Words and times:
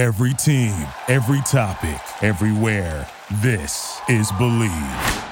Every 0.00 0.32
team, 0.32 0.72
every 1.08 1.42
topic, 1.42 2.00
everywhere. 2.22 3.06
This 3.42 4.00
is 4.08 4.32
Bleav. 4.32 5.26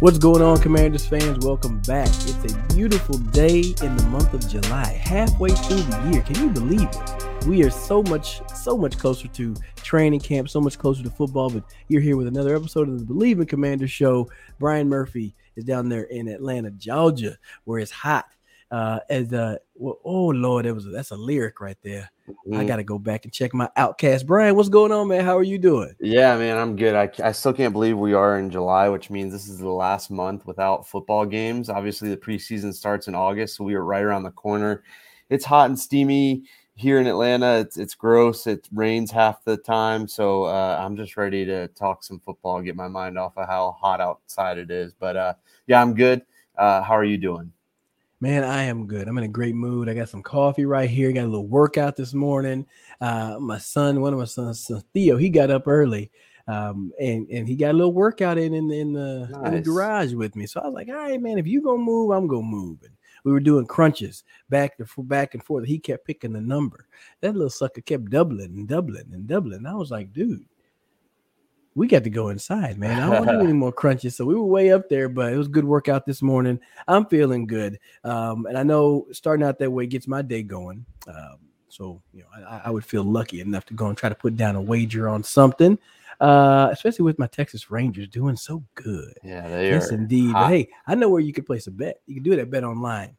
What's 0.00 0.16
going 0.16 0.40
on, 0.40 0.56
Commanders 0.62 1.04
fans? 1.06 1.44
Welcome 1.44 1.80
back. 1.80 2.08
It's 2.08 2.54
a 2.54 2.74
beautiful 2.74 3.18
day 3.18 3.74
in 3.82 3.94
the 3.94 4.06
month 4.08 4.32
of 4.32 4.48
July, 4.48 4.86
halfway 5.04 5.50
through 5.50 5.82
the 5.82 6.10
year. 6.10 6.22
Can 6.22 6.36
you 6.36 6.48
believe 6.48 6.88
it? 6.90 7.46
We 7.46 7.62
are 7.62 7.68
so 7.68 8.02
much, 8.04 8.40
so 8.56 8.74
much 8.78 8.96
closer 8.96 9.28
to 9.28 9.54
training 9.76 10.20
camp, 10.20 10.48
so 10.48 10.62
much 10.62 10.78
closer 10.78 11.02
to 11.02 11.10
football. 11.10 11.50
But 11.50 11.64
you're 11.88 12.00
here 12.00 12.16
with 12.16 12.26
another 12.26 12.56
episode 12.56 12.88
of 12.88 13.06
the 13.06 13.14
Bleav 13.14 13.38
in 13.38 13.44
Commander 13.44 13.86
Show. 13.86 14.30
Brian 14.58 14.88
Murphy 14.88 15.34
is 15.56 15.64
down 15.64 15.90
there 15.90 16.04
in 16.04 16.26
Atlanta, 16.26 16.70
Georgia, 16.70 17.36
where 17.64 17.80
it's 17.80 17.90
hot. 17.90 18.24
Uh, 18.70 18.98
as 19.08 19.32
uh, 19.32 19.56
well, 19.76 19.98
oh 20.04 20.26
Lord, 20.26 20.64
that 20.64 20.74
was 20.74 20.86
that's 20.90 21.12
a 21.12 21.16
lyric 21.16 21.60
right 21.60 21.76
there. 21.82 22.10
Mm-hmm. 22.28 22.56
I 22.56 22.64
got 22.64 22.76
to 22.76 22.84
go 22.84 22.98
back 22.98 23.24
and 23.24 23.32
check 23.32 23.54
my 23.54 23.68
OutKast 23.78 24.26
Brian, 24.26 24.56
what's 24.56 24.68
going 24.68 24.90
on, 24.90 25.06
man? 25.06 25.24
How 25.24 25.38
are 25.38 25.44
you 25.44 25.58
doing? 25.58 25.94
Yeah, 26.00 26.36
man, 26.36 26.58
I'm 26.58 26.74
good. 26.74 26.96
I, 26.96 27.08
I 27.22 27.30
still 27.30 27.52
can't 27.52 27.72
believe 27.72 27.96
we 27.96 28.14
are 28.14 28.38
in 28.40 28.50
July, 28.50 28.88
which 28.88 29.08
means 29.08 29.32
this 29.32 29.48
is 29.48 29.58
the 29.58 29.68
last 29.68 30.10
month 30.10 30.46
without 30.46 30.88
football 30.88 31.24
games. 31.24 31.70
Obviously, 31.70 32.08
the 32.08 32.16
preseason 32.16 32.74
starts 32.74 33.06
in 33.06 33.14
August, 33.14 33.56
so 33.56 33.64
we 33.64 33.74
are 33.74 33.84
right 33.84 34.02
around 34.02 34.24
the 34.24 34.32
corner. 34.32 34.82
It's 35.30 35.44
hot 35.44 35.68
and 35.68 35.78
steamy 35.78 36.42
here 36.74 37.00
in 37.00 37.06
Atlanta. 37.06 37.58
It's 37.60 37.76
it's 37.76 37.94
gross. 37.94 38.48
It 38.48 38.68
rains 38.72 39.12
half 39.12 39.44
the 39.44 39.56
time, 39.56 40.08
so 40.08 40.44
uh, 40.44 40.80
I'm 40.80 40.96
just 40.96 41.16
ready 41.16 41.44
to 41.44 41.68
talk 41.68 42.02
some 42.02 42.18
football, 42.18 42.60
get 42.62 42.74
my 42.74 42.88
mind 42.88 43.16
off 43.16 43.36
of 43.36 43.46
how 43.46 43.76
hot 43.80 44.00
outside 44.00 44.58
it 44.58 44.72
is. 44.72 44.92
But 44.92 45.16
uh, 45.16 45.34
yeah, 45.68 45.80
I'm 45.80 45.94
good. 45.94 46.22
Uh, 46.58 46.82
how 46.82 46.96
are 46.96 47.04
you 47.04 47.18
doing? 47.18 47.52
Man, 48.18 48.44
I 48.44 48.62
am 48.62 48.86
good. 48.86 49.08
I'm 49.08 49.18
in 49.18 49.24
a 49.24 49.28
great 49.28 49.54
mood. 49.54 49.90
I 49.90 49.94
got 49.94 50.08
some 50.08 50.22
coffee 50.22 50.64
right 50.64 50.88
here. 50.88 51.12
Got 51.12 51.24
a 51.24 51.26
little 51.26 51.46
workout 51.46 51.96
this 51.96 52.14
morning. 52.14 52.66
Uh, 52.98 53.36
my 53.38 53.58
son, 53.58 54.00
one 54.00 54.14
of 54.14 54.18
my 54.18 54.24
sons, 54.24 54.70
Theo, 54.94 55.18
he 55.18 55.28
got 55.28 55.50
up 55.50 55.68
early, 55.68 56.10
um, 56.48 56.92
and 56.98 57.28
and 57.28 57.46
he 57.46 57.56
got 57.56 57.72
a 57.72 57.76
little 57.76 57.92
workout 57.92 58.38
in 58.38 58.54
in, 58.54 58.70
in 58.70 58.94
the 58.94 59.28
nice. 59.30 59.48
in 59.48 59.54
the 59.54 59.60
garage 59.60 60.14
with 60.14 60.34
me. 60.34 60.46
So 60.46 60.60
I 60.60 60.66
was 60.66 60.74
like, 60.74 60.88
all 60.88 60.94
right, 60.94 61.20
man, 61.20 61.36
if 61.36 61.46
you 61.46 61.60
gonna 61.60 61.76
move, 61.76 62.10
I'm 62.10 62.26
gonna 62.26 62.42
move. 62.42 62.78
And 62.84 62.92
we 63.24 63.32
were 63.32 63.40
doing 63.40 63.66
crunches 63.66 64.24
back 64.48 64.78
forth, 64.86 65.08
back 65.08 65.34
and 65.34 65.44
forth. 65.44 65.66
He 65.66 65.78
kept 65.78 66.06
picking 66.06 66.32
the 66.32 66.40
number. 66.40 66.86
That 67.20 67.34
little 67.34 67.50
sucker 67.50 67.82
kept 67.82 68.08
doubling 68.08 68.56
and 68.56 68.66
doubling 68.66 69.10
and 69.12 69.26
doubling. 69.26 69.66
I 69.66 69.74
was 69.74 69.90
like, 69.90 70.14
dude, 70.14 70.46
we 71.76 71.86
got 71.86 72.02
to 72.04 72.10
go 72.10 72.30
inside, 72.30 72.78
man. 72.80 72.98
I 72.98 73.02
don't 73.02 73.10
want 73.10 73.26
to 73.26 73.32
do 73.36 73.44
any 73.44 73.52
more 73.52 73.70
crunches. 73.70 74.16
So 74.16 74.24
we 74.24 74.34
were 74.34 74.42
way 74.42 74.72
up 74.72 74.88
there, 74.88 75.08
but 75.08 75.32
it 75.32 75.36
was 75.36 75.46
good 75.46 75.64
workout 75.64 76.06
this 76.06 76.22
morning. 76.22 76.58
I'm 76.88 77.06
feeling 77.06 77.46
good. 77.46 77.78
Um, 78.02 78.46
and 78.46 78.58
I 78.58 78.64
know 78.64 79.06
starting 79.12 79.46
out 79.46 79.60
that 79.60 79.70
way 79.70 79.86
gets 79.86 80.08
my 80.08 80.22
day 80.22 80.42
going. 80.42 80.84
Um, 81.06 81.36
so, 81.68 82.02
you 82.12 82.22
know, 82.22 82.48
I, 82.48 82.62
I, 82.64 82.70
would 82.70 82.86
feel 82.86 83.04
lucky 83.04 83.40
enough 83.40 83.66
to 83.66 83.74
go 83.74 83.88
and 83.88 83.98
try 83.98 84.08
to 84.08 84.14
put 84.14 84.34
down 84.34 84.56
a 84.56 84.60
wager 84.62 85.08
on 85.08 85.22
something, 85.22 85.78
uh, 86.20 86.68
especially 86.72 87.04
with 87.04 87.18
my 87.18 87.26
Texas 87.26 87.70
Rangers 87.70 88.08
doing 88.08 88.34
so 88.34 88.64
good. 88.74 89.18
Yeah, 89.22 89.46
they 89.46 89.68
yes, 89.68 89.90
indeed. 89.90 90.34
Hey, 90.34 90.68
I 90.86 90.94
know 90.94 91.10
where 91.10 91.20
you 91.20 91.34
could 91.34 91.44
place 91.44 91.66
a 91.66 91.70
bet. 91.70 92.00
You 92.06 92.14
can 92.14 92.22
do 92.22 92.32
it 92.32 92.38
at 92.38 92.50
Bet 92.50 92.64
Online. 92.64 93.14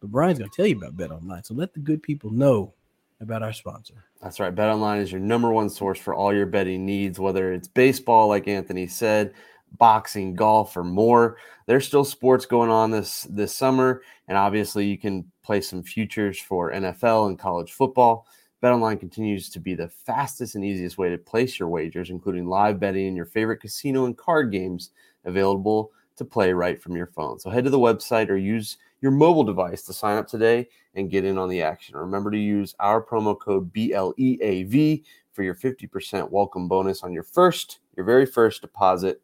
But 0.00 0.12
Brian's 0.12 0.38
going 0.38 0.50
to 0.50 0.56
tell 0.56 0.66
you 0.66 0.76
about 0.76 0.96
Bet 0.96 1.10
Online. 1.10 1.42
So 1.42 1.54
let 1.54 1.74
the 1.74 1.80
good 1.80 2.00
people 2.02 2.30
know 2.30 2.74
about 3.20 3.42
our 3.42 3.52
sponsor. 3.52 4.04
That's 4.22 4.40
right. 4.40 4.54
BetOnline 4.54 5.00
is 5.00 5.10
your 5.10 5.20
number 5.20 5.50
one 5.50 5.70
source 5.70 5.98
for 5.98 6.14
all 6.14 6.34
your 6.34 6.46
betting 6.46 6.84
needs, 6.84 7.18
whether 7.18 7.52
it's 7.52 7.68
baseball, 7.68 8.28
like 8.28 8.48
Anthony 8.48 8.86
said, 8.86 9.32
boxing, 9.78 10.34
golf, 10.34 10.76
or 10.76 10.84
more. 10.84 11.38
There's 11.66 11.86
still 11.86 12.04
sports 12.04 12.46
going 12.46 12.70
on 12.70 12.90
this 12.90 13.22
this 13.30 13.54
summer, 13.54 14.02
and 14.28 14.36
obviously 14.36 14.86
you 14.86 14.98
can 14.98 15.30
play 15.42 15.60
some 15.60 15.82
futures 15.82 16.38
for 16.38 16.72
NFL 16.72 17.28
and 17.28 17.38
college 17.38 17.72
football. 17.72 18.26
BetOnline 18.62 18.98
continues 18.98 19.50
to 19.50 19.60
be 19.60 19.74
the 19.74 19.88
fastest 19.88 20.54
and 20.54 20.64
easiest 20.64 20.98
way 20.98 21.10
to 21.10 21.18
place 21.18 21.58
your 21.58 21.68
wagers, 21.68 22.10
including 22.10 22.46
live 22.46 22.80
betting 22.80 23.06
and 23.06 23.16
your 23.16 23.26
favorite 23.26 23.60
casino 23.60 24.06
and 24.06 24.16
card 24.16 24.50
games 24.50 24.90
available 25.24 25.92
to 26.16 26.24
play 26.24 26.52
right 26.52 26.80
from 26.80 26.96
your 26.96 27.06
phone. 27.06 27.38
So 27.38 27.50
head 27.50 27.64
to 27.64 27.70
the 27.70 27.78
website 27.78 28.30
or 28.30 28.36
use 28.36 28.78
your 29.02 29.12
mobile 29.12 29.44
device 29.44 29.82
to 29.82 29.92
sign 29.92 30.16
up 30.16 30.26
today 30.26 30.68
and 30.96 31.10
get 31.10 31.24
in 31.24 31.38
on 31.38 31.48
the 31.48 31.62
action. 31.62 31.96
Remember 31.96 32.30
to 32.30 32.38
use 32.38 32.74
our 32.80 33.02
promo 33.02 33.38
code 33.38 33.72
BLEAV 33.72 35.04
for 35.32 35.42
your 35.42 35.54
50% 35.54 36.30
welcome 36.30 36.66
bonus 36.66 37.02
on 37.02 37.12
your 37.12 37.22
first, 37.22 37.80
your 37.96 38.04
very 38.04 38.26
first 38.26 38.62
deposit 38.62 39.20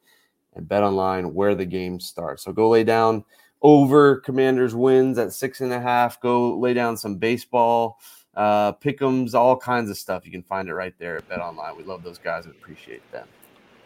and 0.54 0.68
bet 0.68 0.82
online 0.82 1.34
where 1.34 1.54
the 1.54 1.64
game 1.64 1.98
starts. 1.98 2.44
So 2.44 2.52
go 2.52 2.68
lay 2.68 2.84
down 2.84 3.24
over 3.62 4.16
Commanders 4.16 4.74
wins 4.74 5.18
at 5.18 5.32
six 5.32 5.60
and 5.60 5.72
a 5.72 5.80
half. 5.80 6.20
Go 6.20 6.58
lay 6.58 6.74
down 6.74 6.96
some 6.96 7.16
baseball, 7.16 7.98
uh, 8.34 8.72
pick'ems, 8.74 9.34
all 9.34 9.56
kinds 9.56 9.90
of 9.90 9.96
stuff. 9.96 10.26
You 10.26 10.32
can 10.32 10.42
find 10.42 10.68
it 10.68 10.74
right 10.74 10.94
there 10.98 11.16
at 11.16 11.28
Bet 11.28 11.40
Online. 11.40 11.76
We 11.76 11.84
love 11.84 12.02
those 12.02 12.18
guys 12.18 12.44
and 12.44 12.54
appreciate 12.54 13.10
them. 13.12 13.26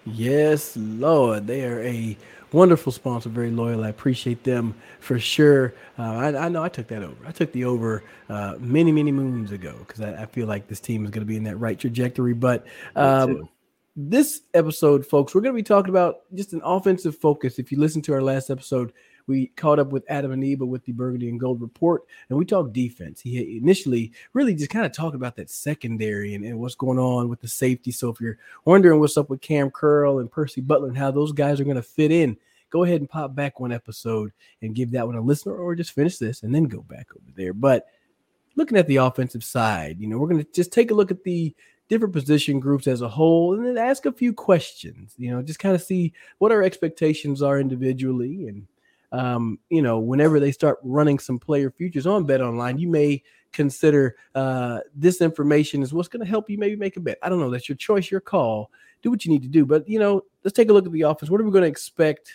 Yes, 0.07 0.77
Lord. 0.77 1.47
They 1.47 1.65
are 1.65 1.83
a 1.83 2.17
wonderful 2.53 2.93
sponsor, 2.93 3.29
very 3.29 3.51
loyal. 3.51 3.85
I 3.85 3.89
appreciate 3.89 4.45
them 4.45 4.75
for 5.01 5.19
sure. 5.19 5.75
Uh, 5.99 6.03
I, 6.03 6.47
I, 6.47 6.49
know 6.49 6.63
I 6.63 6.69
took 6.69 6.87
that 6.89 7.03
over. 7.03 7.17
I 7.27 7.33
took 7.33 7.53
the 7.53 7.65
over 7.65 8.05
uh, 8.29 8.55
many, 8.59 8.93
many 8.93 9.13
moons 9.13 9.53
ago 9.53 9.75
because 9.81 10.01
I, 10.01 10.23
I, 10.23 10.27
feel 10.27 10.47
like 10.47 10.69
this 10.69 10.81
team 10.81 11.05
is 11.05 11.11
going 11.11 11.23
to 11.23 11.27
be 11.27 11.37
in 11.37 11.45
that 11.45 11.57
right 11.57 11.79
trajectory. 11.79 12.35
But 12.35 12.65
um, 12.95 13.49
this 13.97 14.43
episode, 14.55 15.05
folks, 15.05 15.35
we're 15.35 15.41
going 15.41 15.55
to 15.55 15.59
be 15.59 15.65
talking 15.65 15.91
about 15.91 16.21
just 16.35 16.53
an 16.53 16.61
offensive 16.65 17.19
focus. 17.19 17.59
If 17.59 17.73
you 17.73 17.79
listen 17.79 18.01
to 18.03 18.15
our 18.15 18.23
last 18.23 18.49
episode, 18.49 18.93
we 19.27 19.49
caught 19.49 19.79
up 19.79 19.89
with 19.89 20.05
Adam 20.09 20.33
Aniba 20.33 20.67
with 20.67 20.85
the 20.85 20.93
Burgundy 20.93 21.29
and 21.29 21.41
Gold 21.41 21.61
report, 21.61 22.03
and 22.29 22.39
we 22.39 22.45
talked 22.45 22.73
defense. 22.73 23.21
He 23.21 23.57
initially 23.57 24.13
really 24.33 24.55
just 24.55 24.71
kind 24.71 24.87
of 24.87 24.93
talked 24.93 25.17
about 25.17 25.37
that 25.37 25.51
secondary 25.51 26.35
and, 26.35 26.45
and 26.45 26.59
what's 26.59 26.75
going 26.75 26.99
on 26.99 27.29
with 27.29 27.41
the 27.41 27.49
safety. 27.49 27.91
So 27.91 28.09
if 28.09 28.21
you're 28.21 28.39
wondering 28.65 29.01
what's 29.01 29.17
up 29.17 29.31
with 29.31 29.41
Cam 29.41 29.71
Curl 29.71 30.19
and 30.19 30.31
Percy 30.31 30.61
Butler 30.61 30.89
and 30.89 30.99
how 30.99 31.11
those 31.11 31.33
guys 31.33 31.61
are 31.61 31.65
going 31.65 31.77
to 31.77 31.83
fit 31.83 32.11
in, 32.11 32.37
go 32.71 32.85
ahead 32.85 33.01
and 33.01 33.11
pop 33.11 33.35
back 33.35 33.61
one 33.61 33.73
episode 33.73 34.33
and 34.63 34.75
give 34.75 34.91
that 34.93 35.07
one 35.07 35.17
a 35.17 35.21
listen, 35.21 35.53
or 35.53 35.75
just 35.75 35.93
finish 35.93 36.19
this 36.19 36.43
and 36.43 36.55
then 36.55 36.65
go 36.65 36.83
back 36.83 37.09
over 37.17 37.31
there. 37.35 37.53
But 37.53 37.87
looking 38.57 38.79
at 38.79 38.87
the 38.87 38.97
offensive 38.97 39.45
side, 39.45 40.01
you 40.01 40.09
know, 40.09 40.19
we're 40.19 40.29
going 40.29 40.45
to 40.45 40.53
just 40.53 40.73
take 40.73 40.91
a 40.91 40.95
look 40.95 41.11
at 41.11 41.25
the 41.25 41.55
different 41.89 42.15
position 42.15 42.59
groups 42.59 42.87
as 42.87 43.01
a 43.01 43.09
whole 43.09 43.55
and 43.55 43.65
then 43.65 43.79
ask 43.79 44.07
a 44.07 44.13
few 44.13 44.33
questions, 44.33 45.15
you 45.19 45.31
know, 45.31 45.43
just 45.43 45.59
kind 45.59 45.75
of 45.75 45.83
see 45.83 46.13
what 46.39 46.51
our 46.51 46.63
expectations 46.63 47.43
are 47.43 47.61
individually 47.61 48.49
and 48.49 48.67
um, 49.13 49.59
you 49.71 49.83
know, 49.83 49.99
whenever 49.99 50.41
they 50.41 50.53
start 50.53 50.79
running 50.83 51.19
some 51.19 51.39
player 51.39 51.71
futures 51.71 52.07
on 52.07 52.25
Bet 52.25 52.41
Online, 52.41 52.79
you 52.79 52.89
may 52.89 53.23
consider 53.53 54.17
uh, 54.35 54.81
this 54.95 55.21
information 55.21 55.83
is 55.83 55.93
what's 55.93 56.09
going 56.09 56.25
to 56.25 56.29
help 56.29 56.51
you 56.51 56.59
maybe 56.59 56.77
make 56.77 56.97
a 56.97 57.01
bet. 57.01 57.19
I 57.23 57.29
don't 57.29 57.41
know. 57.41 57.51
That's 57.51 57.69
your 57.69 57.77
choice, 57.77 58.11
your 58.11 58.21
call. 58.21 58.71
Do 59.03 59.11
what 59.11 59.25
you 59.25 59.31
need 59.31 59.43
to 59.43 59.49
do. 59.49 59.65
But, 59.65 59.89
you 59.89 59.99
know, 59.99 60.23
let's 60.45 60.57
take 60.57 60.69
a 60.69 60.73
look 60.73 60.87
at 60.87 60.93
the 60.93 61.03
offense. 61.03 61.31
What 61.31 61.41
are 61.41 61.45
we 61.45 61.53
going 61.53 61.63
to 61.63 61.69
expect? 61.69 62.33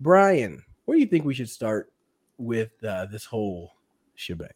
Brian, 0.00 0.62
where 0.84 0.96
do 0.96 1.00
you 1.00 1.06
think 1.06 1.24
we 1.24 1.34
should 1.34 1.50
start 1.50 1.92
with 2.38 2.70
uh, 2.84 3.06
this 3.06 3.24
whole 3.24 3.72
shebang? 4.14 4.48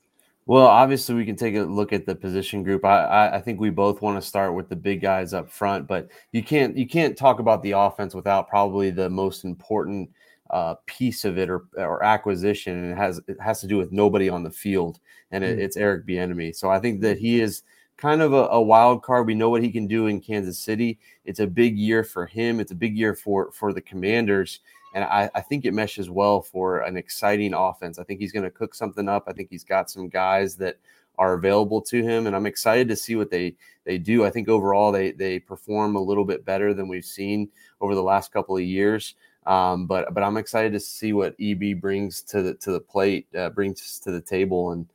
Well, 0.47 0.67
obviously, 0.67 1.17
we 1.17 1.27
can 1.27 1.35
take 1.35 1.57
a 1.57 1.63
look 1.63 1.93
at 1.93 2.07
the 2.07 2.15
position 2.15 2.63
group. 2.63 2.85
I, 2.85 3.05
I, 3.05 3.37
I 3.37 3.41
think 3.41 3.59
we 3.59 3.71
both 3.71 4.01
want 4.01 4.21
to 4.21 4.27
start 4.27 4.55
with 4.55 4.69
the 4.69 4.77
big 4.77 5.01
guys 5.01 5.35
up 5.35 5.51
front, 5.51 5.89
but 5.89 6.09
you 6.31 6.45
can't 6.45 6.77
you 6.77 6.87
can't 6.87 7.19
talk 7.19 7.41
about 7.41 7.65
the 7.65 7.73
offense 7.73 8.15
without 8.15 8.49
probably 8.49 8.91
the 8.91 9.11
most 9.11 9.45
important– 9.45 10.09
uh, 10.51 10.75
piece 10.87 11.25
of 11.25 11.39
it 11.39 11.51
or, 11.51 11.65
or 11.77 12.03
acquisition, 12.05 12.77
and 12.77 12.93
it 12.93 12.97
has 12.97 13.21
it 13.27 13.41
has 13.41 13.61
to 13.61 13.67
do 13.67 13.77
with 13.77 13.93
nobody 13.93 14.29
on 14.29 14.43
the 14.43 14.51
field, 14.51 15.01
and 15.31 15.45
it, 15.45 15.59
mm. 15.59 15.63
it's 15.63 15.77
Eric 15.77 16.07
Bieniemy. 16.07 16.55
So 16.55 16.71
I 16.71 16.79
think 16.79 17.01
that 17.03 17.19
he 17.19 17.41
is 17.41 17.63
kind 17.97 18.23
of 18.23 18.33
a, 18.33 18.49
a, 18.49 18.61
wild 18.61 19.03
card. 19.03 19.27
We 19.27 19.35
know 19.35 19.49
what 19.49 19.63
he 19.63 19.71
can 19.71 19.87
do 19.87 20.07
in 20.07 20.21
Kansas 20.21 20.59
City. 20.59 20.99
It's 21.25 21.41
a 21.41 21.47
big 21.47 21.79
year 21.79 22.05
for 22.05 22.27
him. 22.27 22.61
It's 22.61 22.73
a 22.73 22.77
big 22.77 22.97
year 22.97 23.15
for 23.15 23.51
for 23.53 23.73
the 23.73 23.81
Commanders, 23.81 24.61
and 24.95 25.05
I, 25.05 25.31
I 25.35 25.41
think 25.41 25.65
it 25.65 25.75
meshes 25.75 26.11
well 26.11 26.43
for 26.43 26.81
an 26.81 26.97
exciting 26.97 27.55
offense. 27.55 27.99
I 27.99 28.05
think 28.05 28.21
he's 28.21 28.33
going 28.33 28.45
to 28.45 28.51
cook 28.51 28.75
something 28.75 29.09
up. 29.09 29.25
I 29.27 29.33
think 29.33 29.51
he's 29.51 29.65
got 29.65 29.91
some 29.91 30.09
guys 30.09 30.57
that 30.57 30.79
are 31.19 31.35
available 31.35 31.81
to 31.81 32.03
him, 32.03 32.27
and 32.27 32.37
I'm 32.37 32.47
excited 32.47 32.89
to 32.89 32.97
see 32.97 33.17
what 33.17 33.31
they 33.31 33.57
they 33.85 33.99
do. 33.99 34.25
I 34.25 34.31
think 34.31 34.49
overall 34.49 34.93
they 34.93 35.13
they 35.13 35.39
perform 35.39 35.97
a 35.97 36.01
little 36.01 36.25
bit 36.25 36.45
better 36.45 36.75
than 36.75 36.89
we've 36.89 37.05
seen 37.05 37.49
over 37.81 37.95
the 37.95 38.03
last 38.03 38.33
couple 38.33 38.57
of 38.57 38.63
years. 38.63 39.15
Um, 39.47 39.87
but 39.87 40.13
but 40.13 40.23
I'm 40.23 40.37
excited 40.37 40.73
to 40.73 40.81
see 40.81 41.13
what 41.13 41.35
EB 41.41 41.81
brings 41.81 42.23
to 42.23 42.43
the 42.43 42.55
to 42.55 42.73
the 42.73 42.81
plate, 42.81 43.29
uh, 43.37 43.51
brings 43.51 44.01
to 44.01 44.11
the 44.11 44.21
table, 44.21 44.73
and 44.73 44.87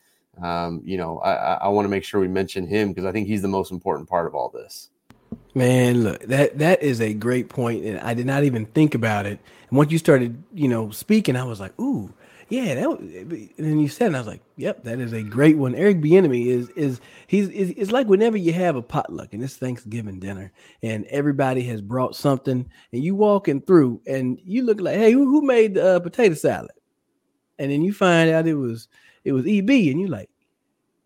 um, 0.43 0.81
you 0.83 0.97
know 0.97 1.19
I, 1.19 1.53
I 1.53 1.67
want 1.69 1.85
to 1.85 1.89
make 1.89 2.03
sure 2.03 2.19
we 2.19 2.27
mention 2.27 2.67
him 2.67 2.89
because 2.89 3.05
I 3.05 3.11
think 3.11 3.27
he's 3.27 3.41
the 3.41 3.47
most 3.47 3.71
important 3.71 4.09
part 4.09 4.27
of 4.27 4.35
all 4.35 4.49
this. 4.49 4.89
Man, 5.53 6.03
look 6.03 6.21
that 6.23 6.57
that 6.59 6.83
is 6.83 6.99
a 7.01 7.13
great 7.13 7.49
point, 7.49 7.85
and 7.85 7.99
I 7.99 8.13
did 8.13 8.25
not 8.25 8.43
even 8.43 8.65
think 8.65 8.93
about 8.93 9.25
it. 9.25 9.39
And 9.69 9.77
once 9.77 9.91
you 9.91 9.97
started, 9.97 10.43
you 10.53 10.67
know, 10.67 10.91
speaking, 10.91 11.35
I 11.35 11.43
was 11.43 11.59
like, 11.59 11.77
ooh, 11.79 12.13
yeah, 12.51 12.75
that. 12.75 12.89
And 12.89 13.51
then 13.57 13.79
you 13.79 13.87
said, 13.87 14.07
and 14.07 14.15
I 14.15 14.19
was 14.19 14.27
like, 14.27 14.41
yep, 14.57 14.83
that 14.83 14.99
is 14.99 15.13
a 15.13 15.23
great 15.23 15.57
one. 15.57 15.73
Eric 15.73 16.01
Bieniemy 16.01 16.47
is 16.47 16.69
is 16.71 17.01
he's 17.27 17.49
is, 17.49 17.73
it's 17.75 17.91
like 17.91 18.07
whenever 18.07 18.37
you 18.37 18.53
have 18.53 18.75
a 18.75 18.81
potluck 18.81 19.33
and 19.33 19.43
it's 19.43 19.55
Thanksgiving 19.55 20.19
dinner 20.19 20.51
and 20.83 21.05
everybody 21.05 21.63
has 21.63 21.81
brought 21.81 22.15
something 22.15 22.69
and 22.91 23.03
you 23.03 23.15
walking 23.15 23.61
through 23.61 24.01
and 24.05 24.39
you 24.43 24.63
look 24.63 24.79
like, 24.79 24.97
hey, 24.97 25.11
who, 25.11 25.25
who 25.25 25.41
made 25.41 25.77
uh, 25.77 25.99
potato 25.99 26.35
salad? 26.35 26.71
and 27.61 27.71
then 27.71 27.83
you 27.83 27.93
find 27.93 28.31
out 28.31 28.47
it 28.47 28.55
was 28.55 28.87
it 29.23 29.33
was 29.33 29.45
EB, 29.45 29.69
and 29.69 30.01
you 30.01 30.07
like 30.07 30.29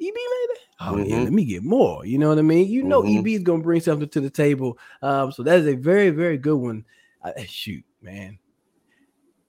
EB 0.02 0.14
made 0.14 0.48
that. 0.50 0.58
Oh 0.80 0.94
mm-hmm. 0.94 1.04
yeah, 1.04 1.20
let 1.20 1.34
me 1.34 1.44
get 1.44 1.64
more. 1.64 2.06
You 2.06 2.18
know 2.18 2.30
what 2.30 2.40
I 2.40 2.44
mean? 2.44 2.70
You 2.70 2.84
know 2.84 3.04
mm-hmm. 3.04 3.20
EB 3.20 3.28
is 3.28 3.44
gonna 3.44 3.62
bring 3.62 3.82
something 3.82 4.08
to 4.08 4.22
the 4.22 4.30
table. 4.30 4.78
Um, 5.02 5.34
so 5.34 5.44
that 5.44 5.60
is 5.60 5.68
a 5.68 5.76
very 5.76 6.12
very 6.12 6.38
good 6.38 6.56
one. 6.56 6.86
Uh, 7.22 7.34
shoot, 7.46 7.84
man, 8.02 8.40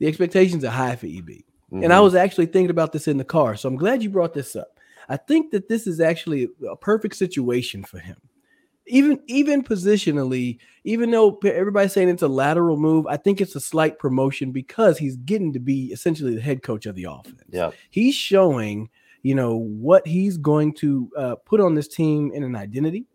the 0.00 0.08
expectations 0.08 0.64
are 0.64 0.70
high 0.70 0.96
for 0.96 1.06
EB, 1.06 1.28
mm-hmm. 1.72 1.82
and 1.82 1.92
I 1.92 1.96
mm-hmm. 1.96 2.04
was 2.04 2.14
actually 2.14 2.46
thinking 2.46 2.70
about 2.70 2.92
this 2.92 3.08
in 3.08 3.16
the 3.16 3.24
car. 3.24 3.56
So 3.56 3.68
I'm 3.68 3.76
glad 3.76 4.02
you 4.02 4.10
brought 4.10 4.34
this 4.34 4.56
up. 4.56 4.78
I 5.08 5.16
think 5.16 5.52
that 5.52 5.68
this 5.68 5.86
is 5.86 6.00
actually 6.00 6.48
a 6.68 6.76
perfect 6.76 7.16
situation 7.16 7.84
for 7.84 7.98
him 7.98 8.16
even 8.86 9.20
even 9.26 9.62
positionally, 9.62 10.58
even 10.84 11.10
though 11.10 11.38
everybody's 11.44 11.92
saying 11.92 12.08
it's 12.08 12.22
a 12.22 12.28
lateral 12.28 12.76
move, 12.76 13.06
I 13.06 13.16
think 13.16 13.40
it's 13.40 13.56
a 13.56 13.60
slight 13.60 13.98
promotion 13.98 14.52
because 14.52 14.98
he's 14.98 15.16
getting 15.16 15.52
to 15.52 15.58
be 15.58 15.86
essentially 15.86 16.34
the 16.34 16.40
head 16.40 16.62
coach 16.62 16.86
of 16.86 16.94
the 16.94 17.04
offense. 17.04 17.42
Yeah, 17.48 17.70
he's 17.90 18.14
showing 18.14 18.88
you 19.22 19.34
know 19.34 19.56
what 19.56 20.06
he's 20.06 20.36
going 20.36 20.74
to 20.74 21.10
uh, 21.16 21.34
put 21.44 21.60
on 21.60 21.74
this 21.74 21.88
team 21.88 22.30
in 22.32 22.44
an 22.44 22.54
identity, 22.54 23.06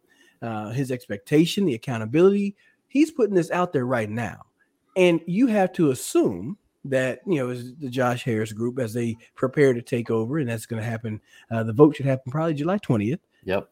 uh, 0.41 0.71
his 0.71 0.91
expectation, 0.91 1.65
the 1.65 1.75
accountability. 1.75 2.55
He's 2.87 3.11
putting 3.11 3.35
this 3.35 3.51
out 3.51 3.71
there 3.71 3.85
right 3.85 4.09
now, 4.09 4.41
and 4.97 5.21
you 5.25 5.47
have 5.47 5.71
to 5.73 5.91
assume 5.91 6.57
that 6.85 7.21
you 7.25 7.35
know 7.35 7.49
is 7.49 7.75
the 7.75 7.89
Josh 7.89 8.23
Harris 8.23 8.53
group 8.53 8.79
as 8.79 8.93
they 8.93 9.15
prepare 9.35 9.73
to 9.73 9.81
take 9.81 10.09
over, 10.09 10.39
and 10.39 10.49
that's 10.49 10.65
going 10.65 10.81
to 10.81 10.89
happen. 10.89 11.21
Uh, 11.49 11.63
the 11.63 11.73
vote 11.73 11.95
should 11.95 12.05
happen 12.05 12.31
probably 12.31 12.53
July 12.53 12.77
twentieth. 12.77 13.19
Yep 13.43 13.69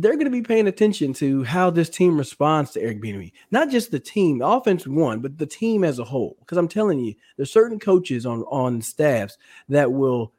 they're 0.00 0.14
going 0.14 0.26
to 0.26 0.30
be 0.30 0.42
paying 0.42 0.68
attention 0.68 1.12
to 1.12 1.42
how 1.42 1.70
this 1.70 1.90
team 1.90 2.16
responds 2.16 2.70
to 2.70 2.80
Eric 2.80 3.02
Bieniemy. 3.02 3.32
Not 3.50 3.68
just 3.68 3.90
the 3.90 3.98
team, 3.98 4.38
the 4.38 4.46
offense 4.46 4.86
one, 4.86 5.20
but 5.20 5.38
the 5.38 5.46
team 5.46 5.82
as 5.82 5.98
a 5.98 6.04
whole. 6.04 6.36
Because 6.38 6.56
I'm 6.56 6.68
telling 6.68 7.00
you, 7.00 7.14
there's 7.36 7.52
certain 7.52 7.80
coaches 7.80 8.24
on 8.24 8.42
on 8.42 8.80
staffs 8.80 9.38
that 9.68 9.92
will 9.92 10.32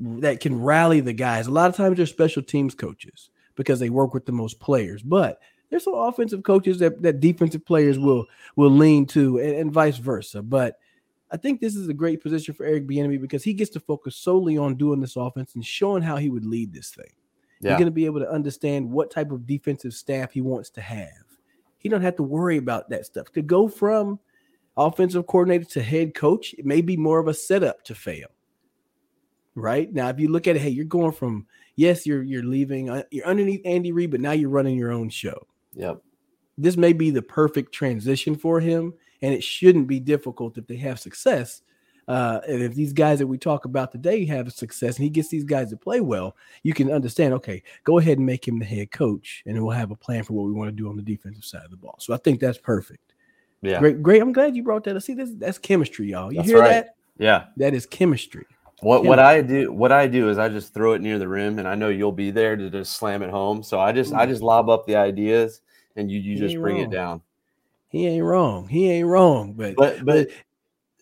that 0.00 0.40
can 0.40 0.62
rally 0.62 1.00
the 1.00 1.12
guys. 1.12 1.46
A 1.46 1.50
lot 1.50 1.68
of 1.68 1.76
times 1.76 1.98
they're 1.98 2.06
special 2.06 2.42
teams 2.42 2.74
coaches 2.74 3.30
because 3.54 3.80
they 3.80 3.90
work 3.90 4.14
with 4.14 4.24
the 4.24 4.32
most 4.32 4.60
players, 4.60 5.02
but 5.02 5.40
there's 5.68 5.84
some 5.84 5.94
offensive 5.94 6.42
coaches 6.42 6.78
that, 6.78 7.02
that 7.02 7.20
defensive 7.20 7.66
players 7.66 7.98
will 7.98 8.24
will 8.56 8.70
lean 8.70 9.04
to 9.06 9.38
and, 9.38 9.56
and 9.56 9.72
vice 9.72 9.98
versa. 9.98 10.40
But 10.40 10.78
I 11.30 11.36
think 11.36 11.60
this 11.60 11.76
is 11.76 11.88
a 11.88 11.94
great 11.94 12.22
position 12.22 12.54
for 12.54 12.64
Eric 12.64 12.86
Bieniemy 12.86 13.20
because 13.20 13.44
he 13.44 13.52
gets 13.52 13.70
to 13.72 13.80
focus 13.80 14.16
solely 14.16 14.56
on 14.56 14.76
doing 14.76 15.00
this 15.00 15.16
offense 15.16 15.54
and 15.54 15.64
showing 15.64 16.02
how 16.02 16.16
he 16.16 16.30
would 16.30 16.46
lead 16.46 16.72
this 16.72 16.90
thing. 16.90 17.12
Yeah. 17.60 17.70
He's 17.70 17.78
going 17.78 17.86
to 17.86 17.92
be 17.92 18.06
able 18.06 18.20
to 18.20 18.30
understand 18.30 18.90
what 18.90 19.10
type 19.10 19.30
of 19.30 19.46
defensive 19.46 19.92
staff 19.92 20.32
he 20.32 20.40
wants 20.40 20.70
to 20.70 20.80
have. 20.80 21.24
He 21.78 21.88
don't 21.88 22.02
have 22.02 22.16
to 22.16 22.22
worry 22.22 22.56
about 22.56 22.88
that 22.90 23.06
stuff. 23.06 23.30
To 23.32 23.42
go 23.42 23.68
from 23.68 24.18
offensive 24.76 25.26
coordinator 25.26 25.64
to 25.64 25.82
head 25.82 26.14
coach, 26.14 26.54
it 26.56 26.64
may 26.64 26.80
be 26.80 26.96
more 26.96 27.18
of 27.18 27.28
a 27.28 27.34
setup 27.34 27.84
to 27.84 27.94
fail. 27.94 28.28
Right 29.54 29.92
now, 29.92 30.08
if 30.08 30.20
you 30.20 30.28
look 30.28 30.46
at 30.46 30.56
it, 30.56 30.60
hey, 30.60 30.68
you're 30.68 30.84
going 30.84 31.12
from 31.12 31.46
yes, 31.74 32.06
you're 32.06 32.22
you're 32.22 32.44
leaving, 32.44 32.90
uh, 32.90 33.02
you're 33.10 33.26
underneath 33.26 33.60
Andy 33.64 33.90
Reid, 33.90 34.12
but 34.12 34.20
now 34.20 34.30
you're 34.30 34.50
running 34.50 34.76
your 34.76 34.92
own 34.92 35.08
show. 35.08 35.46
Yep. 35.74 36.00
This 36.56 36.76
may 36.76 36.92
be 36.92 37.10
the 37.10 37.22
perfect 37.22 37.72
transition 37.72 38.36
for 38.36 38.60
him, 38.60 38.94
and 39.22 39.34
it 39.34 39.42
shouldn't 39.42 39.86
be 39.86 40.00
difficult 40.00 40.58
if 40.58 40.66
they 40.66 40.76
have 40.76 40.98
success 40.98 41.62
uh, 42.08 42.40
and 42.48 42.62
if 42.62 42.74
these 42.74 42.94
guys 42.94 43.18
that 43.18 43.26
we 43.26 43.36
talk 43.36 43.66
about 43.66 43.92
today 43.92 44.24
have 44.24 44.50
success 44.50 44.96
and 44.96 45.04
he 45.04 45.10
gets 45.10 45.28
these 45.28 45.44
guys 45.44 45.68
to 45.68 45.76
play 45.76 46.00
well, 46.00 46.34
you 46.62 46.72
can 46.72 46.90
understand, 46.90 47.34
okay, 47.34 47.62
go 47.84 47.98
ahead 47.98 48.16
and 48.16 48.26
make 48.26 48.48
him 48.48 48.58
the 48.58 48.64
head 48.64 48.90
coach 48.90 49.42
and 49.44 49.62
we'll 49.62 49.76
have 49.76 49.90
a 49.90 49.96
plan 49.96 50.24
for 50.24 50.32
what 50.32 50.46
we 50.46 50.52
want 50.52 50.68
to 50.68 50.74
do 50.74 50.88
on 50.88 50.96
the 50.96 51.02
defensive 51.02 51.44
side 51.44 51.64
of 51.64 51.70
the 51.70 51.76
ball. 51.76 51.96
So 52.00 52.14
I 52.14 52.16
think 52.16 52.40
that's 52.40 52.56
perfect. 52.56 53.12
Yeah. 53.60 53.78
Great, 53.78 54.02
great. 54.02 54.22
I'm 54.22 54.32
glad 54.32 54.56
you 54.56 54.62
brought 54.62 54.84
that. 54.84 54.96
Up. 54.96 55.02
See, 55.02 55.12
this 55.12 55.30
that's 55.36 55.58
chemistry, 55.58 56.10
y'all. 56.10 56.32
You 56.32 56.38
that's 56.38 56.48
hear 56.48 56.60
right. 56.60 56.70
that? 56.70 56.96
Yeah. 57.18 57.46
That 57.58 57.74
is 57.74 57.84
chemistry. 57.84 58.46
What 58.80 59.04
what 59.04 59.18
I 59.18 59.42
do 59.42 59.72
what 59.72 59.90
I 59.90 60.06
do 60.06 60.30
is 60.30 60.38
I 60.38 60.48
just 60.48 60.72
throw 60.72 60.92
it 60.92 61.02
near 61.02 61.18
the 61.18 61.28
rim 61.28 61.58
and 61.58 61.66
I 61.66 61.74
know 61.74 61.88
you'll 61.88 62.12
be 62.12 62.30
there 62.30 62.56
to 62.56 62.70
just 62.70 62.92
slam 62.92 63.22
it 63.22 63.30
home. 63.30 63.62
So 63.62 63.80
I 63.80 63.90
just 63.92 64.12
Ooh. 64.12 64.16
I 64.16 64.24
just 64.24 64.40
lob 64.40 64.70
up 64.70 64.86
the 64.86 64.94
ideas 64.96 65.60
and 65.96 66.10
you 66.10 66.20
you 66.20 66.38
just 66.38 66.54
bring 66.54 66.76
wrong. 66.76 66.84
it 66.84 66.90
down. 66.90 67.20
He 67.88 68.06
ain't 68.06 68.24
wrong. 68.24 68.68
He 68.68 68.90
ain't 68.90 69.06
wrong. 69.06 69.54
But 69.54 69.76
but 69.76 70.04
but 70.04 70.28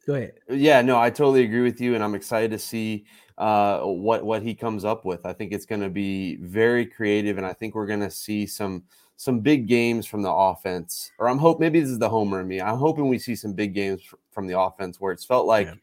Go 0.06 0.14
ahead. 0.14 0.34
Yeah, 0.48 0.82
no, 0.82 0.98
I 0.98 1.10
totally 1.10 1.42
agree 1.42 1.62
with 1.62 1.80
you, 1.80 1.96
and 1.96 2.04
I'm 2.04 2.14
excited 2.14 2.52
to 2.52 2.58
see 2.58 3.04
uh, 3.38 3.80
what 3.80 4.24
what 4.24 4.42
he 4.42 4.54
comes 4.54 4.84
up 4.84 5.04
with. 5.04 5.26
I 5.26 5.32
think 5.32 5.52
it's 5.52 5.66
going 5.66 5.80
to 5.80 5.90
be 5.90 6.36
very 6.36 6.86
creative, 6.86 7.38
and 7.38 7.46
I 7.46 7.52
think 7.52 7.74
we're 7.74 7.86
going 7.86 8.00
to 8.00 8.10
see 8.10 8.46
some 8.46 8.84
some 9.16 9.40
big 9.40 9.66
games 9.66 10.06
from 10.06 10.22
the 10.22 10.30
offense. 10.30 11.10
Or 11.18 11.28
I'm 11.28 11.38
hope 11.38 11.58
maybe 11.58 11.80
this 11.80 11.90
is 11.90 11.98
the 11.98 12.08
homer 12.08 12.40
in 12.40 12.48
me. 12.48 12.60
I'm 12.60 12.78
hoping 12.78 13.08
we 13.08 13.18
see 13.18 13.34
some 13.34 13.52
big 13.52 13.74
games 13.74 14.02
from 14.30 14.46
the 14.46 14.58
offense 14.58 15.00
where 15.00 15.12
it's 15.12 15.24
felt 15.24 15.46
like 15.46 15.66
yeah. 15.66 15.74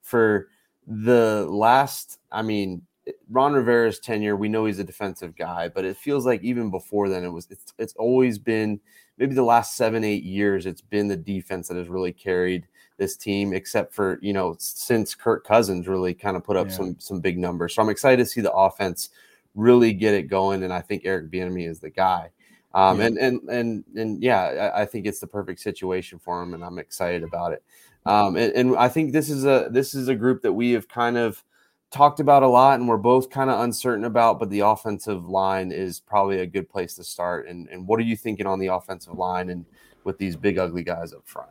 for 0.00 0.48
the 0.86 1.46
last, 1.48 2.20
I 2.30 2.42
mean, 2.42 2.82
Ron 3.30 3.54
Rivera's 3.54 3.98
tenure, 3.98 4.36
we 4.36 4.48
know 4.48 4.66
he's 4.66 4.78
a 4.78 4.84
defensive 4.84 5.34
guy, 5.34 5.68
but 5.68 5.84
it 5.84 5.96
feels 5.96 6.24
like 6.24 6.42
even 6.44 6.70
before 6.70 7.08
then, 7.08 7.24
it 7.24 7.30
was 7.30 7.48
it's 7.50 7.74
it's 7.78 7.94
always 7.96 8.38
been 8.38 8.78
maybe 9.18 9.34
the 9.34 9.42
last 9.42 9.76
seven 9.76 10.04
eight 10.04 10.24
years, 10.24 10.66
it's 10.66 10.80
been 10.80 11.08
the 11.08 11.16
defense 11.16 11.68
that 11.68 11.76
has 11.76 11.88
really 11.88 12.12
carried 12.12 12.66
this 12.98 13.16
team, 13.16 13.52
except 13.52 13.92
for 13.94 14.18
you 14.22 14.32
know 14.32 14.56
since 14.58 15.14
Kirk 15.14 15.46
Cousins 15.46 15.88
really 15.88 16.14
kind 16.14 16.36
of 16.36 16.44
put 16.44 16.56
up 16.56 16.68
yeah. 16.68 16.74
some 16.74 16.96
some 16.98 17.20
big 17.20 17.38
numbers. 17.38 17.74
So 17.74 17.82
I'm 17.82 17.88
excited 17.88 18.22
to 18.22 18.26
see 18.26 18.40
the 18.40 18.52
offense 18.52 19.10
really 19.54 19.92
get 19.92 20.14
it 20.14 20.24
going, 20.24 20.62
and 20.62 20.72
I 20.72 20.80
think 20.80 21.02
Eric 21.04 21.30
Bieniemy 21.30 21.68
is 21.68 21.80
the 21.80 21.90
guy. 21.90 22.30
Um, 22.74 23.00
yeah. 23.00 23.06
and 23.06 23.18
and 23.18 23.48
and 23.48 23.84
and 23.96 24.22
yeah, 24.22 24.72
I, 24.74 24.82
I, 24.82 24.86
think 24.86 25.06
it's 25.06 25.20
the 25.20 25.26
perfect 25.26 25.60
situation 25.60 26.18
for 26.18 26.42
him, 26.42 26.54
and 26.54 26.64
I'm 26.64 26.78
excited 26.78 27.22
about 27.22 27.52
it. 27.52 27.62
Um, 28.06 28.36
and, 28.36 28.52
and 28.54 28.76
I 28.76 28.88
think 28.88 29.12
this 29.12 29.28
is 29.28 29.44
a 29.44 29.68
this 29.70 29.94
is 29.94 30.08
a 30.08 30.14
group 30.14 30.42
that 30.42 30.54
we 30.54 30.72
have 30.72 30.88
kind 30.88 31.18
of 31.18 31.44
talked 31.92 32.20
about 32.20 32.42
a 32.42 32.48
lot, 32.48 32.80
and 32.80 32.88
we're 32.88 32.96
both 32.96 33.30
kind 33.30 33.50
of 33.50 33.60
uncertain 33.60 34.04
about. 34.04 34.40
But 34.40 34.50
the 34.50 34.60
offensive 34.60 35.28
line 35.28 35.70
is 35.70 36.00
probably 36.00 36.40
a 36.40 36.46
good 36.46 36.68
place 36.68 36.94
to 36.94 37.04
start. 37.04 37.46
And 37.46 37.68
and 37.68 37.86
what 37.86 38.00
are 38.00 38.04
you 38.04 38.16
thinking 38.16 38.46
on 38.46 38.58
the 38.58 38.68
offensive 38.68 39.14
line 39.14 39.50
and 39.50 39.64
with 40.04 40.18
these 40.18 40.34
big 40.34 40.58
ugly 40.58 40.82
guys 40.82 41.12
up 41.12 41.22
front? 41.26 41.50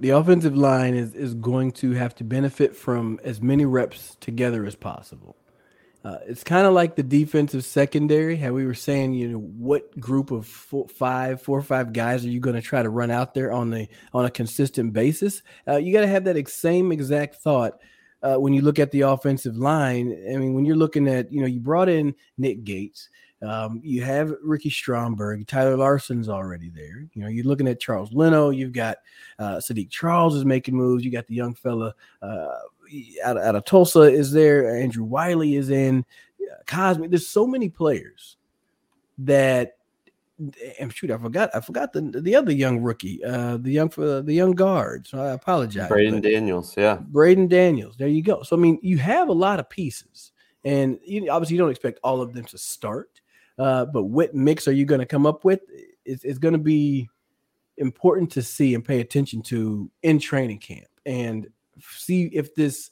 the 0.00 0.10
offensive 0.10 0.56
line 0.56 0.94
is 0.94 1.14
is 1.14 1.34
going 1.34 1.70
to 1.70 1.92
have 1.92 2.14
to 2.16 2.24
benefit 2.24 2.74
from 2.74 3.20
as 3.22 3.40
many 3.40 3.64
reps 3.64 4.16
together 4.20 4.66
as 4.66 4.74
possible. 4.74 5.36
Uh, 6.04 6.18
it's 6.26 6.44
kind 6.44 6.66
of 6.66 6.72
like 6.72 6.96
the 6.96 7.02
defensive 7.02 7.64
secondary. 7.64 8.36
How 8.36 8.52
we 8.52 8.64
were 8.64 8.74
saying, 8.74 9.14
you 9.14 9.28
know, 9.28 9.38
what 9.38 9.98
group 9.98 10.30
of 10.30 10.46
four, 10.46 10.88
five, 10.88 11.42
four 11.42 11.58
or 11.58 11.62
five 11.62 11.92
guys 11.92 12.24
are 12.24 12.28
you 12.28 12.40
going 12.40 12.56
to 12.56 12.62
try 12.62 12.82
to 12.82 12.88
run 12.88 13.10
out 13.10 13.34
there 13.34 13.52
on 13.52 13.70
the 13.70 13.88
on 14.12 14.24
a 14.24 14.30
consistent 14.30 14.92
basis? 14.92 15.42
Uh, 15.66 15.76
you 15.76 15.92
got 15.92 16.00
to 16.00 16.08
have 16.08 16.24
that 16.24 16.48
same 16.48 16.92
exact 16.92 17.36
thought 17.36 17.80
uh, 18.22 18.36
when 18.36 18.52
you 18.52 18.62
look 18.62 18.78
at 18.78 18.90
the 18.90 19.02
offensive 19.02 19.56
line. 19.56 20.12
I 20.32 20.36
mean, 20.36 20.54
when 20.54 20.64
you're 20.64 20.76
looking 20.76 21.08
at, 21.08 21.32
you 21.32 21.40
know, 21.40 21.46
you 21.46 21.60
brought 21.60 21.88
in 21.88 22.14
Nick 22.36 22.64
Gates. 22.64 23.08
Um, 23.40 23.80
you 23.84 24.02
have 24.02 24.34
Ricky 24.42 24.68
Stromberg, 24.68 25.46
Tyler 25.46 25.76
Larsen's 25.76 26.28
already 26.28 26.70
there. 26.70 27.06
You 27.12 27.22
know, 27.22 27.28
you're 27.28 27.44
looking 27.44 27.68
at 27.68 27.78
Charles 27.78 28.12
Leno. 28.12 28.50
You've 28.50 28.72
got 28.72 28.98
uh, 29.38 29.56
Saahdiq 29.58 29.90
Charles 29.90 30.34
is 30.34 30.44
making 30.44 30.74
moves. 30.74 31.04
You 31.04 31.12
got 31.12 31.28
the 31.28 31.36
young 31.36 31.54
fella 31.54 31.94
uh, 32.20 32.48
out, 33.24 33.38
out 33.38 33.54
of 33.54 33.64
Tulsa 33.64 34.00
is 34.00 34.32
there. 34.32 34.76
Andrew 34.76 35.04
Wiley 35.04 35.54
is 35.54 35.70
in. 35.70 36.04
Cosmi. 36.66 37.08
There's 37.08 37.28
so 37.28 37.46
many 37.46 37.68
players 37.68 38.36
that. 39.18 39.77
And 40.78 40.94
shoot, 40.94 41.10
I 41.10 41.18
forgot. 41.18 41.50
I 41.54 41.60
forgot 41.60 41.92
the 41.92 42.00
the 42.00 42.36
other 42.36 42.52
young 42.52 42.80
rookie, 42.80 43.22
uh, 43.24 43.56
the 43.56 43.72
young 43.72 43.88
for 43.88 44.22
the 44.22 44.32
young 44.32 44.52
guard. 44.52 45.06
So 45.06 45.20
I 45.20 45.30
apologize. 45.30 45.88
Braeden 45.88 46.20
Daniels, 46.20 46.76
yeah. 46.76 46.98
Braeden 47.00 47.48
Daniels. 47.48 47.96
There 47.96 48.08
you 48.08 48.22
go. 48.22 48.42
So 48.42 48.56
I 48.56 48.58
mean, 48.58 48.78
you 48.80 48.98
have 48.98 49.28
a 49.28 49.32
lot 49.32 49.58
of 49.58 49.68
pieces, 49.68 50.30
and 50.64 50.98
you, 51.04 51.28
obviously 51.30 51.56
you 51.56 51.62
don't 51.62 51.70
expect 51.70 51.98
all 52.04 52.20
of 52.20 52.34
them 52.34 52.44
to 52.44 52.58
start. 52.58 53.20
Uh, 53.58 53.84
but 53.86 54.04
what 54.04 54.34
mix 54.34 54.68
are 54.68 54.72
you 54.72 54.84
going 54.84 55.00
to 55.00 55.06
come 55.06 55.26
up 55.26 55.44
with? 55.44 55.60
It's, 56.04 56.22
it's 56.22 56.38
going 56.38 56.52
to 56.52 56.58
be 56.58 57.08
important 57.76 58.30
to 58.32 58.42
see 58.42 58.74
and 58.74 58.84
pay 58.84 59.00
attention 59.00 59.42
to 59.42 59.90
in 60.02 60.18
training 60.18 60.58
camp 60.58 60.86
and 61.06 61.48
see 61.80 62.26
if 62.26 62.54
this 62.54 62.90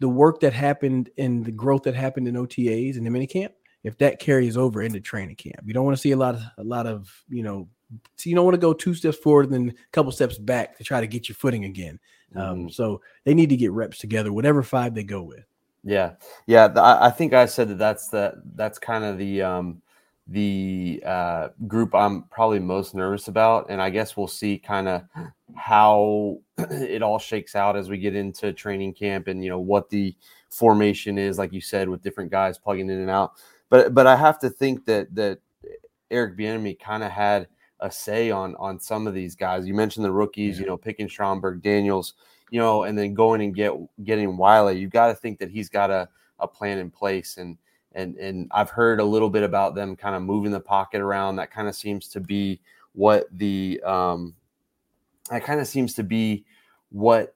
the 0.00 0.08
work 0.08 0.40
that 0.40 0.52
happened 0.52 1.10
and 1.18 1.44
the 1.44 1.52
growth 1.52 1.84
that 1.84 1.94
happened 1.94 2.28
in 2.28 2.34
OTAs 2.34 2.96
and 2.96 3.06
the 3.06 3.10
mini 3.10 3.26
camp, 3.26 3.54
if 3.84 3.96
that 3.98 4.18
carries 4.18 4.56
over 4.56 4.82
into 4.82 5.00
training 5.00 5.36
camp. 5.36 5.60
You 5.64 5.74
don't 5.74 5.84
want 5.84 5.96
to 5.96 6.00
see 6.00 6.12
a 6.12 6.16
lot 6.16 6.34
of 6.34 6.42
a 6.58 6.64
lot 6.64 6.86
of, 6.86 7.08
you 7.28 7.42
know, 7.42 7.68
so 8.16 8.28
you 8.28 8.34
don't 8.34 8.44
want 8.44 8.54
to 8.54 8.60
go 8.60 8.72
two 8.72 8.94
steps 8.94 9.18
forward 9.18 9.50
and 9.50 9.54
then 9.54 9.68
a 9.70 9.90
couple 9.92 10.10
steps 10.10 10.38
back 10.38 10.76
to 10.78 10.84
try 10.84 11.00
to 11.00 11.06
get 11.06 11.28
your 11.28 11.36
footing 11.36 11.64
again. 11.64 12.00
Um, 12.34 12.42
mm-hmm. 12.42 12.68
So 12.68 13.00
they 13.24 13.34
need 13.34 13.50
to 13.50 13.56
get 13.56 13.70
reps 13.70 13.98
together, 13.98 14.32
whatever 14.32 14.62
five 14.62 14.94
they 14.94 15.04
go 15.04 15.22
with. 15.22 15.44
Yeah, 15.84 16.12
yeah. 16.46 16.72
I 16.76 17.10
think 17.10 17.34
I 17.34 17.46
said 17.46 17.68
that 17.68 17.78
that's 17.78 18.08
the 18.08 18.42
that's 18.54 18.78
kind 18.78 19.04
of 19.04 19.18
the 19.18 19.42
um, 19.42 19.82
the 20.26 21.02
uh, 21.04 21.48
group 21.66 21.94
I'm 21.94 22.22
probably 22.24 22.58
most 22.58 22.94
nervous 22.94 23.28
about. 23.28 23.66
And 23.68 23.80
I 23.80 23.90
guess 23.90 24.16
we'll 24.16 24.26
see 24.26 24.58
kind 24.58 24.88
of 24.88 25.02
how 25.54 26.38
it 26.58 27.02
all 27.02 27.18
shakes 27.18 27.54
out 27.54 27.76
as 27.76 27.90
we 27.90 27.98
get 27.98 28.16
into 28.16 28.52
training 28.52 28.94
camp 28.94 29.28
and, 29.28 29.44
you 29.44 29.50
know, 29.50 29.58
what 29.58 29.90
the 29.90 30.14
formation 30.48 31.18
is, 31.18 31.38
like 31.38 31.52
you 31.52 31.60
said, 31.60 31.88
with 31.88 32.02
different 32.02 32.30
guys 32.30 32.58
plugging 32.58 32.88
in 32.88 33.00
and 33.00 33.10
out. 33.10 33.32
But, 33.70 33.94
but 33.94 34.06
I 34.06 34.16
have 34.16 34.38
to 34.40 34.50
think 34.50 34.86
that, 34.86 35.14
that 35.14 35.40
Eric 36.10 36.36
Bieniemy 36.36 36.78
kind 36.78 37.02
of 37.02 37.10
had 37.10 37.48
a 37.80 37.90
say 37.90 38.30
on, 38.30 38.54
on 38.56 38.78
some 38.78 39.06
of 39.06 39.14
these 39.14 39.34
guys. 39.34 39.66
You 39.66 39.74
mentioned 39.74 40.04
the 40.04 40.12
rookies, 40.12 40.56
yeah. 40.56 40.62
you 40.62 40.66
know, 40.68 40.76
picking 40.76 41.08
Stromberg, 41.08 41.62
Daniels. 41.62 42.14
you 42.50 42.60
know, 42.60 42.84
and 42.84 42.96
then 42.96 43.14
going 43.14 43.42
and 43.42 43.54
get 43.54 43.72
getting 44.04 44.36
Wiley, 44.36 44.78
you 44.78 44.88
got 44.88 45.08
to 45.08 45.14
think 45.14 45.38
that 45.40 45.50
he's 45.50 45.68
got 45.68 45.90
a, 45.90 46.08
a 46.38 46.46
plan 46.46 46.78
in 46.78 46.88
place. 46.90 47.36
And 47.36 47.58
and 47.92 48.16
and 48.16 48.48
I've 48.52 48.70
heard 48.70 49.00
a 49.00 49.04
little 49.04 49.30
bit 49.30 49.42
about 49.42 49.74
them 49.74 49.96
kind 49.96 50.14
of 50.14 50.22
moving 50.22 50.52
the 50.52 50.60
pocket 50.60 51.00
around. 51.00 51.36
That 51.36 51.50
kind 51.50 51.68
of 51.68 51.74
seems 51.74 52.08
to 52.08 52.20
be 52.20 52.60
what 52.92 53.26
the 53.32 53.82
um, 53.84 54.34
that 55.30 55.44
kind 55.44 55.60
of 55.60 55.66
seems 55.66 55.94
to 55.94 56.04
be 56.04 56.44
what 56.90 57.33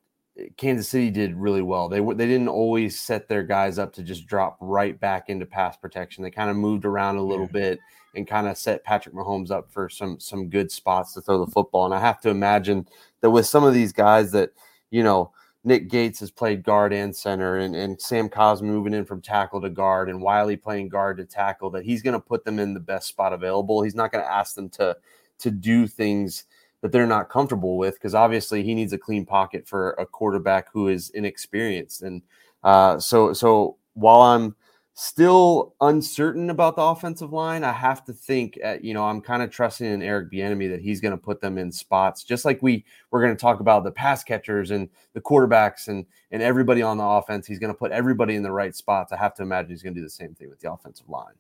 Kansas 0.57 0.89
City 0.89 1.11
did 1.11 1.35
really 1.35 1.63
well. 1.63 1.89
They 1.89 2.01
they 2.01 2.27
didn't 2.27 2.49
always 2.49 3.01
set 3.01 3.29
their 3.29 3.43
guys 3.43 3.79
up 3.79 3.93
to 3.95 4.03
just 4.03 4.27
drop 4.27 4.57
right 4.61 4.99
back 4.99 5.29
into 5.29 5.47
pass 5.47 5.77
protection. 5.77 6.23
They 6.23 6.31
kind 6.31 6.51
of 6.51 6.57
moved 6.57 6.85
around 6.85 7.17
a 7.17 7.23
little 7.23 7.47
yeah. 7.47 7.53
bit 7.53 7.79
and 8.15 8.27
kind 8.27 8.47
of 8.47 8.57
set 8.57 8.85
Patrick 8.85 9.15
Mahomes 9.15 9.51
up 9.51 9.71
for 9.71 9.89
some 9.89 10.21
some 10.21 10.49
good 10.49 10.71
spots 10.71 11.13
to 11.15 11.21
throw 11.21 11.45
the 11.45 11.51
football. 11.51 11.87
And 11.87 11.95
I 11.95 12.01
have 12.01 12.21
to 12.21 12.29
imagine 12.29 12.87
that 13.21 13.31
with 13.31 13.47
some 13.47 13.65
of 13.65 13.75
these 13.75 13.93
guys 13.93 14.31
that 14.33 14.51
you 14.91 15.03
know 15.03 15.33
Nick 15.65 15.89
Gates 15.91 16.21
has 16.21 16.31
played 16.31 16.63
guard 16.63 16.93
and 16.93 17.15
center, 17.15 17.59
and, 17.59 17.75
and 17.75 18.01
Sam 18.01 18.29
Cosmi 18.29 18.63
moving 18.63 18.95
in 18.95 19.05
from 19.05 19.21
tackle 19.21 19.61
to 19.61 19.71
guard, 19.71 20.09
and 20.09 20.23
Wiley 20.23 20.57
playing 20.57 20.89
guard 20.89 21.17
to 21.19 21.25
tackle. 21.25 21.71
That 21.71 21.85
he's 21.85 22.03
going 22.03 22.15
to 22.15 22.21
put 22.21 22.45
them 22.45 22.59
in 22.59 22.75
the 22.75 22.81
best 22.81 23.09
spot 23.09 23.33
available. 23.33 23.83
He's 23.83 23.97
not 23.97 24.13
going 24.13 24.25
to 24.25 24.31
ask 24.31 24.55
them 24.55 24.69
to 24.71 24.97
to 25.39 25.51
do 25.51 25.87
things 25.87 26.45
that 26.81 26.93
they're 26.93 27.07
not 27.07 27.29
comfortable 27.29 27.77
with 27.77 27.95
because 27.95 28.15
obviously 28.15 28.63
he 28.63 28.75
needs 28.75 28.93
a 28.93 28.99
clean 28.99 29.25
pocket 29.25 29.67
for 29.67 29.91
a 29.93 30.07
quarterback 30.07 30.73
who 30.73 30.89
is 30.89 31.11
inexperienced. 31.11 32.03
And 32.03 32.23
uh, 32.63 32.99
so, 32.99 33.33
so 33.33 33.77
while 33.95 34.23
I'm 34.23 34.55
still 34.95 35.75
uncertain 35.81 36.51
about 36.51 36.75
the 36.75 36.83
offensive 36.83 37.33
line, 37.33 37.63
I 37.63 37.73
have 37.73 38.05
to 38.05 38.13
think, 38.13 38.59
at, 38.63 38.83
you 38.83 38.95
know, 38.95 39.05
I'm 39.05 39.21
kind 39.21 39.43
of 39.43 39.51
trusting 39.51 39.87
in 39.87 40.03
Eric 40.03 40.31
Bieniemy 40.31 40.69
that 40.71 40.81
he's 40.81 41.01
going 41.01 41.13
to 41.13 41.19
put 41.19 41.41
them 41.41 41.57
in 41.57 41.71
spots, 41.71 42.25
just 42.25 42.45
like 42.45 42.61
we 42.63 42.85
we're 43.11 43.23
going 43.23 43.35
to 43.35 43.41
talk 43.41 43.61
about 43.61 43.85
the 43.85 43.93
pass 43.93 44.25
catchers 44.25 44.73
and 44.73 44.89
the 45.13 45.21
quarterbacks 45.21 45.87
and 45.87 46.05
and 46.33 46.43
everybody 46.43 46.83
on 46.83 46.99
the 46.99 47.05
offense. 47.05 47.47
He's 47.47 47.61
going 47.61 47.73
to 47.73 47.79
put 47.79 47.93
everybody 47.93 48.35
in 48.35 48.43
the 48.43 48.51
right 48.51 48.75
spots. 48.75 49.13
I 49.13 49.17
have 49.19 49.35
to 49.35 49.43
imagine 49.43 49.71
he's 49.71 49.83
going 49.85 49.95
to 49.95 50.01
do 50.01 50.05
the 50.05 50.11
same 50.11 50.35
thing 50.35 50.51
with 50.51 50.59
the 50.59 50.73
offensive 50.73 51.09
line. 51.09 51.35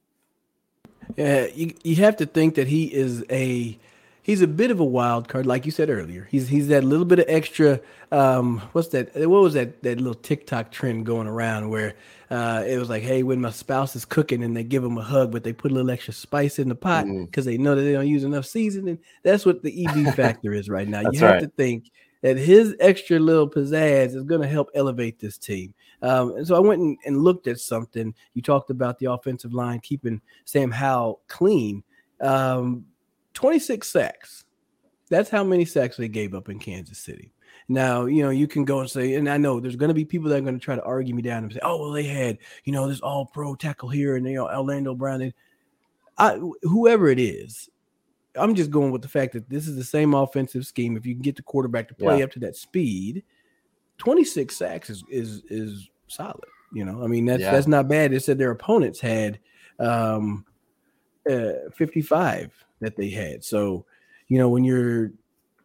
Yeah, 1.16 1.46
you, 1.46 1.74
you 1.82 1.96
have 1.96 2.16
to 2.18 2.26
think 2.26 2.54
that 2.54 2.68
he 2.68 2.84
is 2.94 3.24
a 3.28 3.76
he's 4.28 4.42
a 4.42 4.46
bit 4.46 4.70
of 4.70 4.78
a 4.78 4.84
wild 4.84 5.26
card, 5.26 5.46
like 5.46 5.64
you 5.64 5.72
said 5.72 5.88
earlier. 5.88 6.28
He's 6.30 6.48
he's 6.48 6.68
that 6.68 6.84
little 6.84 7.06
bit 7.06 7.18
of 7.18 7.24
extra. 7.28 7.80
Um, 8.12 8.60
what's 8.72 8.88
that? 8.88 9.16
What 9.16 9.42
was 9.42 9.54
that? 9.54 9.82
That 9.82 9.98
little 9.98 10.14
TikTok 10.14 10.70
trend 10.70 11.06
going 11.06 11.26
around 11.26 11.70
where 11.70 11.94
uh, 12.30 12.62
it 12.66 12.78
was 12.78 12.90
like, 12.90 13.02
hey, 13.02 13.22
when 13.22 13.40
my 13.40 13.50
spouse 13.50 13.96
is 13.96 14.04
cooking 14.04 14.44
and 14.44 14.54
they 14.54 14.62
give 14.62 14.84
him 14.84 14.98
a 14.98 15.02
hug, 15.02 15.32
but 15.32 15.42
they 15.42 15.54
put 15.54 15.72
a 15.72 15.74
little 15.74 15.90
extra 15.90 16.12
spice 16.12 16.58
in 16.58 16.68
the 16.68 16.74
pot 16.74 17.06
because 17.06 17.44
mm. 17.44 17.48
they 17.48 17.58
know 17.58 17.74
that 17.74 17.82
they 17.82 17.92
don't 17.92 18.06
use 18.06 18.22
enough 18.22 18.44
seasoning. 18.44 18.98
That's 19.22 19.46
what 19.46 19.62
the 19.62 19.86
EB 19.86 20.14
factor 20.14 20.52
is 20.52 20.68
right 20.68 20.86
now. 20.86 21.00
you 21.10 21.18
have 21.20 21.30
right. 21.30 21.40
to 21.40 21.48
think 21.48 21.90
that 22.20 22.36
his 22.36 22.76
extra 22.80 23.18
little 23.18 23.48
pizzazz 23.48 24.14
is 24.14 24.24
going 24.24 24.42
to 24.42 24.48
help 24.48 24.68
elevate 24.74 25.18
this 25.18 25.38
team. 25.38 25.72
Um, 26.02 26.36
and 26.36 26.46
so 26.46 26.54
I 26.54 26.58
went 26.58 26.82
and, 26.82 26.98
and, 27.06 27.22
looked 27.22 27.46
at 27.46 27.58
something. 27.58 28.14
You 28.34 28.42
talked 28.42 28.70
about 28.70 28.98
the 28.98 29.06
offensive 29.06 29.52
line 29.52 29.80
keeping 29.80 30.20
Sam 30.44 30.70
Howell 30.70 31.20
clean. 31.28 31.82
Um, 32.20 32.84
26 33.38 33.88
sacks. 33.88 34.44
That's 35.10 35.30
how 35.30 35.44
many 35.44 35.64
sacks 35.64 35.96
they 35.96 36.08
gave 36.08 36.34
up 36.34 36.48
in 36.48 36.58
Kansas 36.58 36.98
City. 36.98 37.30
Now, 37.68 38.06
you 38.06 38.24
know, 38.24 38.30
you 38.30 38.48
can 38.48 38.64
go 38.64 38.80
and 38.80 38.90
say, 38.90 39.14
and 39.14 39.28
I 39.28 39.36
know 39.36 39.60
there's 39.60 39.76
going 39.76 39.90
to 39.90 39.94
be 39.94 40.04
people 40.04 40.28
that 40.28 40.38
are 40.38 40.40
going 40.40 40.58
to 40.58 40.64
try 40.64 40.74
to 40.74 40.82
argue 40.82 41.14
me 41.14 41.22
down 41.22 41.44
and 41.44 41.52
say, 41.52 41.60
oh, 41.62 41.80
well, 41.80 41.92
they 41.92 42.02
had, 42.02 42.38
you 42.64 42.72
know, 42.72 42.88
this 42.88 42.98
all 42.98 43.26
pro 43.26 43.54
tackle 43.54 43.90
here 43.90 44.16
and, 44.16 44.26
you 44.26 44.34
know, 44.34 44.48
Orlando 44.48 44.92
Brown. 44.92 45.22
And 45.22 45.32
I, 46.18 46.40
whoever 46.62 47.10
it 47.10 47.20
is, 47.20 47.70
I'm 48.34 48.56
just 48.56 48.72
going 48.72 48.90
with 48.90 49.02
the 49.02 49.08
fact 49.08 49.34
that 49.34 49.48
this 49.48 49.68
is 49.68 49.76
the 49.76 49.84
same 49.84 50.14
offensive 50.14 50.66
scheme. 50.66 50.96
If 50.96 51.06
you 51.06 51.14
can 51.14 51.22
get 51.22 51.36
the 51.36 51.42
quarterback 51.42 51.86
to 51.88 51.94
play 51.94 52.18
yeah. 52.18 52.24
up 52.24 52.32
to 52.32 52.40
that 52.40 52.56
speed, 52.56 53.22
26 53.98 54.56
sacks 54.56 54.90
is, 54.90 55.04
is, 55.08 55.44
is 55.48 55.88
solid. 56.08 56.42
You 56.72 56.84
know, 56.84 57.04
I 57.04 57.06
mean, 57.06 57.24
that's, 57.24 57.42
yeah. 57.42 57.52
that's 57.52 57.68
not 57.68 57.86
bad. 57.86 58.10
They 58.10 58.18
said 58.18 58.36
their 58.36 58.50
opponents 58.50 58.98
had 58.98 59.38
um, 59.78 60.44
uh, 61.28 61.70
55 61.74 62.52
that 62.80 62.96
they 62.96 63.10
had. 63.10 63.44
So, 63.44 63.84
you 64.28 64.38
know, 64.38 64.48
when 64.48 64.64
you're 64.64 65.12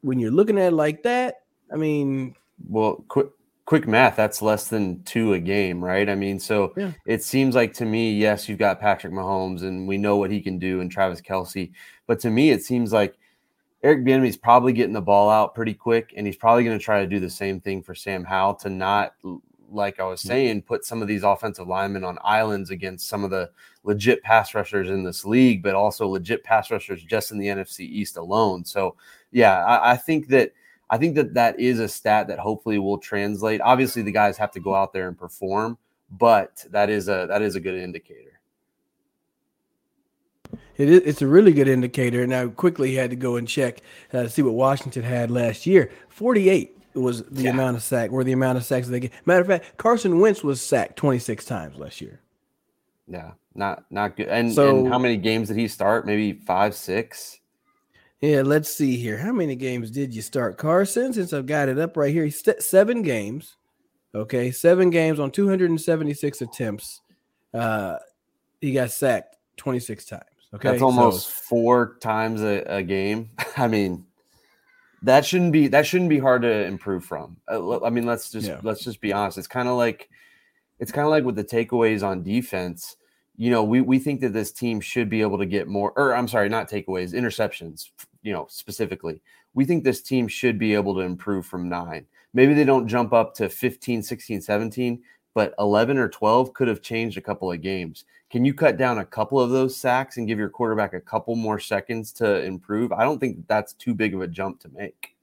when 0.01 0.19
you're 0.19 0.31
looking 0.31 0.57
at 0.57 0.73
it 0.73 0.75
like 0.75 1.03
that, 1.03 1.43
I 1.71 1.77
mean, 1.77 2.35
well, 2.67 3.03
quick 3.07 3.27
quick 3.65 3.87
math, 3.87 4.15
that's 4.15 4.41
less 4.41 4.67
than 4.67 5.01
two 5.03 5.33
a 5.33 5.39
game, 5.39 5.83
right? 5.83 6.09
I 6.09 6.15
mean, 6.15 6.39
so 6.39 6.73
yeah. 6.75 6.91
it 7.05 7.23
seems 7.23 7.55
like 7.55 7.73
to 7.75 7.85
me, 7.85 8.13
yes, 8.13 8.49
you've 8.49 8.59
got 8.59 8.81
Patrick 8.81 9.13
Mahomes 9.13 9.63
and 9.63 9.87
we 9.87 9.97
know 9.97 10.17
what 10.17 10.31
he 10.31 10.41
can 10.41 10.59
do 10.59 10.81
and 10.81 10.91
Travis 10.91 11.21
Kelce, 11.21 11.71
but 12.05 12.19
to 12.19 12.29
me, 12.29 12.49
it 12.49 12.63
seems 12.63 12.91
like 12.91 13.15
Eric 13.83 14.05
Bieniemy 14.05 14.27
is 14.27 14.37
probably 14.37 14.73
getting 14.73 14.93
the 14.93 15.01
ball 15.01 15.29
out 15.29 15.55
pretty 15.55 15.73
quick, 15.73 16.13
and 16.15 16.25
he's 16.25 16.37
probably 16.37 16.63
going 16.63 16.77
to 16.77 16.83
try 16.83 17.01
to 17.01 17.07
do 17.07 17.19
the 17.19 17.29
same 17.29 17.59
thing 17.59 17.83
for 17.83 17.93
Sam 17.93 18.23
Howell 18.23 18.55
to 18.55 18.69
not 18.69 19.13
like 19.73 19.99
I 19.99 20.05
was 20.05 20.21
saying, 20.21 20.63
put 20.63 20.85
some 20.85 21.01
of 21.01 21.07
these 21.07 21.23
offensive 21.23 21.67
linemen 21.67 22.03
on 22.03 22.17
islands 22.23 22.69
against 22.69 23.07
some 23.07 23.23
of 23.23 23.31
the 23.31 23.49
legit 23.83 24.21
pass 24.23 24.53
rushers 24.53 24.89
in 24.89 25.03
this 25.03 25.25
league, 25.25 25.63
but 25.63 25.75
also 25.75 26.07
legit 26.07 26.43
pass 26.43 26.71
rushers 26.71 27.03
just 27.03 27.31
in 27.31 27.37
the 27.37 27.47
NFC 27.47 27.81
East 27.81 28.17
alone. 28.17 28.63
So, 28.63 28.95
yeah, 29.31 29.65
I, 29.65 29.91
I 29.91 29.97
think 29.97 30.27
that 30.29 30.51
I 30.89 30.97
think 30.97 31.15
that 31.15 31.33
that 31.33 31.59
is 31.59 31.79
a 31.79 31.87
stat 31.87 32.27
that 32.27 32.39
hopefully 32.39 32.77
will 32.77 32.99
translate. 32.99 33.61
Obviously, 33.61 34.01
the 34.01 34.11
guys 34.11 34.37
have 34.37 34.51
to 34.51 34.59
go 34.59 34.75
out 34.75 34.93
there 34.93 35.07
and 35.07 35.17
perform, 35.17 35.77
but 36.11 36.63
that 36.69 36.89
is 36.89 37.07
a 37.07 37.25
that 37.29 37.41
is 37.41 37.55
a 37.55 37.59
good 37.59 37.75
indicator. 37.75 38.39
It 40.77 40.89
is, 40.89 41.01
it's 41.05 41.21
a 41.21 41.27
really 41.27 41.53
good 41.53 41.67
indicator. 41.67 42.25
Now, 42.27 42.47
quickly 42.47 42.95
had 42.95 43.09
to 43.11 43.15
go 43.15 43.37
and 43.37 43.47
check 43.47 43.81
uh, 44.13 44.27
see 44.27 44.41
what 44.41 44.53
Washington 44.53 45.03
had 45.03 45.31
last 45.31 45.65
year. 45.65 45.91
48 46.09 46.77
was 46.95 47.23
the 47.23 47.43
yeah. 47.43 47.49
amount 47.51 47.77
of 47.77 47.83
sack 47.83 48.11
or 48.11 48.23
the 48.23 48.31
amount 48.31 48.57
of 48.57 48.65
sacks 48.65 48.87
they 48.87 48.99
get. 48.99 49.11
Matter 49.25 49.41
of 49.41 49.47
fact, 49.47 49.77
Carson 49.77 50.19
Wentz 50.19 50.43
was 50.43 50.61
sacked 50.61 50.95
26 50.97 51.45
times 51.45 51.77
last 51.77 52.01
year. 52.01 52.19
Yeah, 53.07 53.31
not 53.53 53.83
not 53.91 54.15
good. 54.15 54.27
And, 54.27 54.51
so, 54.51 54.79
and 54.79 54.87
how 54.87 54.97
many 54.97 55.17
games 55.17 55.49
did 55.49 55.57
he 55.57 55.67
start? 55.67 56.05
Maybe 56.05 56.33
five, 56.33 56.75
six. 56.75 57.39
Yeah, 58.21 58.41
let's 58.41 58.73
see 58.73 58.95
here. 58.95 59.17
How 59.17 59.33
many 59.33 59.55
games 59.55 59.91
did 59.91 60.13
you 60.13 60.21
start, 60.21 60.57
Carson? 60.57 61.11
Since 61.11 61.33
I've 61.33 61.45
got 61.45 61.67
it 61.67 61.77
up 61.77 61.97
right 61.97 62.13
here, 62.13 62.29
st- 62.31 62.63
seven 62.63 63.01
games. 63.01 63.57
Okay, 64.15 64.51
seven 64.51 64.89
games 64.89 65.19
on 65.19 65.31
276 65.31 66.41
attempts. 66.41 67.01
Uh, 67.53 67.97
he 68.61 68.71
got 68.71 68.91
sacked 68.91 69.35
26 69.57 70.05
times. 70.05 70.23
Okay, 70.53 70.71
that's 70.71 70.81
almost 70.81 71.25
so, 71.25 71.33
four 71.49 71.97
times 71.99 72.41
a, 72.41 72.63
a 72.67 72.83
game. 72.83 73.31
I 73.57 73.67
mean, 73.67 74.05
that 75.03 75.25
shouldn't 75.25 75.51
be 75.51 75.67
that 75.67 75.85
shouldn't 75.85 76.09
be 76.09 76.19
hard 76.19 76.41
to 76.43 76.65
improve 76.65 77.05
from. 77.05 77.37
Uh, 77.49 77.81
I 77.81 77.89
mean, 77.89 78.05
let's 78.05 78.31
just 78.31 78.47
yeah. 78.47 78.59
let's 78.63 78.83
just 78.83 79.01
be 79.01 79.13
honest. 79.13 79.37
It's 79.37 79.47
kind 79.47 79.67
of 79.67 79.77
like 79.77 80.09
it's 80.79 80.91
kind 80.91 81.05
of 81.05 81.11
like 81.11 81.25
with 81.25 81.35
the 81.35 81.43
takeaways 81.43 82.05
on 82.05 82.23
defense. 82.23 82.95
You 83.35 83.51
know, 83.51 83.63
we 83.63 83.81
we 83.81 83.99
think 83.99 84.21
that 84.21 84.33
this 84.33 84.51
team 84.51 84.79
should 84.79 85.09
be 85.09 85.21
able 85.21 85.37
to 85.37 85.45
get 85.45 85.67
more 85.67 85.91
or 85.95 86.15
I'm 86.15 86.27
sorry, 86.27 86.49
not 86.49 86.69
takeaways, 86.69 87.13
interceptions, 87.13 87.89
you 88.21 88.31
know, 88.31 88.47
specifically. 88.49 89.21
We 89.53 89.65
think 89.65 89.83
this 89.83 90.01
team 90.01 90.27
should 90.27 90.57
be 90.57 90.73
able 90.73 90.95
to 90.95 91.01
improve 91.01 91.45
from 91.45 91.69
9. 91.69 92.07
Maybe 92.33 92.55
they 92.55 92.63
don't 92.63 92.87
jump 92.87 93.13
up 93.13 93.35
to 93.35 93.49
15, 93.49 94.01
16, 94.01 94.41
17, 94.41 95.03
but 95.33 95.53
11 95.59 95.97
or 95.97 96.09
12 96.09 96.53
could 96.53 96.67
have 96.67 96.81
changed 96.81 97.17
a 97.17 97.21
couple 97.21 97.51
of 97.51 97.61
games. 97.61 98.05
Can 98.29 98.45
you 98.45 98.53
cut 98.53 98.77
down 98.77 98.97
a 98.97 99.05
couple 99.05 99.39
of 99.39 99.51
those 99.51 99.75
sacks 99.75 100.17
and 100.17 100.27
give 100.27 100.39
your 100.39 100.49
quarterback 100.49 100.93
a 100.93 101.01
couple 101.01 101.35
more 101.35 101.59
seconds 101.59 102.11
to 102.13 102.43
improve? 102.43 102.91
I 102.91 103.03
don't 103.03 103.19
think 103.19 103.47
that's 103.47 103.73
too 103.73 103.93
big 103.93 104.13
of 104.13 104.21
a 104.21 104.27
jump 104.27 104.59
to 104.61 104.69
make. 104.69 105.15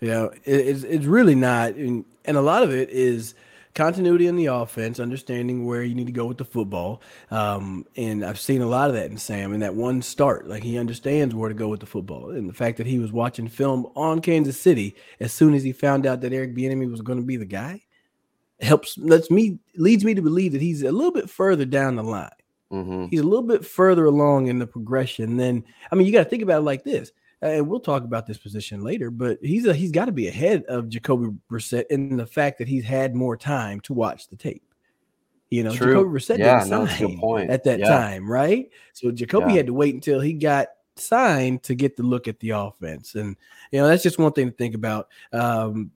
Yeah, 0.00 0.28
it's 0.44 0.82
it's 0.82 1.04
really 1.04 1.34
not, 1.34 1.74
and, 1.74 2.04
and 2.24 2.36
a 2.36 2.40
lot 2.40 2.62
of 2.62 2.70
it 2.70 2.88
is 2.88 3.34
continuity 3.74 4.26
in 4.26 4.36
the 4.36 4.46
offense, 4.46 4.98
understanding 4.98 5.64
where 5.64 5.82
you 5.82 5.94
need 5.94 6.06
to 6.06 6.12
go 6.12 6.26
with 6.26 6.38
the 6.38 6.44
football. 6.44 7.00
Um, 7.30 7.86
and 7.96 8.24
I've 8.24 8.40
seen 8.40 8.62
a 8.62 8.66
lot 8.66 8.88
of 8.88 8.96
that 8.96 9.10
in 9.10 9.16
Sam 9.16 9.52
in 9.52 9.60
that 9.60 9.74
one 9.74 10.02
start. 10.02 10.48
Like 10.48 10.62
he 10.62 10.78
understands 10.78 11.34
where 11.34 11.48
to 11.48 11.54
go 11.54 11.68
with 11.68 11.80
the 11.80 11.86
football. 11.86 12.30
And 12.30 12.48
the 12.48 12.54
fact 12.54 12.78
that 12.78 12.86
he 12.86 12.98
was 12.98 13.12
watching 13.12 13.48
film 13.48 13.86
on 13.94 14.20
Kansas 14.20 14.60
City 14.60 14.96
as 15.20 15.32
soon 15.32 15.54
as 15.54 15.62
he 15.62 15.72
found 15.72 16.06
out 16.06 16.20
that 16.22 16.32
Eric 16.32 16.54
Bieniemy 16.54 16.90
was 16.90 17.02
going 17.02 17.20
to 17.20 17.24
be 17.24 17.36
the 17.36 17.44
guy, 17.44 17.82
helps 18.60 18.98
lets 18.98 19.30
me 19.30 19.58
leads 19.76 20.04
me 20.04 20.14
to 20.14 20.22
believe 20.22 20.52
that 20.52 20.60
he's 20.60 20.82
a 20.82 20.92
little 20.92 21.12
bit 21.12 21.30
further 21.30 21.64
down 21.64 21.96
the 21.96 22.02
line. 22.02 22.30
Mm-hmm. 22.72 23.06
He's 23.10 23.20
a 23.20 23.24
little 23.24 23.46
bit 23.46 23.64
further 23.64 24.04
along 24.04 24.46
in 24.46 24.58
the 24.58 24.66
progression 24.66 25.36
than 25.36 25.64
I 25.90 25.94
mean, 25.94 26.06
you 26.06 26.12
got 26.12 26.24
to 26.24 26.30
think 26.30 26.42
about 26.42 26.58
it 26.58 26.64
like 26.64 26.84
this. 26.84 27.12
And 27.42 27.68
we'll 27.68 27.80
talk 27.80 28.04
about 28.04 28.26
this 28.26 28.36
position 28.36 28.82
later, 28.84 29.10
but 29.10 29.38
he's 29.40 29.64
a, 29.64 29.72
he's 29.72 29.92
got 29.92 30.04
to 30.04 30.12
be 30.12 30.28
ahead 30.28 30.62
of 30.64 30.90
Jacoby 30.90 31.34
Brissett 31.50 31.86
in 31.88 32.18
the 32.18 32.26
fact 32.26 32.58
that 32.58 32.68
he's 32.68 32.84
had 32.84 33.14
more 33.14 33.34
time 33.34 33.80
to 33.80 33.94
watch 33.94 34.28
the 34.28 34.36
tape. 34.36 34.62
You 35.48 35.64
know, 35.64 35.74
True. 35.74 35.94
Jacoby 35.94 36.18
Brissett 36.18 36.38
yeah, 36.38 36.64
didn't 36.64 36.88
sign 36.88 37.50
at 37.50 37.64
that 37.64 37.80
yeah. 37.80 37.88
time, 37.88 38.30
right? 38.30 38.68
So 38.92 39.10
Jacoby 39.10 39.52
yeah. 39.52 39.56
had 39.56 39.66
to 39.66 39.74
wait 39.74 39.94
until 39.94 40.20
he 40.20 40.34
got 40.34 40.68
signed 40.96 41.62
to 41.62 41.74
get 41.74 41.96
the 41.96 42.02
look 42.02 42.28
at 42.28 42.38
the 42.40 42.50
offense, 42.50 43.14
and 43.14 43.36
you 43.72 43.80
know 43.80 43.88
that's 43.88 44.02
just 44.02 44.18
one 44.18 44.32
thing 44.32 44.50
to 44.50 44.56
think 44.56 44.74
about. 44.74 45.08
Um, 45.32 45.90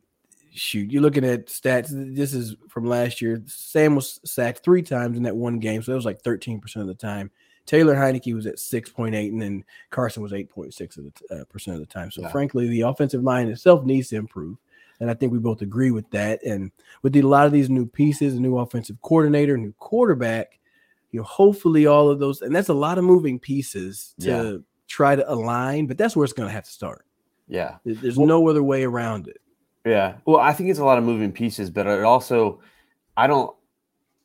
shoot, 0.54 0.90
you're 0.90 1.02
looking 1.02 1.24
at 1.24 1.46
stats. 1.46 1.88
This 1.90 2.32
is 2.32 2.56
from 2.68 2.86
last 2.86 3.20
year. 3.20 3.42
Sam 3.46 3.94
was 3.94 4.20
sacked 4.24 4.64
three 4.64 4.82
times 4.82 5.16
in 5.16 5.24
that 5.24 5.36
one 5.36 5.58
game, 5.58 5.82
so 5.82 5.92
that 5.92 5.96
was 5.96 6.04
like 6.04 6.22
13% 6.22 6.76
of 6.76 6.86
the 6.86 6.94
time. 6.94 7.30
Taylor 7.66 7.94
Heinicke 7.94 8.34
was 8.34 8.46
at 8.46 8.56
6.8, 8.56 9.28
and 9.28 9.40
then 9.40 9.64
Carson 9.90 10.22
was 10.22 10.32
8.6 10.32 10.98
of 10.98 11.04
the 11.04 11.40
uh, 11.40 11.44
percent 11.44 11.74
of 11.74 11.80
the 11.80 11.92
time. 11.92 12.10
So, 12.10 12.22
yeah. 12.22 12.28
frankly, 12.28 12.68
the 12.68 12.82
offensive 12.82 13.22
line 13.22 13.48
itself 13.48 13.84
needs 13.84 14.08
to 14.08 14.16
improve. 14.16 14.58
And 15.00 15.10
I 15.10 15.14
think 15.14 15.32
we 15.32 15.38
both 15.38 15.62
agree 15.62 15.90
with 15.90 16.08
that. 16.10 16.42
And 16.44 16.70
with 17.02 17.14
the, 17.14 17.20
a 17.20 17.26
lot 17.26 17.46
of 17.46 17.52
these 17.52 17.70
new 17.70 17.86
pieces, 17.86 18.38
new 18.38 18.58
offensive 18.58 19.00
coordinator, 19.02 19.56
new 19.56 19.72
quarterback, 19.78 20.60
you 21.10 21.20
know, 21.20 21.24
hopefully 21.24 21.86
all 21.86 22.10
of 22.10 22.18
those, 22.18 22.42
and 22.42 22.54
that's 22.54 22.68
a 22.68 22.74
lot 22.74 22.98
of 22.98 23.04
moving 23.04 23.38
pieces 23.38 24.14
to 24.20 24.26
yeah. 24.28 24.56
try 24.86 25.16
to 25.16 25.32
align, 25.32 25.86
but 25.86 25.96
that's 25.96 26.14
where 26.14 26.24
it's 26.24 26.32
going 26.32 26.48
to 26.48 26.54
have 26.54 26.64
to 26.64 26.70
start. 26.70 27.06
Yeah. 27.48 27.76
There's 27.84 28.16
well, 28.16 28.26
no 28.26 28.48
other 28.48 28.62
way 28.62 28.84
around 28.84 29.28
it. 29.28 29.40
Yeah. 29.84 30.16
Well, 30.24 30.38
I 30.38 30.52
think 30.52 30.70
it's 30.70 30.78
a 30.78 30.84
lot 30.84 30.98
of 30.98 31.04
moving 31.04 31.32
pieces, 31.32 31.70
but 31.70 31.86
it 31.86 32.02
also, 32.04 32.60
I 33.16 33.26
don't, 33.26 33.54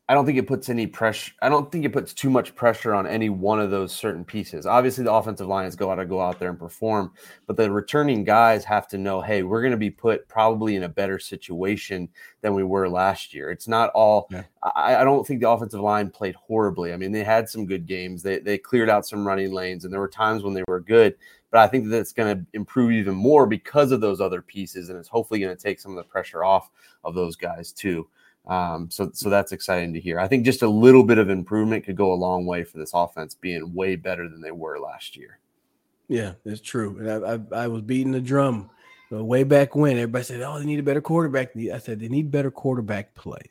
I 0.10 0.16
don't 0.16 0.26
think 0.26 0.40
it 0.40 0.48
puts 0.48 0.70
any 0.70 0.88
pressure. 0.88 1.34
I 1.40 1.50
don't 1.50 1.72
think 1.72 1.86
it 1.86 1.94
puts 1.94 2.16
too 2.16 2.32
much 2.32 2.56
pressure 2.56 2.96
on 2.96 3.06
any 3.06 3.30
one 3.30 3.60
of 3.60 3.70
those 3.70 3.92
certain 3.92 4.26
pieces. 4.26 4.66
Obviously, 4.66 5.04
the 5.04 5.14
offensive 5.14 5.46
lines 5.46 5.76
go 5.76 5.92
out 5.92 5.98
to 5.98 6.06
go 6.08 6.20
out 6.20 6.40
there 6.40 6.50
and 6.50 6.58
perform, 6.58 7.14
but 7.46 7.56
the 7.58 7.72
returning 7.72 8.24
guys 8.24 8.66
have 8.66 8.88
to 8.88 8.98
know, 8.98 9.22
hey, 9.22 9.44
we're 9.44 9.62
going 9.62 9.70
to 9.70 9.78
be 9.78 9.92
put 9.92 10.28
probably 10.28 10.76
in 10.76 10.82
a 10.82 10.90
better 10.90 11.20
situation 11.20 12.10
than 12.42 12.56
we 12.56 12.64
were 12.64 12.90
last 12.90 13.36
year. 13.36 13.52
It's 13.52 13.68
not 13.68 13.92
all. 13.92 14.28
Yeah. 14.32 14.46
I, 14.64 14.96
I, 14.96 15.04
don't 15.04 15.28
think 15.28 15.42
the 15.42 15.50
offensive 15.50 15.80
line 15.80 16.10
played 16.10 16.34
horribly. 16.34 16.92
I 16.92 16.98
mean, 16.98 17.12
they 17.12 17.24
had 17.24 17.48
some 17.48 17.68
good 17.68 17.86
games. 17.86 18.24
They 18.24 18.40
they 18.40 18.58
cleared 18.58 18.90
out 18.90 19.06
some 19.06 19.28
running 19.28 19.52
lanes, 19.52 19.86
and 19.86 19.94
there 19.94 20.02
were 20.02 20.08
times 20.08 20.42
when 20.42 20.56
they 20.56 20.64
were 20.68 20.80
good. 20.80 21.14
But 21.52 21.60
I 21.62 21.68
think 21.68 21.90
that 21.90 22.00
it's 22.00 22.14
going 22.14 22.38
to 22.38 22.46
improve 22.54 22.92
even 22.92 23.16
more 23.16 23.48
because 23.48 23.92
of 23.92 24.02
those 24.02 24.22
other 24.22 24.42
pieces, 24.42 24.90
and 24.90 24.98
it's 24.98 25.10
hopefully 25.10 25.40
going 25.40 25.56
to 25.56 25.62
take 25.62 25.80
some 25.80 25.92
of 25.92 25.98
the 25.98 26.10
pressure 26.10 26.44
off 26.44 26.70
of 27.04 27.16
those 27.16 27.36
guys 27.36 27.72
too. 27.72 28.08
Um, 28.48 28.90
so, 28.90 29.12
so 29.14 29.30
that's 29.30 29.52
exciting 29.52 29.94
to 29.94 30.00
hear. 30.00 30.20
I 30.20 30.28
think 30.28 30.46
just 30.46 30.62
a 30.62 30.70
little 30.70 31.04
bit 31.04 31.18
of 31.18 31.30
improvement 31.30 31.86
could 31.86 31.96
go 31.96 32.14
a 32.14 32.16
long 32.16 32.46
way 32.46 32.64
for 32.64 32.78
this 32.78 32.92
offense 32.94 33.36
being 33.36 33.74
way 33.74 33.96
better 33.96 34.28
than 34.28 34.42
they 34.42 34.52
were 34.52 34.80
last 34.80 35.16
year. 35.16 35.40
Yeah, 36.08 36.34
it's 36.46 36.62
true. 36.62 36.98
And 37.00 37.26
I, 37.54 37.58
I, 37.58 37.64
I 37.64 37.68
was 37.68 37.84
beating 37.84 38.12
the 38.12 38.22
drum 38.22 38.70
way 39.12 39.44
back 39.44 39.76
when. 39.76 39.98
Everybody 39.98 40.24
said, 40.24 40.42
"Oh, 40.42 40.58
they 40.60 40.66
need 40.66 40.80
a 40.80 40.84
better 40.84 41.02
quarterback." 41.02 41.56
I 41.56 41.78
said, 41.78 42.00
"They 42.00 42.08
need 42.08 42.32
better 42.32 42.52
quarterback 42.52 43.14
play." 43.14 43.42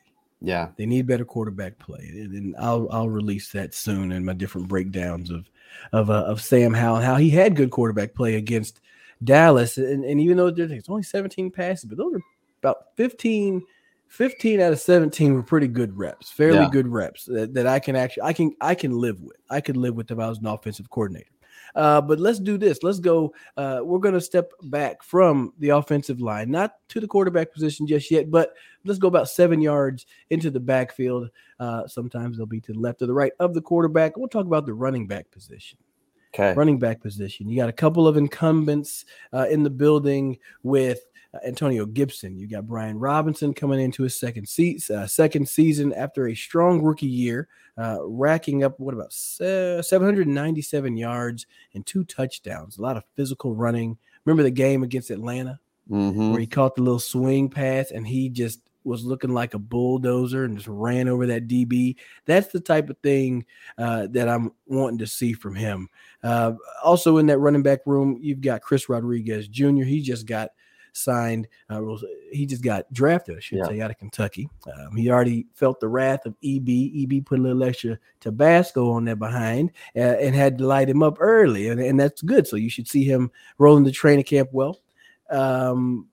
Yeah, 0.41 0.69
they 0.77 0.85
need 0.85 1.07
better 1.07 1.25
quarterback 1.25 1.79
play, 1.79 2.09
and, 2.13 2.33
and 2.33 2.55
I'll 2.57 2.87
I'll 2.91 3.09
release 3.09 3.51
that 3.53 3.73
soon 3.73 4.11
in 4.11 4.25
my 4.25 4.33
different 4.33 4.67
breakdowns 4.67 5.31
of 5.31 5.49
of 5.91 6.09
uh, 6.09 6.23
of 6.25 6.41
Sam 6.41 6.73
Howell 6.73 7.01
how 7.01 7.15
he 7.15 7.29
had 7.29 7.55
good 7.55 7.71
quarterback 7.71 8.13
play 8.13 8.35
against 8.35 8.81
Dallas, 9.23 9.77
and, 9.77 10.05
and 10.05 10.21
even 10.21 10.37
though 10.37 10.51
there's 10.51 10.89
only 10.89 11.03
17 11.03 11.51
passes, 11.51 11.85
but 11.85 11.97
those 11.97 12.15
are 12.15 12.21
about 12.61 12.95
15 12.95 13.63
15 14.09 14.59
out 14.59 14.73
of 14.73 14.79
17 14.79 15.33
were 15.33 15.43
pretty 15.43 15.67
good 15.67 15.95
reps, 15.95 16.31
fairly 16.31 16.59
yeah. 16.59 16.69
good 16.71 16.87
reps 16.87 17.25
that, 17.25 17.53
that 17.53 17.67
I 17.67 17.79
can 17.79 17.95
actually 17.95 18.23
I 18.23 18.33
can 18.33 18.55
I 18.59 18.75
can 18.75 18.91
live 18.91 19.21
with. 19.21 19.37
I 19.49 19.61
could 19.61 19.77
live 19.77 19.95
with 19.95 20.11
if 20.11 20.19
I 20.19 20.27
was 20.27 20.39
an 20.39 20.47
offensive 20.47 20.89
coordinator. 20.89 21.29
Uh, 21.75 22.01
but 22.01 22.19
let's 22.19 22.39
do 22.39 22.57
this. 22.57 22.83
Let's 22.83 22.99
go. 22.99 23.33
Uh, 23.57 23.79
we're 23.83 23.99
going 23.99 24.13
to 24.13 24.21
step 24.21 24.51
back 24.63 25.03
from 25.03 25.53
the 25.59 25.69
offensive 25.69 26.21
line, 26.21 26.51
not 26.51 26.73
to 26.89 26.99
the 26.99 27.07
quarterback 27.07 27.53
position 27.53 27.87
just 27.87 28.09
yet, 28.11 28.29
but 28.31 28.53
let's 28.85 28.99
go 28.99 29.07
about 29.07 29.29
seven 29.29 29.61
yards 29.61 30.05
into 30.29 30.49
the 30.49 30.59
backfield. 30.59 31.29
Uh, 31.59 31.87
sometimes 31.87 32.37
they'll 32.37 32.45
be 32.45 32.61
to 32.61 32.73
the 32.73 32.79
left 32.79 33.01
or 33.01 33.07
the 33.07 33.13
right 33.13 33.33
of 33.39 33.53
the 33.53 33.61
quarterback. 33.61 34.17
We'll 34.17 34.27
talk 34.27 34.45
about 34.45 34.65
the 34.65 34.73
running 34.73 35.07
back 35.07 35.29
position. 35.31 35.77
Okay. 36.33 36.53
Running 36.53 36.77
back 36.77 37.01
position. 37.01 37.49
You 37.49 37.57
got 37.57 37.69
a 37.69 37.73
couple 37.73 38.07
of 38.07 38.15
incumbents 38.15 39.05
uh, 39.33 39.47
in 39.49 39.63
the 39.63 39.69
building 39.69 40.37
with 40.61 40.99
uh, 41.33 41.39
Antonio 41.45 41.85
Gibson. 41.85 42.37
You 42.37 42.47
got 42.47 42.67
Brian 42.67 42.99
Robinson 42.99 43.53
coming 43.53 43.79
into 43.79 44.03
his 44.03 44.19
second 44.19 44.47
se- 44.47 44.79
uh, 44.93 45.07
second 45.07 45.47
season 45.47 45.93
after 45.93 46.27
a 46.27 46.35
strong 46.35 46.81
rookie 46.81 47.07
year, 47.07 47.47
uh, 47.77 47.97
racking 48.01 48.63
up 48.63 48.79
what 48.79 48.93
about 48.93 49.13
797 49.13 50.97
yards 50.97 51.45
and 51.73 51.85
two 51.85 52.03
touchdowns. 52.03 52.77
A 52.77 52.81
lot 52.81 52.97
of 52.97 53.03
physical 53.15 53.55
running. 53.55 53.97
Remember 54.25 54.43
the 54.43 54.51
game 54.51 54.83
against 54.83 55.11
Atlanta 55.11 55.59
mm-hmm. 55.89 56.31
where 56.31 56.39
he 56.39 56.47
caught 56.47 56.75
the 56.75 56.81
little 56.81 56.99
swing 56.99 57.49
pass 57.49 57.91
and 57.91 58.07
he 58.07 58.29
just 58.29 58.61
was 58.83 59.03
looking 59.03 59.33
like 59.33 59.53
a 59.53 59.59
bulldozer 59.59 60.45
and 60.45 60.57
just 60.57 60.67
ran 60.67 61.07
over 61.07 61.25
that 61.27 61.47
DB. 61.47 61.95
That's 62.25 62.47
the 62.47 62.59
type 62.59 62.89
of 62.89 62.97
thing 62.99 63.45
uh, 63.77 64.07
that 64.11 64.29
I'm 64.29 64.51
wanting 64.65 64.99
to 64.99 65.07
see 65.07 65.33
from 65.33 65.55
him. 65.55 65.89
Uh, 66.23 66.53
also, 66.83 67.17
in 67.17 67.27
that 67.27 67.39
running 67.39 67.63
back 67.63 67.79
room, 67.85 68.17
you've 68.21 68.41
got 68.41 68.61
Chris 68.61 68.89
Rodriguez 68.89 69.47
Jr. 69.47 69.83
He 69.83 70.01
just 70.01 70.25
got 70.25 70.51
signed. 70.93 71.47
Uh, 71.69 71.81
he 72.31 72.45
just 72.45 72.63
got 72.63 72.91
drafted, 72.93 73.37
I 73.37 73.39
should 73.39 73.59
yeah. 73.59 73.65
say, 73.65 73.81
out 73.81 73.91
of 73.91 73.97
Kentucky. 73.97 74.49
Um, 74.77 74.95
he 74.95 75.09
already 75.09 75.47
felt 75.53 75.79
the 75.79 75.87
wrath 75.87 76.25
of 76.25 76.35
EB. 76.43 76.69
EB 76.69 77.25
put 77.25 77.39
a 77.39 77.41
little 77.41 77.63
extra 77.63 77.97
Tabasco 78.19 78.91
on 78.91 79.05
there 79.05 79.15
behind 79.15 79.71
uh, 79.95 79.99
and 79.99 80.35
had 80.35 80.57
to 80.57 80.67
light 80.67 80.89
him 80.89 81.03
up 81.03 81.17
early, 81.19 81.69
and, 81.69 81.79
and 81.79 81.99
that's 81.99 82.21
good. 82.21 82.47
So 82.47 82.55
you 82.55 82.69
should 82.69 82.87
see 82.87 83.03
him 83.03 83.31
rolling 83.57 83.83
the 83.83 83.91
training 83.91 84.25
camp 84.25 84.49
well. 84.51 84.79
Um, 85.29 86.07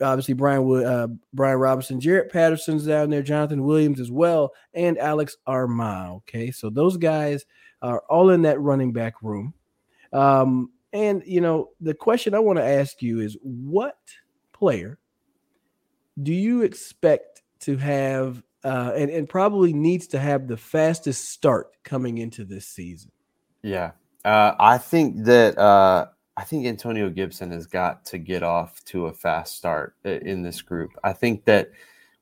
obviously 0.00 0.34
Brian 0.34 0.84
uh, 0.84 1.08
Brian 1.32 1.58
Robinson, 1.58 2.00
Jarrett 2.00 2.32
Patterson's 2.32 2.86
down 2.86 3.10
there, 3.10 3.22
Jonathan 3.22 3.64
Williams 3.64 4.00
as 4.00 4.10
well, 4.10 4.52
and 4.72 4.98
Alex 4.98 5.36
Armah. 5.46 6.16
Okay, 6.16 6.50
so 6.50 6.70
those 6.70 6.96
guys 6.96 7.44
are 7.82 8.02
all 8.08 8.30
in 8.30 8.42
that 8.42 8.60
running 8.60 8.92
back 8.92 9.22
room. 9.22 9.54
Um, 10.12 10.70
and 10.94 11.22
you 11.26 11.40
know, 11.40 11.70
the 11.80 11.92
question 11.92 12.34
I 12.34 12.38
want 12.38 12.58
to 12.58 12.64
ask 12.64 13.02
you 13.02 13.20
is 13.20 13.36
what 13.42 13.98
player 14.52 14.98
do 16.22 16.32
you 16.32 16.62
expect 16.62 17.42
to 17.60 17.76
have 17.76 18.42
uh, 18.62 18.92
and, 18.96 19.10
and 19.10 19.28
probably 19.28 19.72
needs 19.72 20.06
to 20.06 20.18
have 20.18 20.46
the 20.48 20.56
fastest 20.56 21.28
start 21.28 21.72
coming 21.82 22.18
into 22.18 22.44
this 22.44 22.66
season? 22.66 23.10
Yeah. 23.62 23.90
Uh, 24.24 24.54
I 24.58 24.78
think 24.78 25.24
that 25.24 25.58
uh, 25.58 26.06
I 26.36 26.44
think 26.44 26.64
Antonio 26.64 27.10
Gibson 27.10 27.50
has 27.50 27.66
got 27.66 28.04
to 28.06 28.18
get 28.18 28.42
off 28.42 28.82
to 28.86 29.06
a 29.06 29.12
fast 29.12 29.56
start 29.56 29.96
in 30.04 30.42
this 30.42 30.62
group. 30.62 30.92
I 31.02 31.12
think 31.12 31.44
that 31.44 31.72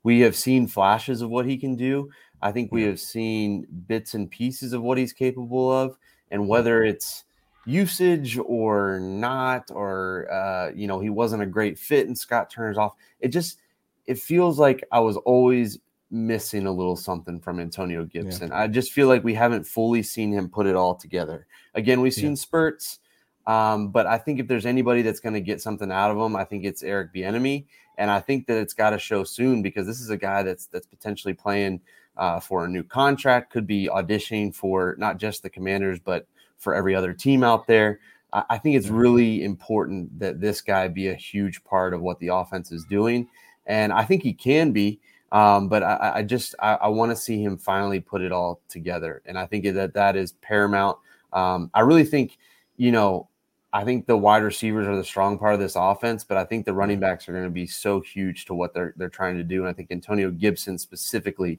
we 0.03 0.21
have 0.21 0.35
seen 0.35 0.67
flashes 0.67 1.21
of 1.21 1.31
what 1.31 1.47
he 1.47 1.59
can 1.59 1.77
do. 1.77 2.11
I 2.41 2.51
think 2.51 2.73
we 2.73 2.83
have 2.85 2.99
seen 2.99 3.67
bits 3.87 4.15
and 4.15 4.31
pieces 4.31 4.73
of 4.73 4.83
what 4.83 4.99
he's 4.99 5.13
capable 5.13 5.71
of, 5.71 5.97
and 6.31 6.49
whether 6.49 6.83
it's 6.83 7.25
usage 7.65 8.39
or 8.39 8.99
not, 9.01 9.71
or 9.71 10.31
uh, 10.33 10.71
you 10.75 10.87
know, 10.87 11.01
he 11.01 11.11
wasn't 11.11 11.43
a 11.43 11.47
great 11.47 11.79
fit 11.79 12.07
and 12.07 12.17
Scott 12.17 12.51
Turner's 12.51 12.79
off. 12.79 12.95
It 13.21 13.29
just 13.29 13.59
it 14.07 14.19
feels 14.19 14.59
like 14.59 14.85
I 14.91 15.01
was 15.01 15.17
always 15.19 15.79
missing 16.11 16.67
a 16.67 16.73
little 16.73 16.97
something 16.97 17.41
from 17.41 17.59
Antonio 17.59 18.05
Gibson. 18.05 18.49
Yeah. 18.49 18.61
I 18.61 18.67
just 18.67 18.93
feel 18.93 19.09
like 19.09 19.25
we 19.25 19.35
haven't 19.35 19.65
fully 19.65 20.03
seen 20.03 20.33
him 20.33 20.49
put 20.49 20.67
it 20.67 20.77
all 20.77 20.95
together. 20.95 21.47
Again, 21.75 22.01
we've 22.01 22.13
seen 22.13 22.31
yeah. 22.31 22.37
spurts, 22.37 22.99
um, 23.47 23.89
but 23.89 24.07
I 24.07 24.19
think 24.19 24.39
if 24.39 24.47
there's 24.47 24.67
anybody 24.67 25.03
that's 25.03 25.21
going 25.21 25.35
to 25.35 25.41
get 25.41 25.63
something 25.63 25.91
out 25.91 26.11
of 26.11 26.19
him, 26.19 26.37
I 26.37 26.45
think 26.45 26.65
it's 26.65 26.83
Eric 26.83 27.15
Bieniemy, 27.15 27.65
and 27.97 28.11
I 28.11 28.21
think 28.21 28.47
that 28.47 28.59
it's 28.59 28.75
got 28.75 28.91
to 28.91 28.99
show 28.99 29.25
soon 29.25 29.63
because 29.63 29.87
this 29.87 30.01
is 30.01 30.11
a 30.11 30.17
guy 30.17 30.43
that's 30.43 30.67
that's 30.67 30.87
potentially 30.87 31.35
playing 31.35 31.81
uh, 32.17 32.41
for 32.41 32.65
a 32.65 32.69
new 32.69 32.83
contract, 32.83 33.51
could 33.51 33.67
be 33.67 33.89
auditioning 33.89 34.55
for 34.55 34.95
not 34.99 35.17
just 35.17 35.43
the 35.43 35.51
Commanders 35.51 35.99
but 35.99 36.27
for 36.63 36.75
every 36.75 36.95
other 36.95 37.13
team 37.13 37.43
out 37.43 37.67
there. 37.67 38.01
I, 38.33 38.45
I 38.51 38.59
think 38.59 38.77
it's 38.77 38.89
really 38.89 39.45
important 39.45 40.19
that 40.19 40.41
this 40.41 40.61
guy 40.61 40.89
be 40.89 41.09
a 41.09 41.15
huge 41.15 41.63
part 41.65 41.93
of 41.93 42.01
what 42.01 42.19
the 42.21 42.29
offense 42.29 42.73
is 42.73 42.85
doing. 42.85 43.29
And 43.67 43.93
I 43.93 44.05
think 44.05 44.23
he 44.23 44.33
can 44.33 44.73
be. 44.73 45.01
Um, 45.33 45.69
but 45.69 45.83
I, 45.83 46.13
I 46.17 46.23
just 46.23 46.55
I, 46.61 46.75
I 46.75 46.89
want 46.89 47.11
to 47.11 47.17
see 47.17 47.43
him 47.43 47.57
finally 47.57 48.01
put 48.01 48.21
it 48.21 48.33
all 48.33 48.61
together, 48.69 49.23
and 49.25 49.39
I 49.39 49.47
think 49.47 49.65
that 49.65 49.95
that 49.95 50.15
is 50.15 50.33
paramount. 50.33 50.99
Um, 51.33 51.71
I 51.73 51.81
really 51.81 52.05
think, 52.05 52.37
you 52.77 52.93
know, 52.93 53.31
I 53.73 53.85
think 53.85 54.07
the 54.07 54.17
wide 54.19 54.43
receivers 54.43 54.87
are 54.87 54.95
the 54.95 55.03
strong 55.03 55.39
part 55.39 55.55
of 55.55 55.61
this 55.61 55.75
offense, 55.75 56.23
but 56.23 56.37
I 56.37 56.45
think 56.45 56.67
the 56.67 56.75
running 56.75 57.01
backs 57.01 57.27
are 57.31 57.33
going 57.33 57.45
to 57.45 57.51
be 57.51 57.67
so 57.67 58.01
huge 58.01 58.45
to 58.45 58.53
what 58.53 58.75
they're 58.75 58.93
they're 58.99 59.09
trying 59.09 59.39
to 59.39 59.43
do, 59.43 59.61
and 59.61 59.69
I 59.69 59.73
think 59.73 59.91
Antonio 59.91 60.31
Gibson 60.31 60.77
specifically 60.77 61.59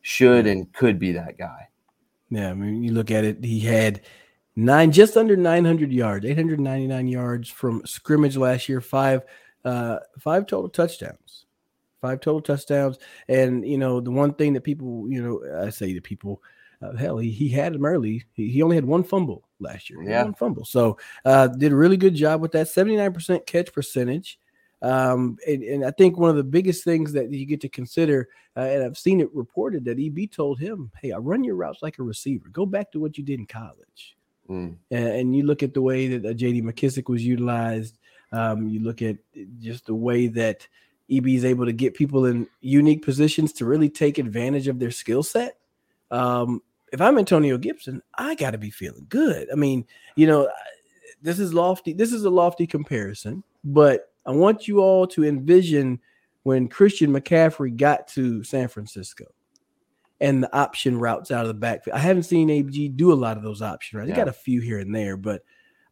should 0.00 0.48
and 0.48 0.72
could 0.72 0.98
be 0.98 1.12
that 1.12 1.38
guy. 1.38 1.68
Yeah, 2.28 2.50
I 2.50 2.54
mean, 2.54 2.82
you 2.82 2.90
look 2.90 3.12
at 3.12 3.22
it; 3.22 3.44
he 3.44 3.60
had 3.60 4.00
nine, 4.56 4.92
just 4.92 5.16
under 5.16 5.36
900 5.36 5.92
yards, 5.92 6.24
899 6.24 7.08
yards 7.08 7.48
from 7.48 7.84
scrimmage 7.86 8.36
last 8.36 8.68
year, 8.68 8.80
five, 8.80 9.22
uh, 9.64 9.98
five 10.18 10.46
total 10.46 10.68
touchdowns, 10.68 11.46
five 12.00 12.20
total 12.20 12.40
touchdowns. 12.40 12.98
And, 13.28 13.66
you 13.66 13.78
know, 13.78 14.00
the 14.00 14.10
one 14.10 14.34
thing 14.34 14.52
that 14.54 14.62
people, 14.62 15.06
you 15.08 15.22
know, 15.22 15.64
I 15.66 15.70
say 15.70 15.92
to 15.94 16.00
people, 16.00 16.42
uh, 16.80 16.96
hell, 16.96 17.18
he, 17.18 17.30
he 17.30 17.48
had 17.48 17.74
him 17.74 17.84
early. 17.84 18.24
He, 18.32 18.50
he 18.50 18.62
only 18.62 18.76
had 18.76 18.84
one 18.84 19.04
fumble 19.04 19.48
last 19.60 19.88
year. 19.88 20.02
Yeah. 20.02 20.24
One 20.24 20.34
fumble. 20.34 20.64
So, 20.64 20.98
uh, 21.24 21.46
did 21.46 21.72
a 21.72 21.76
really 21.76 21.96
good 21.96 22.14
job 22.14 22.40
with 22.40 22.52
that 22.52 22.66
79% 22.66 23.46
catch 23.46 23.72
percentage. 23.72 24.38
Um, 24.82 25.38
and, 25.46 25.62
and, 25.62 25.84
I 25.84 25.92
think 25.92 26.18
one 26.18 26.30
of 26.30 26.34
the 26.34 26.42
biggest 26.42 26.82
things 26.82 27.12
that 27.12 27.30
you 27.30 27.46
get 27.46 27.60
to 27.60 27.68
consider, 27.68 28.28
uh, 28.56 28.62
and 28.62 28.82
I've 28.82 28.98
seen 28.98 29.20
it 29.20 29.32
reported 29.32 29.84
that 29.84 30.00
EB 30.00 30.28
told 30.32 30.58
him, 30.58 30.90
Hey, 31.00 31.12
I 31.12 31.18
run 31.18 31.44
your 31.44 31.54
routes 31.54 31.82
like 31.82 32.00
a 32.00 32.02
receiver. 32.02 32.48
Go 32.50 32.66
back 32.66 32.90
to 32.90 32.98
what 32.98 33.16
you 33.16 33.22
did 33.22 33.38
in 33.38 33.46
college. 33.46 34.16
Mm. 34.48 34.76
And, 34.90 35.36
you 35.36 35.44
look 35.44 35.62
at 35.62 35.74
the 35.74 35.82
way 35.82 36.16
that 36.18 36.34
J.D. 36.34 36.62
McKissic 36.62 37.08
was 37.08 37.24
utilized. 37.24 37.98
Um, 38.32 38.68
you 38.68 38.80
look 38.80 39.02
at 39.02 39.16
just 39.60 39.86
the 39.86 39.94
way 39.94 40.26
that 40.28 40.66
EB 41.10 41.28
is 41.28 41.44
able 41.44 41.66
to 41.66 41.72
get 41.72 41.94
people 41.94 42.26
in 42.26 42.46
unique 42.60 43.04
positions 43.04 43.52
to 43.54 43.64
really 43.64 43.88
take 43.88 44.18
advantage 44.18 44.68
of 44.68 44.78
their 44.78 44.90
skill 44.90 45.22
set. 45.22 45.58
Um, 46.10 46.62
if 46.92 47.00
I'm 47.00 47.18
Antonio 47.18 47.56
Gibson, 47.56 48.02
I 48.16 48.34
got 48.34 48.50
to 48.50 48.58
be 48.58 48.70
feeling 48.70 49.06
good. 49.08 49.48
I 49.50 49.54
mean, 49.54 49.86
you 50.16 50.26
know, 50.26 50.48
this 51.22 51.38
is 51.38 51.54
lofty. 51.54 51.92
This 51.92 52.12
is 52.12 52.24
a 52.24 52.30
lofty 52.30 52.66
comparison, 52.66 53.42
but 53.64 54.12
I 54.26 54.32
want 54.32 54.68
you 54.68 54.80
all 54.80 55.06
to 55.08 55.24
envision 55.24 56.00
when 56.42 56.68
Christian 56.68 57.12
McCaffrey 57.12 57.76
got 57.76 58.08
to 58.08 58.42
San 58.44 58.68
Francisco 58.68 59.24
and 60.22 60.42
the 60.42 60.56
option 60.56 60.98
routes 60.98 61.32
out 61.32 61.42
of 61.42 61.48
the 61.48 61.54
backfield. 61.54 61.96
I 61.96 62.00
haven't 62.00 62.22
seen 62.22 62.48
AG 62.48 62.88
do 62.90 63.12
a 63.12 63.14
lot 63.14 63.36
of 63.36 63.42
those 63.42 63.60
option 63.60 63.98
routes. 63.98 64.08
Yeah. 64.08 64.14
He 64.14 64.20
got 64.20 64.28
a 64.28 64.32
few 64.32 64.60
here 64.60 64.78
and 64.78 64.94
there, 64.94 65.16
but 65.16 65.42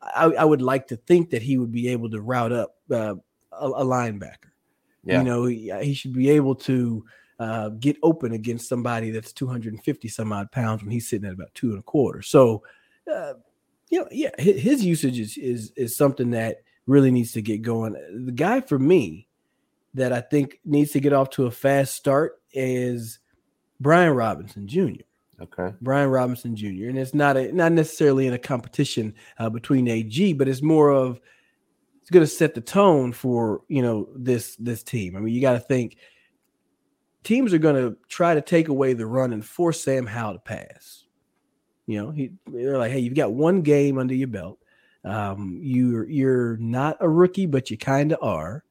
I, 0.00 0.26
I, 0.26 0.44
would 0.44 0.62
like 0.62 0.86
to 0.86 0.96
think 0.96 1.30
that 1.30 1.42
he 1.42 1.58
would 1.58 1.72
be 1.72 1.88
able 1.88 2.08
to 2.10 2.20
route 2.20 2.52
up 2.52 2.76
uh, 2.90 3.16
a, 3.52 3.66
a, 3.66 3.84
linebacker. 3.84 4.52
Yeah. 5.04 5.18
You 5.18 5.24
know, 5.24 5.44
he, 5.46 5.72
he 5.82 5.94
should 5.94 6.14
be 6.14 6.30
able 6.30 6.54
to 6.54 7.04
uh, 7.40 7.70
get 7.70 7.96
open 8.04 8.32
against 8.32 8.68
somebody 8.68 9.10
that's 9.10 9.32
250 9.32 10.08
some 10.08 10.32
odd 10.32 10.52
pounds 10.52 10.82
when 10.82 10.92
he's 10.92 11.08
sitting 11.08 11.26
at 11.26 11.34
about 11.34 11.52
two 11.54 11.70
and 11.70 11.80
a 11.80 11.82
quarter. 11.82 12.22
So, 12.22 12.62
uh, 13.12 13.34
you 13.88 13.98
know, 13.98 14.08
yeah, 14.12 14.30
his, 14.38 14.62
his 14.62 14.84
usage 14.84 15.18
is, 15.18 15.36
is 15.36 15.72
is 15.76 15.96
something 15.96 16.30
that 16.30 16.58
really 16.86 17.10
needs 17.10 17.32
to 17.32 17.42
get 17.42 17.62
going. 17.62 17.94
The 18.26 18.32
guy 18.32 18.60
for 18.60 18.78
me 18.78 19.26
that 19.94 20.12
I 20.12 20.20
think 20.20 20.60
needs 20.64 20.92
to 20.92 21.00
get 21.00 21.12
off 21.12 21.30
to 21.30 21.46
a 21.46 21.50
fast 21.50 21.94
start 21.94 22.40
is 22.52 23.18
Brian 23.80 24.12
Robinson 24.12 24.68
Jr. 24.68 25.02
Okay, 25.40 25.74
Brian 25.80 26.10
Robinson 26.10 26.54
Jr. 26.54 26.88
And 26.88 26.98
it's 26.98 27.14
not 27.14 27.36
a 27.36 27.50
not 27.52 27.72
necessarily 27.72 28.26
in 28.26 28.34
a 28.34 28.38
competition 28.38 29.14
uh, 29.38 29.48
between 29.48 29.88
AG, 29.88 30.34
but 30.34 30.48
it's 30.48 30.62
more 30.62 30.90
of 30.90 31.18
it's 32.00 32.10
going 32.10 32.24
to 32.24 32.30
set 32.30 32.54
the 32.54 32.60
tone 32.60 33.12
for 33.12 33.62
you 33.68 33.82
know 33.82 34.08
this 34.14 34.56
this 34.56 34.82
team. 34.82 35.16
I 35.16 35.20
mean, 35.20 35.34
you 35.34 35.40
got 35.40 35.54
to 35.54 35.60
think 35.60 35.96
teams 37.24 37.54
are 37.54 37.58
going 37.58 37.76
to 37.76 37.96
try 38.08 38.34
to 38.34 38.42
take 38.42 38.68
away 38.68 38.92
the 38.92 39.06
run 39.06 39.32
and 39.32 39.44
force 39.44 39.82
Sam 39.82 40.06
Howell 40.06 40.34
to 40.34 40.40
pass. 40.40 41.04
You 41.86 42.02
know, 42.02 42.10
he, 42.10 42.32
they're 42.46 42.78
like, 42.78 42.92
hey, 42.92 43.00
you've 43.00 43.14
got 43.14 43.32
one 43.32 43.62
game 43.62 43.98
under 43.98 44.14
your 44.14 44.28
belt. 44.28 44.58
Um, 45.04 45.58
you're 45.62 46.08
you're 46.08 46.56
not 46.58 46.98
a 47.00 47.08
rookie, 47.08 47.46
but 47.46 47.70
you 47.70 47.78
kind 47.78 48.12
of 48.12 48.18
are. 48.22 48.64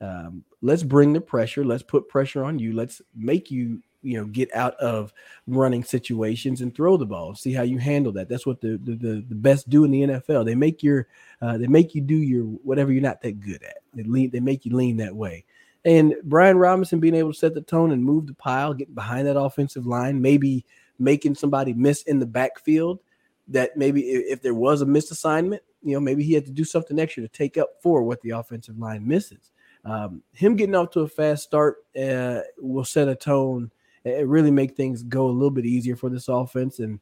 Um, 0.00 0.44
let's 0.62 0.82
bring 0.82 1.12
the 1.12 1.20
pressure. 1.20 1.64
Let's 1.64 1.82
put 1.82 2.08
pressure 2.08 2.42
on 2.42 2.58
you. 2.58 2.72
Let's 2.72 3.02
make 3.14 3.50
you 3.50 3.82
you 4.02 4.18
know 4.18 4.26
get 4.26 4.54
out 4.54 4.74
of 4.76 5.12
running 5.46 5.84
situations 5.84 6.60
and 6.60 6.74
throw 6.74 6.96
the 6.96 7.06
ball. 7.06 7.34
See 7.34 7.52
how 7.52 7.62
you 7.62 7.78
handle 7.78 8.12
that. 8.12 8.28
That's 8.28 8.46
what 8.46 8.60
the 8.60 8.78
the, 8.82 8.94
the, 8.94 9.24
the 9.28 9.34
best 9.34 9.68
do 9.68 9.84
in 9.84 9.90
the 9.90 10.02
NFL. 10.02 10.44
They 10.44 10.54
make 10.54 10.82
your 10.82 11.08
uh, 11.42 11.58
they 11.58 11.66
make 11.66 11.94
you 11.94 12.00
do 12.00 12.16
your 12.16 12.44
whatever 12.44 12.92
you're 12.92 13.02
not 13.02 13.22
that 13.22 13.40
good 13.40 13.62
at. 13.62 13.78
They 13.94 14.02
lean, 14.02 14.30
they 14.30 14.40
make 14.40 14.64
you 14.64 14.74
lean 14.74 14.96
that 14.98 15.14
way. 15.14 15.44
And 15.84 16.14
Brian 16.24 16.58
Robinson 16.58 17.00
being 17.00 17.14
able 17.14 17.32
to 17.32 17.38
set 17.38 17.54
the 17.54 17.62
tone 17.62 17.90
and 17.92 18.04
move 18.04 18.26
the 18.26 18.34
pile, 18.34 18.74
get 18.74 18.94
behind 18.94 19.26
that 19.26 19.40
offensive 19.40 19.86
line, 19.86 20.20
maybe 20.20 20.64
making 20.98 21.34
somebody 21.34 21.72
miss 21.72 22.02
in 22.02 22.18
the 22.18 22.26
backfield. 22.26 23.00
That 23.48 23.76
maybe 23.76 24.02
if 24.02 24.42
there 24.42 24.54
was 24.54 24.80
a 24.80 24.86
missed 24.86 25.10
assignment, 25.10 25.62
you 25.82 25.94
know, 25.94 26.00
maybe 26.00 26.22
he 26.22 26.34
had 26.34 26.44
to 26.46 26.52
do 26.52 26.64
something 26.64 26.98
extra 27.00 27.22
to 27.22 27.28
take 27.28 27.56
up 27.56 27.70
for 27.82 28.02
what 28.02 28.20
the 28.22 28.30
offensive 28.30 28.78
line 28.78 29.06
misses. 29.06 29.50
Um, 29.84 30.22
him 30.32 30.56
getting 30.56 30.74
off 30.74 30.90
to 30.90 31.00
a 31.00 31.08
fast 31.08 31.42
start 31.42 31.78
uh, 32.00 32.40
will 32.58 32.84
set 32.84 33.08
a 33.08 33.14
tone 33.14 33.70
and 34.04 34.30
really 34.30 34.50
make 34.50 34.76
things 34.76 35.02
go 35.02 35.26
a 35.26 35.30
little 35.30 35.50
bit 35.50 35.66
easier 35.66 35.96
for 35.96 36.08
this 36.08 36.28
offense. 36.28 36.78
And 36.78 37.00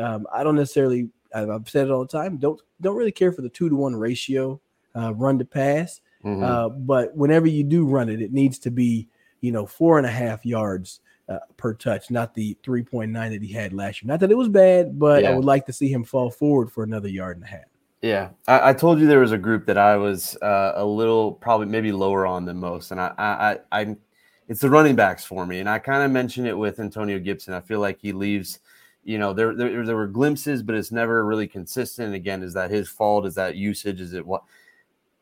um, 0.00 0.26
I 0.32 0.42
don't 0.42 0.56
necessarily, 0.56 1.08
I've 1.34 1.68
said 1.68 1.86
it 1.86 1.90
all 1.90 2.00
the 2.00 2.08
time, 2.08 2.38
don't 2.38 2.60
don't 2.80 2.96
really 2.96 3.12
care 3.12 3.32
for 3.32 3.42
the 3.42 3.48
two 3.48 3.68
to 3.68 3.74
one 3.74 3.94
ratio 3.94 4.60
uh, 4.96 5.14
run 5.14 5.38
to 5.38 5.44
pass. 5.44 6.00
Mm-hmm. 6.24 6.42
Uh, 6.42 6.68
but 6.68 7.16
whenever 7.16 7.46
you 7.46 7.64
do 7.64 7.86
run 7.86 8.08
it, 8.08 8.20
it 8.20 8.32
needs 8.32 8.58
to 8.60 8.70
be, 8.70 9.08
you 9.40 9.52
know, 9.52 9.66
four 9.66 9.98
and 9.98 10.06
a 10.06 10.10
half 10.10 10.44
yards 10.44 11.00
uh, 11.28 11.38
per 11.56 11.74
touch, 11.74 12.10
not 12.10 12.34
the 12.34 12.56
3.9 12.64 13.12
that 13.30 13.42
he 13.42 13.52
had 13.52 13.72
last 13.72 14.02
year. 14.02 14.08
Not 14.08 14.20
that 14.20 14.30
it 14.30 14.36
was 14.36 14.48
bad, 14.48 14.98
but 14.98 15.22
yeah. 15.22 15.30
I 15.30 15.36
would 15.36 15.44
like 15.44 15.66
to 15.66 15.72
see 15.72 15.90
him 15.90 16.04
fall 16.04 16.30
forward 16.30 16.72
for 16.72 16.82
another 16.82 17.08
yard 17.08 17.36
and 17.36 17.44
a 17.44 17.48
half. 17.48 17.64
Yeah, 18.02 18.30
I, 18.46 18.70
I 18.70 18.72
told 18.72 19.00
you 19.00 19.06
there 19.06 19.18
was 19.18 19.32
a 19.32 19.38
group 19.38 19.66
that 19.66 19.76
I 19.76 19.96
was 19.96 20.36
uh, 20.40 20.72
a 20.76 20.84
little, 20.84 21.32
probably 21.32 21.66
maybe 21.66 21.90
lower 21.90 22.26
on 22.26 22.44
than 22.44 22.58
most, 22.58 22.92
and 22.92 23.00
I, 23.00 23.12
I, 23.18 23.58
I, 23.72 23.96
it's 24.48 24.60
the 24.60 24.70
running 24.70 24.96
backs 24.96 25.24
for 25.24 25.46
me, 25.46 25.60
and 25.60 25.68
I 25.68 25.78
kind 25.78 26.02
of 26.02 26.10
mentioned 26.10 26.46
it 26.46 26.56
with 26.56 26.80
Antonio 26.80 27.18
Gibson. 27.18 27.54
I 27.54 27.60
feel 27.60 27.80
like 27.80 28.00
he 28.00 28.12
leaves, 28.12 28.60
you 29.04 29.18
know, 29.18 29.32
there, 29.32 29.54
there, 29.54 29.84
there 29.84 29.96
were 29.96 30.06
glimpses, 30.06 30.62
but 30.62 30.74
it's 30.74 30.90
never 30.90 31.24
really 31.24 31.46
consistent. 31.46 32.14
Again, 32.14 32.42
is 32.42 32.54
that 32.54 32.70
his 32.70 32.88
fault? 32.88 33.26
Is 33.26 33.34
that 33.34 33.56
usage? 33.56 34.00
Is 34.00 34.14
it 34.14 34.26
what? 34.26 34.42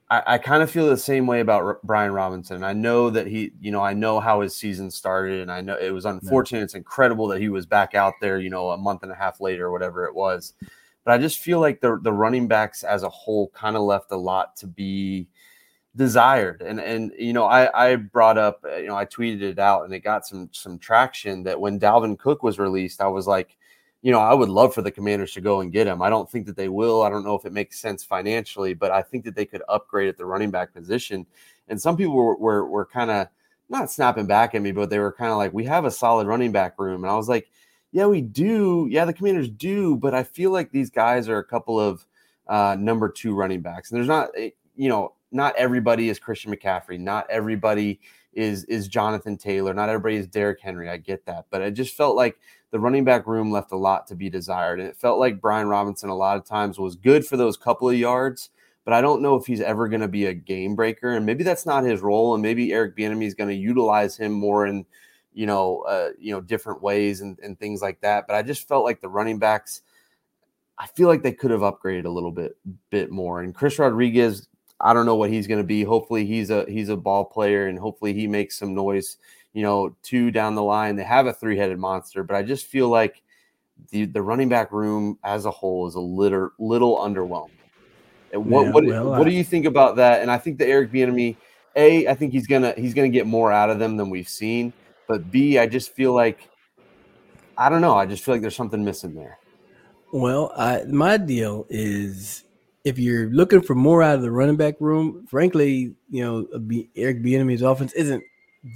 I, 0.09 0.23
I 0.27 0.39
kind 0.39 0.62
of 0.62 0.71
feel 0.71 0.89
the 0.89 0.97
same 0.97 1.27
way 1.27 1.41
about 1.41 1.62
R- 1.62 1.81
Brian 1.83 2.12
Robinson. 2.12 2.62
I 2.62 2.73
know 2.73 3.11
that 3.11 3.27
he, 3.27 3.51
you 3.61 3.73
know, 3.73 3.83
I 3.83 3.93
know 3.93 4.21
how 4.21 4.41
his 4.41 4.55
season 4.55 4.91
started, 4.91 5.41
and 5.41 5.51
I 5.51 5.61
know 5.61 5.77
it 5.77 5.91
was 5.91 6.05
unfortunate. 6.05 6.62
It's 6.62 6.75
incredible 6.75 7.27
that 7.29 7.41
he 7.41 7.49
was 7.49 7.67
back 7.67 7.95
out 7.97 8.15
there, 8.21 8.39
you 8.39 8.51
know, 8.51 8.71
a 8.71 8.79
month 8.79 9.03
and 9.03 9.11
a 9.11 9.17
half 9.17 9.41
later, 9.41 9.67
or 9.67 9.73
whatever 9.73 10.05
it 10.05 10.15
was. 10.15 10.53
But 11.05 11.15
I 11.15 11.19
just 11.19 11.41
feel 11.41 11.59
like 11.59 11.81
the 11.81 11.99
the 12.01 12.12
running 12.12 12.47
backs 12.47 12.85
as 12.85 13.03
a 13.03 13.09
whole 13.09 13.49
kind 13.49 13.77
of 13.77 13.83
left 13.83 14.12
a 14.12 14.17
lot 14.17 14.57
to 14.59 14.69
be 14.69 15.27
desired. 15.96 16.62
And 16.62 16.80
and 16.80 17.12
you 17.18 17.32
know, 17.32 17.46
I 17.46 17.92
I 17.92 17.96
brought 17.96 18.38
up, 18.38 18.64
you 18.78 18.87
know, 18.87 18.96
I 18.96 19.06
tweeted 19.06 19.42
it 19.42 19.59
out, 19.59 19.85
and 19.85 19.94
it 19.94 20.00
got 20.00 20.26
some 20.26 20.48
some 20.52 20.78
traction. 20.78 21.42
That 21.44 21.61
when 21.61 21.80
Dalvin 21.80 22.18
Cook 22.18 22.42
was 22.42 22.59
released, 22.59 23.00
I 23.00 23.09
was 23.09 23.26
like 23.26 23.56
you 24.02 24.12
know, 24.12 24.20
I 24.20 24.35
would 24.35 24.48
love 24.50 24.72
for 24.72 24.82
the 24.82 24.90
commanders 24.92 25.32
to 25.32 25.40
go 25.40 25.61
and 25.61 25.72
get 25.72 25.88
him. 25.88 26.00
I 26.00 26.11
don't 26.11 26.30
think 26.30 26.46
that 26.46 26.56
they 26.56 26.68
will. 26.68 27.02
I 27.02 27.11
don't 27.11 27.24
know 27.24 27.35
if 27.35 27.44
it 27.44 27.52
makes 27.52 27.80
sense 27.80 28.04
financially, 28.04 28.72
but 28.72 28.92
I 28.92 29.02
think 29.02 29.24
that 29.24 29.35
they 29.35 29.44
could 29.44 29.64
upgrade 29.68 30.09
at 30.09 30.16
the 30.16 30.24
running 30.24 30.52
back 30.52 30.72
position. 30.72 31.26
And 31.66 31.80
some 31.80 31.96
people 31.96 32.14
were 32.14 32.37
were, 32.37 32.66
were 32.66 32.87
kind 32.87 33.11
of 33.11 33.26
not 33.68 33.90
snapping 33.90 34.26
back 34.26 34.54
at 34.54 34.62
me, 34.62 34.70
but 34.70 34.90
they 34.90 35.00
were 35.00 35.12
kind 35.12 35.32
of 35.32 35.38
like, 35.38 35.52
"We 35.52 35.64
have 35.64 35.85
a 35.85 35.90
solid 35.90 36.28
running 36.28 36.52
back 36.52 36.78
room," 36.78 37.02
and 37.02 37.11
I 37.11 37.16
was 37.16 37.28
like, 37.28 37.48
"Yeah, 37.90 38.06
we 38.06 38.20
do. 38.20 38.87
Yeah, 38.88 39.06
the 39.06 39.12
commanders 39.12 39.48
do." 39.48 39.96
But 39.96 40.14
I 40.14 40.22
feel 40.22 40.52
like 40.52 40.70
these 40.70 40.90
guys 40.90 41.28
are 41.28 41.38
a 41.38 41.44
couple 41.44 41.80
of 41.80 42.06
uh, 42.46 42.76
number 42.78 43.09
two 43.09 43.35
running 43.35 43.61
backs, 43.61 43.90
and 43.90 43.98
there's 43.98 44.06
not, 44.06 44.30
eh, 44.37 44.50
you 44.76 44.88
know, 44.88 45.14
not 45.37 45.55
everybody 45.57 46.09
is 46.09 46.18
Christian 46.18 46.55
McCaffrey. 46.55 46.99
Not 46.99 47.27
everybody 47.31 48.01
is 48.33 48.64
is 48.64 48.88
Jonathan 48.88 49.37
Taylor. 49.37 49.72
Not 49.75 49.88
everybody 49.88 50.16
is 50.16 50.27
Derrick 50.27 50.61
Henry. 50.61 50.88
I 50.88 50.96
get 50.96 51.25
that, 51.27 51.46
but 51.51 51.62
I 51.62 51.70
just 51.70 51.96
felt 51.96 52.16
like 52.16 52.37
the 52.70 52.81
running 52.81 53.05
back 53.05 53.27
room 53.27 53.51
left 53.51 53.72
a 53.72 53.77
lot 53.77 54.07
to 54.09 54.14
be 54.14 54.29
desired. 54.29 54.81
And 54.81 54.88
it 54.88 54.96
felt 54.96 55.18
like 55.18 55.40
Brian 55.40 55.68
Robinson 55.68 56.11
a 56.11 56.14
lot 56.14 56.37
of 56.37 56.44
times 56.44 56.79
was 56.79 56.96
good 56.96 57.25
for 57.25 57.37
those 57.37 57.57
couple 57.57 57.88
of 57.88 57.96
yards, 57.96 58.51
but 58.85 58.92
I 58.92 59.01
don't 59.01 59.22
know 59.22 59.37
if 59.37 59.46
he's 59.46 59.61
ever 59.61 59.88
going 59.88 60.01
to 60.01 60.09
be 60.09 60.27
a 60.27 60.35
game 60.35 60.75
breaker. 60.75 61.12
And 61.12 61.25
maybe 61.25 61.44
that's 61.44 61.66
not 61.66 61.85
his 61.85 62.01
role. 62.01 62.35
And 62.35 62.42
maybe 62.42 62.72
Eric 62.72 62.96
Bieniemy 62.96 63.27
is 63.27 63.35
going 63.35 63.51
to 63.51 63.57
utilize 63.57 64.16
him 64.16 64.33
more 64.33 64.66
in, 64.66 64.85
you 65.33 65.46
know, 65.46 65.85
uh, 65.88 66.11
you 66.18 66.33
know, 66.33 66.40
different 66.40 66.83
ways 66.83 67.20
and, 67.20 67.38
and 67.38 67.59
things 67.59 67.81
like 67.81 68.01
that. 68.01 68.27
But 68.27 68.37
I 68.37 68.42
just 68.42 68.68
felt 68.68 68.85
like 68.85 69.01
the 69.01 69.09
running 69.09 69.38
backs, 69.38 69.83
I 70.79 70.87
feel 70.88 71.09
like 71.09 71.22
they 71.22 71.33
could 71.33 71.53
have 71.53 71.61
upgraded 71.61 72.05
a 72.05 72.11
little 72.11 72.33
bit, 72.33 72.57
bit 72.90 73.11
more. 73.11 73.40
And 73.40 73.55
Chris 73.55 73.79
Rodriguez, 73.79 74.49
I 74.81 74.93
don't 74.93 75.07
know 75.07 75.17
what 75.17 75.31
he's 75.31 75.47
going 75.47 75.61
to 75.61 75.67
be. 75.67 75.83
Hopefully 75.85 76.27
he's 76.27 76.51
a 76.51 76.65
he's 76.69 76.89
a 76.89 76.97
ball 76.97 77.25
player 77.25 77.67
and 77.67 77.79
hopefully 77.79 78.12
he 78.12 78.27
makes 78.27 78.59
some 78.59 78.75
noise 78.75 79.17
you 79.57 79.62
know, 79.62 79.97
two 80.03 80.31
down 80.31 80.55
the 80.55 80.62
line. 80.62 80.97
They 80.97 81.03
have 81.05 81.27
a 81.27 81.33
three 81.33 81.57
headed 81.57 81.79
monster, 81.79 82.23
but 82.23 82.37
I 82.37 82.43
just 82.43 82.67
feel 82.67 82.91
like 82.91 83.23
the 83.89 84.05
the 84.05 84.21
running 84.21 84.51
back 84.51 84.71
room 84.71 85.19
as 85.25 85.47
a 85.47 85.51
whole 85.51 85.87
is 85.87 85.95
a 85.95 86.01
little 86.01 86.51
little 86.59 86.99
underwhelmed. 86.99 87.49
what 88.33 88.67
yeah, 88.67 88.71
what, 88.71 88.85
well, 88.85 89.11
what 89.12 89.25
do 89.25 89.31
you 89.31 89.43
think 89.43 89.65
about 89.65 89.97
that? 89.97 90.21
And 90.21 90.31
I 90.31 90.37
think 90.37 90.59
the 90.59 90.67
Eric 90.67 90.93
Bieniemy, 90.93 91.37
a, 91.75 92.07
I 92.07 92.15
think 92.15 92.35
he's 92.35 92.47
gonna 92.47 92.75
he's 92.77 92.93
gonna 92.93 93.09
get 93.09 93.27
more 93.27 93.51
out 93.51 93.71
of 93.71 93.79
them 93.79 93.97
than 93.97 94.11
we've 94.11 94.29
seen. 94.29 94.75
But 95.09 95.31
B, 95.31 95.59
I 95.59 95.67
just 95.67 95.95
feel 95.95 96.12
like 96.12 96.51
I 97.57 97.71
don't 97.71 97.81
know. 97.81 97.95
I 97.95 98.05
just 98.05 98.23
feel 98.23 98.35
like 98.35 98.43
there's 98.43 98.57
something 98.57 98.85
missing 98.85 99.15
there. 99.15 99.39
Well, 100.12 100.53
I, 100.55 100.85
my 100.85 101.17
deal 101.17 101.65
is 101.71 102.45
if 102.87 103.01
you're 103.01 103.29
looking 103.31 103.62
for 103.62 103.75
more 103.75 104.01
out 104.01 104.14
of 104.14 104.22
the 104.22 104.31
running 104.31 104.55
back 104.55 104.77
room, 104.79 105.27
frankly, 105.27 105.92
you 106.09 106.25
know, 106.25 106.46
Eric 106.94 107.20
Bieniemy's 107.20 107.62
offense 107.62 107.92
isn't 107.94 108.22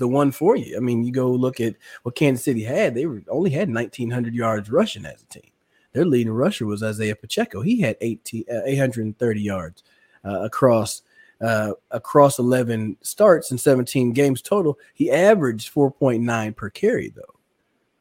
the 0.00 0.08
one 0.08 0.32
for 0.32 0.56
you. 0.56 0.76
I 0.76 0.80
mean, 0.80 1.04
you 1.04 1.12
go 1.12 1.30
look 1.30 1.60
at 1.60 1.76
what 2.02 2.16
Kansas 2.16 2.44
City 2.44 2.64
had; 2.64 2.96
they 2.96 3.06
were 3.06 3.22
only 3.28 3.50
had 3.50 3.68
1,900 3.72 4.34
yards 4.34 4.68
rushing 4.68 5.06
as 5.06 5.22
a 5.22 5.26
team. 5.26 5.52
Their 5.92 6.04
leading 6.04 6.32
rusher 6.32 6.66
was 6.66 6.82
Isaiah 6.82 7.14
Pacheco. 7.14 7.62
He 7.62 7.80
had 7.80 7.96
18, 8.00 8.46
uh, 8.50 8.62
830 8.64 9.40
yards 9.40 9.84
uh, 10.24 10.40
across 10.40 11.02
uh, 11.40 11.74
across 11.92 12.40
11 12.40 12.96
starts 13.02 13.52
and 13.52 13.60
17 13.60 14.12
games 14.12 14.42
total. 14.42 14.76
He 14.92 15.12
averaged 15.12 15.72
4.9 15.72 16.56
per 16.56 16.68
carry, 16.68 17.10
though. 17.14 17.36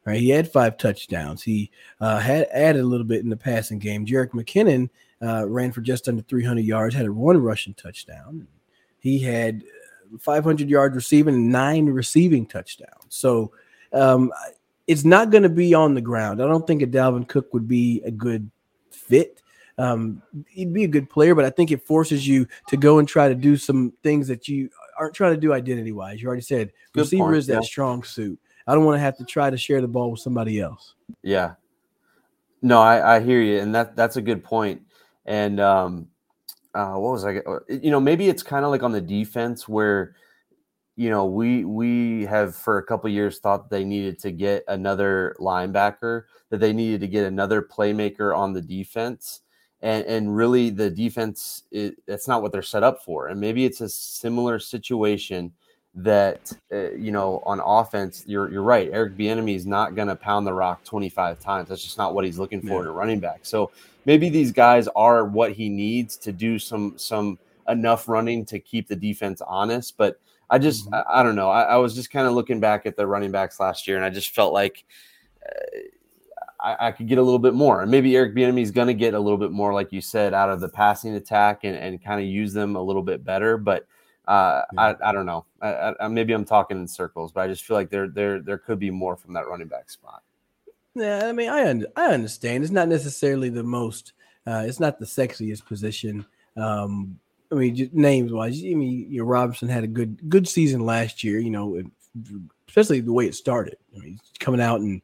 Right, 0.04 0.18
he 0.18 0.30
had 0.30 0.50
five 0.50 0.76
touchdowns. 0.76 1.42
He 1.42 1.70
uh, 2.00 2.18
had 2.18 2.48
added 2.50 2.80
a 2.80 2.86
little 2.86 3.06
bit 3.06 3.22
in 3.22 3.28
the 3.28 3.36
passing 3.36 3.78
game. 3.78 4.04
Jerick 4.04 4.30
McKinnon 4.30 4.90
uh, 5.22 5.46
ran 5.48 5.72
for 5.72 5.80
just 5.80 6.08
under 6.08 6.22
300 6.22 6.64
yards, 6.64 6.94
had 6.94 7.08
one 7.10 7.38
rushing 7.42 7.74
touchdown. 7.74 8.46
He 8.98 9.18
had 9.18 9.62
500 10.18 10.68
yards 10.68 10.94
receiving, 10.94 11.50
nine 11.50 11.86
receiving 11.86 12.46
touchdowns. 12.46 13.06
So 13.08 13.52
um, 13.92 14.32
it's 14.86 15.04
not 15.04 15.30
going 15.30 15.42
to 15.42 15.48
be 15.48 15.74
on 15.74 15.94
the 15.94 16.00
ground. 16.00 16.42
I 16.42 16.46
don't 16.46 16.66
think 16.66 16.82
a 16.82 16.86
Dalvin 16.86 17.28
Cook 17.28 17.52
would 17.52 17.68
be 17.68 18.02
a 18.04 18.10
good 18.10 18.50
fit. 18.90 19.42
Um, 19.78 20.22
he'd 20.48 20.74
be 20.74 20.84
a 20.84 20.88
good 20.88 21.08
player, 21.08 21.34
but 21.34 21.44
I 21.44 21.50
think 21.50 21.70
it 21.70 21.86
forces 21.86 22.26
you 22.26 22.46
to 22.68 22.76
go 22.76 22.98
and 22.98 23.08
try 23.08 23.28
to 23.28 23.34
do 23.34 23.56
some 23.56 23.92
things 24.02 24.28
that 24.28 24.46
you 24.46 24.68
aren't 24.98 25.14
trying 25.14 25.32
to 25.34 25.40
do 25.40 25.54
identity 25.54 25.92
wise. 25.92 26.20
You 26.20 26.28
already 26.28 26.42
said 26.42 26.72
good 26.92 27.02
receiver 27.02 27.24
point, 27.24 27.36
is 27.36 27.46
that 27.46 27.54
yeah. 27.54 27.60
strong 27.60 28.02
suit. 28.02 28.38
I 28.66 28.74
don't 28.74 28.84
want 28.84 28.96
to 28.96 29.00
have 29.00 29.16
to 29.16 29.24
try 29.24 29.48
to 29.48 29.56
share 29.56 29.80
the 29.80 29.88
ball 29.88 30.10
with 30.10 30.20
somebody 30.20 30.60
else. 30.60 30.94
Yeah. 31.22 31.54
No, 32.62 32.80
I, 32.80 33.16
I 33.16 33.20
hear 33.20 33.40
you, 33.40 33.58
and 33.58 33.74
that 33.74 33.96
that's 33.96 34.16
a 34.16 34.22
good 34.22 34.44
point. 34.44 34.82
And 35.30 35.60
um, 35.60 36.08
uh, 36.74 36.94
what 36.94 37.12
was 37.12 37.24
I? 37.24 37.36
Uh, 37.36 37.60
you 37.68 37.92
know, 37.92 38.00
maybe 38.00 38.28
it's 38.28 38.42
kind 38.42 38.64
of 38.64 38.72
like 38.72 38.82
on 38.82 38.90
the 38.90 39.00
defense 39.00 39.68
where, 39.68 40.16
you 40.96 41.08
know, 41.08 41.24
we 41.24 41.64
we 41.64 42.24
have 42.24 42.56
for 42.56 42.78
a 42.78 42.82
couple 42.82 43.08
years 43.10 43.38
thought 43.38 43.70
they 43.70 43.84
needed 43.84 44.18
to 44.18 44.32
get 44.32 44.64
another 44.66 45.36
linebacker, 45.38 46.24
that 46.48 46.58
they 46.58 46.72
needed 46.72 47.00
to 47.02 47.06
get 47.06 47.26
another 47.26 47.62
playmaker 47.62 48.36
on 48.36 48.52
the 48.52 48.60
defense. 48.60 49.42
And, 49.82 50.04
and 50.04 50.36
really 50.36 50.68
the 50.68 50.90
defense 50.90 51.62
it, 51.70 51.94
that's 52.06 52.28
not 52.28 52.42
what 52.42 52.52
they're 52.52 52.60
set 52.60 52.82
up 52.82 53.02
for 53.02 53.28
and 53.28 53.40
maybe 53.40 53.64
it's 53.64 53.80
a 53.80 53.88
similar 53.88 54.58
situation 54.58 55.52
that 55.94 56.52
uh, 56.72 56.92
you 56.92 57.10
know 57.10 57.42
on 57.44 57.60
offense 57.60 58.24
you're 58.26 58.50
you're 58.50 58.62
right. 58.62 58.90
Eric 58.92 59.16
Bieniemy 59.16 59.56
is 59.56 59.66
not 59.66 59.94
going 59.94 60.08
to 60.08 60.16
pound 60.16 60.46
the 60.46 60.52
rock 60.52 60.84
25 60.84 61.40
times. 61.40 61.68
That's 61.68 61.82
just 61.82 61.98
not 61.98 62.14
what 62.14 62.24
he's 62.24 62.38
looking 62.38 62.60
for 62.60 62.74
yeah. 62.74 62.80
in 62.80 62.86
a 62.86 62.92
running 62.92 63.20
back. 63.20 63.40
So 63.42 63.70
maybe 64.04 64.28
these 64.28 64.52
guys 64.52 64.88
are 64.94 65.24
what 65.24 65.52
he 65.52 65.68
needs 65.68 66.16
to 66.18 66.32
do 66.32 66.58
some 66.58 66.94
some 66.96 67.38
enough 67.68 68.08
running 68.08 68.44
to 68.44 68.58
keep 68.58 68.88
the 68.88 68.96
defense 68.96 69.40
honest 69.46 69.96
but 69.96 70.18
I 70.48 70.58
just 70.58 70.86
mm-hmm. 70.86 70.94
I, 70.94 71.20
I, 71.20 71.22
don't 71.22 71.36
know. 71.36 71.48
I, 71.48 71.62
I 71.62 71.76
was 71.76 71.94
just 71.94 72.10
kind 72.10 72.26
of 72.26 72.32
looking 72.32 72.60
back 72.60 72.84
at 72.84 72.96
the 72.96 73.06
running 73.06 73.30
backs 73.30 73.60
last 73.60 73.86
year 73.86 73.96
and 73.96 74.04
I 74.04 74.10
just 74.10 74.34
felt 74.34 74.52
like 74.52 74.84
uh, 75.46 75.78
I, 76.60 76.88
I, 76.88 76.92
could 76.92 77.06
get 77.08 77.18
a 77.18 77.22
little 77.22 77.38
bit 77.38 77.54
more. 77.54 77.82
And 77.82 77.90
maybe 77.90 78.16
Eric 78.16 78.34
Bieniemy 78.34 78.60
is 78.60 78.70
going 78.70 78.88
to 78.88 78.94
get 78.94 79.14
a 79.14 79.20
little 79.20 79.38
bit 79.38 79.52
more 79.52 79.72
like 79.72 79.92
you 79.92 80.00
said 80.00 80.34
out 80.34 80.50
of 80.50 80.60
the 80.60 80.68
passing 80.68 81.14
attack 81.14 81.60
and, 81.62 81.76
and 81.76 82.02
kind 82.02 82.20
of 82.20 82.26
use 82.26 82.52
them 82.52 82.74
a 82.74 82.82
little 82.82 83.02
bit 83.02 83.24
better 83.24 83.56
but 83.56 83.86
uh, 84.30 84.62
yeah. 84.72 84.80
I, 84.80 85.08
I 85.08 85.12
don't 85.12 85.26
know. 85.26 85.44
I, 85.60 85.92
I, 85.98 86.06
maybe 86.06 86.32
I'm 86.32 86.44
talking 86.44 86.78
in 86.78 86.86
circles, 86.86 87.32
but 87.32 87.40
I 87.40 87.48
just 87.48 87.64
feel 87.64 87.76
like 87.76 87.90
there 87.90 88.06
there 88.06 88.40
there 88.40 88.58
could 88.58 88.78
be 88.78 88.90
more 88.90 89.16
from 89.16 89.34
that 89.34 89.48
running 89.48 89.66
back 89.66 89.90
spot. 89.90 90.22
Yeah, 90.94 91.26
I 91.26 91.32
mean, 91.32 91.50
I 91.50 91.68
un- 91.68 91.86
I 91.96 92.12
understand. 92.12 92.62
It's 92.62 92.72
not 92.72 92.86
necessarily 92.86 93.48
the 93.48 93.64
most. 93.64 94.12
Uh, 94.46 94.62
it's 94.66 94.78
not 94.78 95.00
the 95.00 95.04
sexiest 95.04 95.66
position. 95.66 96.24
Um, 96.56 97.18
I 97.50 97.56
mean, 97.56 97.90
names 97.92 98.32
wise, 98.32 98.60
I 98.60 98.74
mean, 98.74 99.10
you 99.10 99.18
know, 99.18 99.24
Robinson 99.24 99.68
had 99.68 99.82
a 99.82 99.88
good 99.88 100.30
good 100.30 100.46
season 100.46 100.86
last 100.86 101.24
year. 101.24 101.40
You 101.40 101.50
know, 101.50 101.82
especially 102.68 103.00
the 103.00 103.12
way 103.12 103.26
it 103.26 103.34
started. 103.34 103.78
I 103.96 103.98
mean, 103.98 104.20
coming 104.38 104.60
out 104.60 104.80
and 104.80 105.02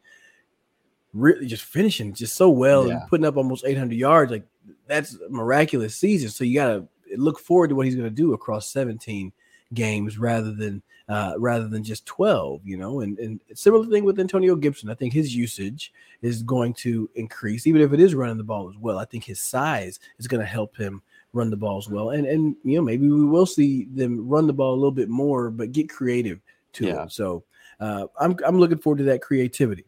really 1.12 1.46
just 1.46 1.64
finishing 1.64 2.14
just 2.14 2.36
so 2.36 2.48
well 2.48 2.86
yeah. 2.86 3.00
and 3.00 3.08
putting 3.08 3.26
up 3.26 3.36
almost 3.36 3.64
800 3.66 3.96
yards. 3.96 4.30
Like 4.30 4.46
that's 4.86 5.14
a 5.14 5.28
miraculous 5.30 5.96
season. 5.96 6.30
So 6.30 6.44
you 6.44 6.54
got 6.54 6.68
to 6.68 6.88
look 7.16 7.38
forward 7.38 7.68
to 7.68 7.74
what 7.74 7.86
he's 7.86 7.94
going 7.94 8.08
to 8.08 8.14
do 8.14 8.32
across 8.32 8.70
17 8.70 9.32
games 9.74 10.18
rather 10.18 10.52
than 10.52 10.82
uh, 11.08 11.34
rather 11.38 11.68
than 11.68 11.84
just 11.84 12.04
12 12.06 12.62
you 12.64 12.76
know? 12.76 13.00
And, 13.00 13.18
and 13.18 13.40
similar 13.54 13.86
thing 13.86 14.04
with 14.04 14.18
antonio 14.18 14.56
gibson. 14.56 14.90
I 14.90 14.94
think 14.94 15.12
his 15.12 15.34
usage 15.34 15.92
is 16.22 16.42
going 16.42 16.74
to 16.74 17.08
increase 17.14 17.66
even 17.66 17.80
if 17.82 17.92
it 17.92 18.00
is 18.00 18.14
running 18.14 18.38
the 18.38 18.44
ball 18.44 18.68
as 18.68 18.76
well. 18.76 18.98
I 18.98 19.04
think 19.04 19.24
his 19.24 19.40
size 19.40 20.00
is 20.18 20.26
going 20.26 20.40
to 20.40 20.46
help 20.46 20.76
him 20.76 21.02
run 21.32 21.50
the 21.50 21.56
ball 21.56 21.78
as 21.78 21.88
well. 21.88 22.10
And 22.10 22.26
and 22.26 22.56
you 22.64 22.76
know 22.76 22.82
maybe 22.82 23.08
we 23.08 23.24
will 23.24 23.46
see 23.46 23.84
them 23.84 24.28
run 24.28 24.46
the 24.46 24.52
ball 24.52 24.74
a 24.74 24.76
little 24.76 24.90
bit 24.90 25.08
more 25.08 25.50
but 25.50 25.72
get 25.72 25.88
creative 25.88 26.40
to 26.74 26.86
yeah. 26.86 27.04
it. 27.04 27.12
So 27.12 27.44
uh, 27.80 28.06
I'm, 28.18 28.36
I'm 28.44 28.58
looking 28.58 28.78
forward 28.78 28.98
to 28.98 29.04
that 29.04 29.22
creativity. 29.22 29.84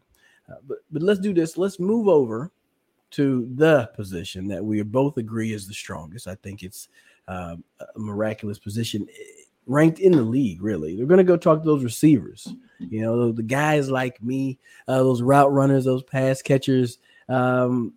Uh, 0.49 0.55
but 0.67 0.79
but 0.91 1.01
let's 1.01 1.19
do 1.19 1.33
this. 1.33 1.57
Let's 1.57 1.79
move 1.79 2.07
over 2.07 2.51
to 3.11 3.49
the 3.55 3.89
position 3.95 4.47
that 4.47 4.63
we 4.63 4.81
both 4.83 5.17
agree 5.17 5.53
is 5.53 5.67
the 5.67 5.73
strongest. 5.73 6.27
I 6.27 6.35
think 6.35 6.63
it's 6.63 6.89
uh, 7.29 7.55
a 7.79 7.99
miraculous 7.99 8.59
position 8.59 9.07
eh, 9.09 9.43
ranked 9.65 9.99
in 9.99 10.11
the 10.11 10.21
league. 10.21 10.61
Really, 10.61 10.95
they're 10.95 11.05
going 11.05 11.19
to 11.19 11.23
go 11.23 11.37
talk 11.37 11.59
to 11.59 11.65
those 11.65 11.83
receivers. 11.83 12.47
You 12.79 13.01
know, 13.01 13.31
the 13.31 13.43
guys 13.43 13.89
like 13.89 14.21
me, 14.23 14.57
uh, 14.87 14.97
those 14.97 15.21
route 15.21 15.51
runners, 15.51 15.85
those 15.85 16.03
pass 16.03 16.41
catchers. 16.41 16.97
Um, 17.27 17.93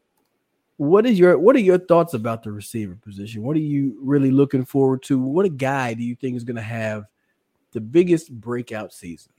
what 0.76 1.06
is 1.06 1.18
your 1.18 1.38
what 1.38 1.56
are 1.56 1.60
your 1.60 1.78
thoughts 1.78 2.14
about 2.14 2.42
the 2.42 2.52
receiver 2.52 2.96
position? 2.96 3.42
What 3.42 3.56
are 3.56 3.60
you 3.60 3.98
really 4.02 4.30
looking 4.30 4.64
forward 4.64 5.02
to? 5.04 5.18
What 5.18 5.46
a 5.46 5.50
guy 5.50 5.94
do 5.94 6.02
you 6.02 6.16
think 6.16 6.36
is 6.36 6.44
going 6.44 6.56
to 6.56 6.62
have 6.62 7.04
the 7.72 7.80
biggest 7.80 8.32
breakout 8.32 8.92
season? 8.92 9.32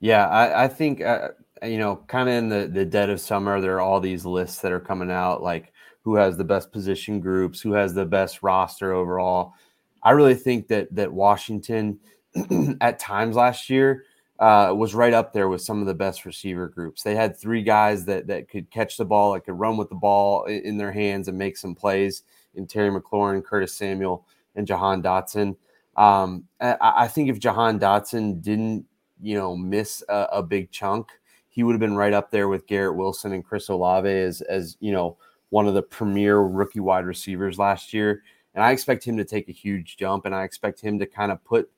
Yeah, 0.00 0.26
I, 0.26 0.64
I 0.64 0.68
think 0.68 1.02
uh, 1.02 1.28
you 1.62 1.78
know, 1.78 1.96
kind 2.06 2.28
of 2.28 2.34
in 2.34 2.48
the 2.48 2.66
the 2.66 2.84
dead 2.84 3.10
of 3.10 3.20
summer, 3.20 3.60
there 3.60 3.76
are 3.76 3.80
all 3.80 4.00
these 4.00 4.24
lists 4.24 4.62
that 4.62 4.72
are 4.72 4.80
coming 4.80 5.10
out, 5.10 5.42
like 5.42 5.72
who 6.02 6.16
has 6.16 6.36
the 6.36 6.44
best 6.44 6.72
position 6.72 7.20
groups, 7.20 7.60
who 7.60 7.72
has 7.72 7.94
the 7.94 8.06
best 8.06 8.42
roster 8.42 8.92
overall. 8.92 9.54
I 10.02 10.12
really 10.12 10.34
think 10.34 10.68
that 10.68 10.94
that 10.94 11.12
Washington 11.12 11.98
at 12.80 12.98
times 12.98 13.36
last 13.36 13.68
year 13.68 14.04
uh, 14.38 14.72
was 14.74 14.94
right 14.94 15.12
up 15.12 15.32
there 15.32 15.48
with 15.48 15.60
some 15.60 15.80
of 15.80 15.86
the 15.86 15.94
best 15.94 16.24
receiver 16.24 16.68
groups. 16.68 17.02
They 17.02 17.14
had 17.14 17.36
three 17.36 17.62
guys 17.62 18.06
that 18.06 18.26
that 18.28 18.48
could 18.48 18.70
catch 18.70 18.96
the 18.96 19.04
ball, 19.04 19.34
that 19.34 19.44
could 19.44 19.58
run 19.58 19.76
with 19.76 19.90
the 19.90 19.94
ball 19.94 20.44
in 20.44 20.78
their 20.78 20.92
hands 20.92 21.28
and 21.28 21.36
make 21.36 21.56
some 21.56 21.74
plays 21.74 22.22
in 22.54 22.66
Terry 22.66 22.90
McLaurin, 22.90 23.44
Curtis 23.44 23.74
Samuel, 23.74 24.26
and 24.56 24.66
Jahan 24.66 25.02
Dotson. 25.02 25.56
Um, 25.96 26.44
I, 26.60 26.76
I, 26.80 27.08
think 27.08 27.28
if 27.28 27.38
Jahan 27.38 27.78
Dotson 27.78 28.40
didn't, 28.40 28.86
you 29.20 29.36
know, 29.36 29.54
miss 29.54 30.02
a, 30.08 30.28
a 30.32 30.42
big 30.42 30.70
chunk, 30.70 31.10
he 31.50 31.62
would 31.62 31.72
have 31.72 31.80
been 31.80 31.96
right 31.96 32.12
up 32.12 32.30
there 32.30 32.48
with 32.48 32.66
Garrett 32.66 32.96
Wilson 32.96 33.32
and 33.32 33.44
Chris 33.44 33.68
Olave 33.68 34.08
as 34.08 34.40
as 34.42 34.76
you 34.80 34.92
know 34.92 35.18
one 35.50 35.68
of 35.68 35.74
the 35.74 35.82
premier 35.82 36.38
rookie 36.38 36.80
wide 36.80 37.04
receivers 37.04 37.58
last 37.58 37.92
year. 37.92 38.22
And 38.54 38.64
I 38.64 38.72
expect 38.72 39.04
him 39.04 39.16
to 39.18 39.24
take 39.24 39.48
a 39.48 39.52
huge 39.52 39.96
jump 39.96 40.24
and 40.26 40.34
I 40.34 40.44
expect 40.44 40.80
him 40.80 40.98
to 40.98 41.06
kind 41.06 41.30
of 41.30 41.44
put 41.44 41.70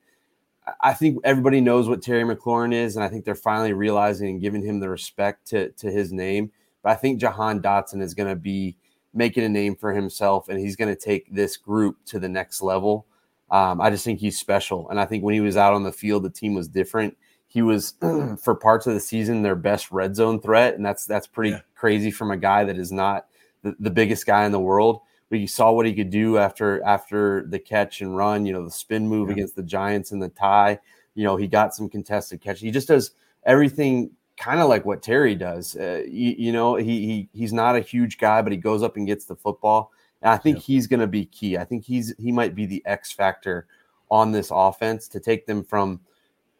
I 0.80 0.94
think 0.94 1.18
everybody 1.24 1.60
knows 1.60 1.88
what 1.88 2.02
Terry 2.02 2.22
McLaurin 2.22 2.72
is, 2.72 2.94
and 2.94 3.04
I 3.04 3.08
think 3.08 3.24
they're 3.24 3.34
finally 3.34 3.72
realizing 3.72 4.30
and 4.30 4.40
giving 4.40 4.62
him 4.62 4.80
the 4.80 4.88
respect 4.88 5.46
to, 5.48 5.70
to 5.70 5.90
his 5.90 6.12
name. 6.12 6.52
But 6.82 6.92
I 6.92 6.94
think 6.94 7.20
Jahan 7.20 7.60
Dotson 7.60 8.00
is 8.00 8.14
going 8.14 8.28
to 8.28 8.36
be 8.36 8.76
making 9.12 9.44
a 9.44 9.48
name 9.48 9.74
for 9.74 9.92
himself, 9.92 10.48
and 10.48 10.58
he's 10.58 10.76
going 10.76 10.94
to 10.94 11.00
take 11.00 11.32
this 11.34 11.56
group 11.56 11.96
to 12.06 12.18
the 12.18 12.28
next 12.28 12.62
level. 12.62 13.06
Um, 13.50 13.80
I 13.80 13.90
just 13.90 14.04
think 14.04 14.20
he's 14.20 14.38
special, 14.38 14.88
and 14.88 15.00
I 15.00 15.04
think 15.04 15.24
when 15.24 15.34
he 15.34 15.40
was 15.40 15.56
out 15.56 15.74
on 15.74 15.82
the 15.82 15.92
field, 15.92 16.22
the 16.22 16.30
team 16.30 16.54
was 16.54 16.68
different. 16.68 17.16
He 17.48 17.60
was 17.60 17.94
for 18.42 18.54
parts 18.54 18.86
of 18.86 18.94
the 18.94 19.00
season 19.00 19.42
their 19.42 19.56
best 19.56 19.90
red 19.90 20.14
zone 20.14 20.40
threat, 20.40 20.74
and 20.74 20.86
that's 20.86 21.06
that's 21.06 21.26
pretty 21.26 21.50
yeah. 21.50 21.60
crazy 21.74 22.10
from 22.10 22.30
a 22.30 22.36
guy 22.36 22.64
that 22.64 22.78
is 22.78 22.92
not 22.92 23.26
the, 23.62 23.74
the 23.80 23.90
biggest 23.90 24.26
guy 24.26 24.44
in 24.44 24.52
the 24.52 24.60
world. 24.60 25.00
But 25.30 25.38
you 25.38 25.46
saw 25.46 25.72
what 25.72 25.86
he 25.86 25.94
could 25.94 26.10
do 26.10 26.36
after 26.36 26.82
after 26.84 27.46
the 27.46 27.58
catch 27.58 28.02
and 28.02 28.16
run. 28.16 28.44
You 28.44 28.52
know, 28.52 28.64
the 28.64 28.70
spin 28.70 29.08
move 29.08 29.28
yeah. 29.28 29.34
against 29.34 29.56
the 29.56 29.62
Giants 29.62 30.12
and 30.12 30.22
the 30.22 30.28
tie. 30.28 30.78
You 31.14 31.24
know, 31.24 31.36
he 31.36 31.46
got 31.46 31.74
some 31.74 31.88
contested 31.88 32.40
catch. 32.40 32.60
He 32.60 32.70
just 32.70 32.88
does 32.88 33.12
everything 33.44 34.10
kind 34.36 34.60
of 34.60 34.68
like 34.68 34.84
what 34.84 35.02
Terry 35.02 35.34
does. 35.34 35.76
Uh, 35.76 36.02
you, 36.06 36.34
you, 36.36 36.52
know, 36.52 36.74
he, 36.74 37.06
he 37.06 37.28
he's 37.32 37.52
not 37.52 37.76
a 37.76 37.80
huge 37.80 38.18
guy, 38.18 38.42
but 38.42 38.52
he 38.52 38.58
goes 38.58 38.82
up 38.82 38.96
and 38.96 39.06
gets 39.06 39.24
the 39.24 39.36
football. 39.36 39.92
And 40.20 40.30
I 40.30 40.36
think 40.36 40.58
yeah. 40.58 40.62
he's 40.62 40.86
going 40.86 41.00
to 41.00 41.06
be 41.06 41.24
key. 41.26 41.56
I 41.56 41.64
think 41.64 41.84
he's 41.84 42.14
he 42.18 42.30
might 42.32 42.54
be 42.54 42.66
the 42.66 42.82
X 42.84 43.12
factor 43.12 43.66
on 44.10 44.32
this 44.32 44.50
offense 44.52 45.08
to 45.08 45.20
take 45.20 45.46
them 45.46 45.64
from 45.64 46.00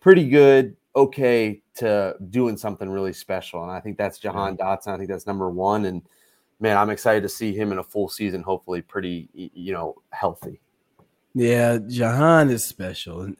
pretty 0.01 0.29
good, 0.29 0.77
okay, 0.97 1.61
to 1.77 2.17
doing 2.31 2.57
something 2.57 2.88
really 2.88 3.12
special. 3.12 3.62
And 3.62 3.71
I 3.71 3.81
think 3.81 3.99
that's 3.99 4.19
Jahan 4.19 4.57
yeah. 4.59 4.65
Dotson. 4.65 4.88
I 4.88 4.97
think 4.97 5.11
that's 5.11 5.27
number 5.27 5.51
one. 5.51 5.85
And 5.85 6.03
man, 6.62 6.79
I'm 6.79 6.90
excited 6.90 7.25
to 7.25 7.29
see 7.29 7.53
him 7.53 7.72
in 7.72 7.79
a 7.79 7.83
full 7.83 8.09
season, 8.09 8.40
hopefully 8.40 8.81
pretty, 8.83 9.29
you 9.35 9.72
know, 9.72 9.96
healthy. 10.11 10.61
Yeah, 11.35 11.79
Jahan 11.88 12.51
is 12.51 12.64
special. 12.64 13.22
And 13.22 13.37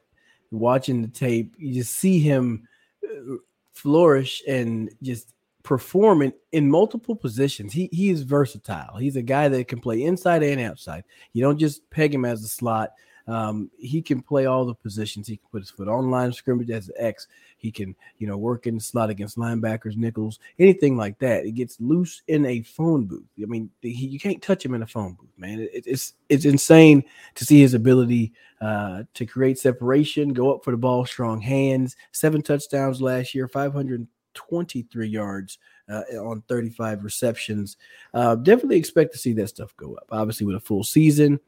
watching 0.51 1.03
the 1.03 1.09
tape, 1.09 1.55
you 1.57 1.73
just 1.73 1.95
see 1.95 2.19
him 2.19 2.67
uh, 3.05 3.37
flourish 3.75 4.43
and 4.49 4.91
just 5.03 5.35
performing 5.63 6.33
in 6.51 6.69
multiple 6.69 7.15
positions. 7.15 7.73
He 7.73 7.89
he 7.93 8.11
is 8.11 8.23
versatile. 8.23 8.97
He's 8.97 9.17
a 9.17 9.23
guy 9.23 9.49
that 9.49 9.69
can 9.69 9.81
play 9.81 10.03
inside 10.03 10.43
and 10.43 10.61
outside. 10.61 11.05
You 11.33 11.43
don't 11.43 11.59
just 11.59 11.89
peg 11.91 12.13
him 12.13 12.25
as 12.25 12.43
a 12.43 12.49
slot. 12.49 12.91
Um, 13.27 13.71
he 13.79 14.03
can 14.03 14.23
play 14.23 14.47
all 14.47 14.65
the 14.65 14.75
positions. 14.75 15.27
He 15.27 15.37
can 15.37 15.47
put 15.51 15.63
his 15.63 15.71
foot 15.71 15.89
on 15.89 16.11
line 16.11 16.33
scrimmage 16.33 16.71
as 16.71 16.89
an 16.89 16.95
X. 16.99 17.29
He 17.59 17.71
can, 17.71 17.95
you 18.19 18.27
know, 18.27 18.37
work 18.37 18.67
in 18.67 18.77
the 18.77 18.81
slot 18.81 19.11
against 19.11 19.37
linebackers, 19.37 19.97
nickels, 19.97 20.39
anything 20.59 20.97
like 20.97 21.19
that. 21.21 21.45
It 21.45 21.53
gets 21.53 21.81
loose 21.81 22.23
in 22.27 22.45
a 22.47 22.63
phone 22.63 23.07
booth. 23.07 23.27
I 23.41 23.47
mean, 23.47 23.71
he, 23.81 23.91
you 23.91 24.19
can't 24.19 24.43
touch 24.43 24.65
him 24.65 24.75
in 24.75 24.83
a 24.83 24.87
phone 24.87 25.15
booth, 25.15 25.31
man. 25.37 25.61
It, 25.61 25.85
it's 25.87 26.15
it's 26.29 26.45
insane 26.45 27.05
to 27.35 27.45
see 27.45 27.61
his 27.61 27.75
ability 27.75 28.33
uh, 28.61 29.05
to 29.15 29.27
create 29.27 29.59
separation, 29.59 30.33
go 30.33 30.55
up 30.55 30.65
for 30.65 30.71
the 30.71 30.77
ball, 30.77 31.05
strong 31.05 31.41
hands, 31.41 31.97
seven 32.13 32.43
touchdowns 32.43 33.01
last 33.01 33.35
year, 33.35 33.49
523 33.49 35.09
yards 35.09 35.59
uh, 35.89 36.03
on 36.19 36.43
35 36.49 37.05
receptions. 37.05 37.77
Uh, 38.15 38.35
definitely 38.37 38.77
expect 38.77 39.13
to 39.13 39.19
see 39.19 39.33
that 39.33 39.49
stuff 39.49 39.77
go 39.77 39.95
up. 39.95 40.07
Obviously, 40.11 40.47
with 40.47 40.57
a 40.57 40.61
full 40.61 40.85
season, 40.85 41.39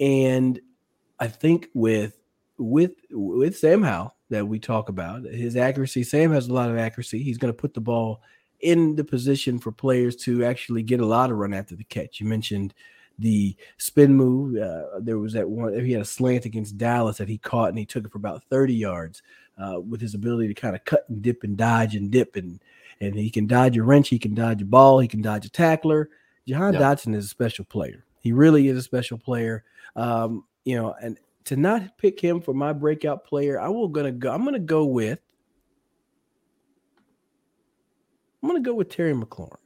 and 0.00 0.60
I 1.18 1.28
think 1.28 1.68
with 1.74 2.18
with 2.58 2.92
with 3.10 3.56
Sam 3.56 3.82
Howell 3.82 4.14
that 4.30 4.46
we 4.46 4.58
talk 4.58 4.88
about, 4.88 5.24
his 5.24 5.56
accuracy. 5.56 6.02
Sam 6.02 6.32
has 6.32 6.48
a 6.48 6.52
lot 6.52 6.70
of 6.70 6.78
accuracy. 6.78 7.22
He's 7.22 7.38
going 7.38 7.52
to 7.52 7.58
put 7.58 7.74
the 7.74 7.80
ball 7.80 8.22
in 8.60 8.96
the 8.96 9.04
position 9.04 9.58
for 9.58 9.72
players 9.72 10.16
to 10.16 10.44
actually 10.44 10.82
get 10.82 11.00
a 11.00 11.06
lot 11.06 11.30
of 11.30 11.36
run 11.36 11.54
after 11.54 11.76
the 11.76 11.84
catch. 11.84 12.20
You 12.20 12.26
mentioned 12.26 12.74
the 13.18 13.56
spin 13.76 14.14
move. 14.14 14.56
Uh, 14.56 15.00
there 15.00 15.18
was 15.18 15.34
that 15.34 15.48
one. 15.48 15.78
He 15.84 15.92
had 15.92 16.02
a 16.02 16.06
slant 16.06 16.46
against 16.46 16.78
Dallas 16.78 17.18
that 17.18 17.28
he 17.28 17.38
caught 17.38 17.68
and 17.68 17.78
he 17.78 17.86
took 17.86 18.04
it 18.04 18.12
for 18.12 18.18
about 18.18 18.44
30 18.44 18.74
yards. 18.74 19.22
Uh, 19.56 19.78
with 19.78 20.00
his 20.00 20.14
ability 20.14 20.48
to 20.48 20.60
kind 20.60 20.74
of 20.74 20.84
cut 20.84 21.08
and 21.08 21.22
dip 21.22 21.44
and 21.44 21.56
dodge 21.56 21.94
and 21.94 22.10
dip 22.10 22.34
and 22.34 22.60
and 23.00 23.14
he 23.14 23.30
can 23.30 23.46
dodge 23.46 23.76
a 23.76 23.84
wrench, 23.84 24.08
he 24.08 24.18
can 24.18 24.34
dodge 24.34 24.60
a 24.62 24.64
ball, 24.64 24.98
he 24.98 25.06
can 25.06 25.22
dodge 25.22 25.46
a 25.46 25.50
tackler. 25.50 26.10
Jahan 26.46 26.72
yep. 26.72 26.82
Dotson 26.82 27.14
is 27.14 27.26
a 27.26 27.28
special 27.28 27.64
player. 27.64 28.04
He 28.20 28.32
really 28.32 28.66
is 28.66 28.76
a 28.76 28.82
special 28.82 29.16
player. 29.16 29.62
Um, 29.94 30.44
you 30.64 30.76
know, 30.76 30.94
and 31.02 31.18
to 31.44 31.56
not 31.56 31.98
pick 31.98 32.20
him 32.20 32.40
for 32.40 32.54
my 32.54 32.72
breakout 32.72 33.24
player, 33.24 33.60
I 33.60 33.68
will 33.68 33.88
gonna 33.88 34.12
go. 34.12 34.32
I'm 34.32 34.44
gonna 34.44 34.58
go 34.58 34.84
with. 34.84 35.20
I'm 38.42 38.48
gonna 38.48 38.60
go 38.60 38.74
with 38.74 38.90
Terry 38.90 39.14
McLaurin. 39.14 39.58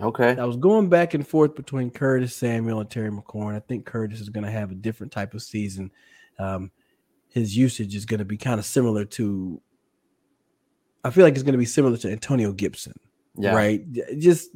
Okay. 0.00 0.36
I 0.36 0.44
was 0.44 0.56
going 0.56 0.88
back 0.88 1.14
and 1.14 1.26
forth 1.26 1.54
between 1.54 1.90
Curtis 1.90 2.34
Samuel 2.34 2.80
and 2.80 2.90
Terry 2.90 3.10
McLaurin. 3.10 3.54
I 3.54 3.60
think 3.60 3.86
Curtis 3.86 4.20
is 4.20 4.28
going 4.28 4.44
to 4.44 4.50
have 4.50 4.72
a 4.72 4.74
different 4.74 5.12
type 5.12 5.34
of 5.34 5.42
season. 5.42 5.92
Um, 6.38 6.72
his 7.28 7.56
usage 7.56 7.94
is 7.94 8.04
going 8.04 8.18
to 8.18 8.24
be 8.24 8.36
kind 8.36 8.58
of 8.58 8.66
similar 8.66 9.04
to. 9.04 9.60
I 11.04 11.10
feel 11.10 11.24
like 11.24 11.34
it's 11.34 11.42
going 11.42 11.52
to 11.52 11.58
be 11.58 11.64
similar 11.64 11.96
to 11.98 12.10
Antonio 12.10 12.52
Gibson. 12.52 12.94
Yeah. 13.36 13.54
Right. 13.54 13.84
Just 14.18 14.50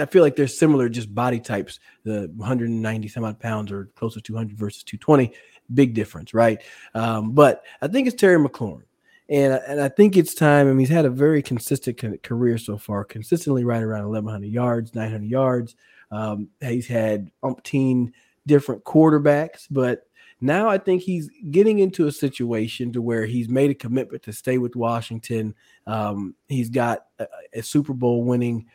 I 0.00 0.06
feel 0.06 0.22
like 0.22 0.34
they're 0.34 0.48
similar, 0.48 0.88
just 0.88 1.14
body 1.14 1.38
types. 1.38 1.78
The 2.02 2.30
190 2.34 3.08
some 3.08 3.24
odd 3.24 3.38
pounds 3.38 3.70
or 3.70 3.86
close 3.94 4.14
to 4.14 4.20
200 4.20 4.56
versus 4.56 4.82
220. 4.82 5.32
Big 5.74 5.94
difference, 5.94 6.34
right? 6.34 6.60
Um, 6.94 7.32
but 7.32 7.62
I 7.82 7.88
think 7.88 8.08
it's 8.08 8.16
Terry 8.16 8.38
McLaurin. 8.38 8.82
And, 9.28 9.60
and 9.66 9.80
I 9.80 9.88
think 9.88 10.16
it's 10.16 10.34
time. 10.34 10.66
I 10.66 10.70
mean, 10.70 10.78
he's 10.80 10.88
had 10.88 11.04
a 11.04 11.10
very 11.10 11.42
consistent 11.42 12.22
career 12.22 12.58
so 12.58 12.78
far, 12.78 13.04
consistently 13.04 13.64
right 13.64 13.82
around 13.82 14.04
1,100 14.04 14.46
yards, 14.46 14.94
900 14.94 15.28
yards. 15.28 15.74
Um, 16.12 16.48
he's 16.60 16.86
had 16.86 17.30
umpteen 17.42 18.12
different 18.46 18.84
quarterbacks, 18.84 19.66
but 19.70 20.05
now 20.40 20.68
I 20.68 20.78
think 20.78 21.02
he's 21.02 21.30
getting 21.50 21.78
into 21.78 22.06
a 22.06 22.12
situation 22.12 22.92
to 22.92 23.00
where 23.00 23.24
he's 23.24 23.48
made 23.48 23.70
a 23.70 23.74
commitment 23.74 24.22
to 24.24 24.32
stay 24.32 24.58
with 24.58 24.76
Washington. 24.76 25.54
Um, 25.86 26.34
he's 26.48 26.68
got 26.68 27.06
a, 27.18 27.26
a, 27.54 27.62
Super 27.62 27.94
Bowl 27.94 28.24
winning 28.24 28.66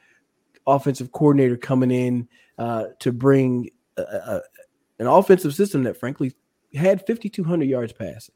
offensive 0.66 1.12
coordinator 1.12 1.58
coming 1.58 1.92
in 1.92 2.28
uh, 2.58 2.86
to 3.00 3.12
bring 3.12 3.70
a, 3.98 4.02
a, 4.02 4.42
an 5.00 5.08
offensive 5.08 5.54
system 5.54 5.84
that, 5.84 6.00
frankly, 6.00 6.34
had 6.74 7.06
5,200 7.06 7.66
yards 7.66 7.94
passing. 7.94 8.36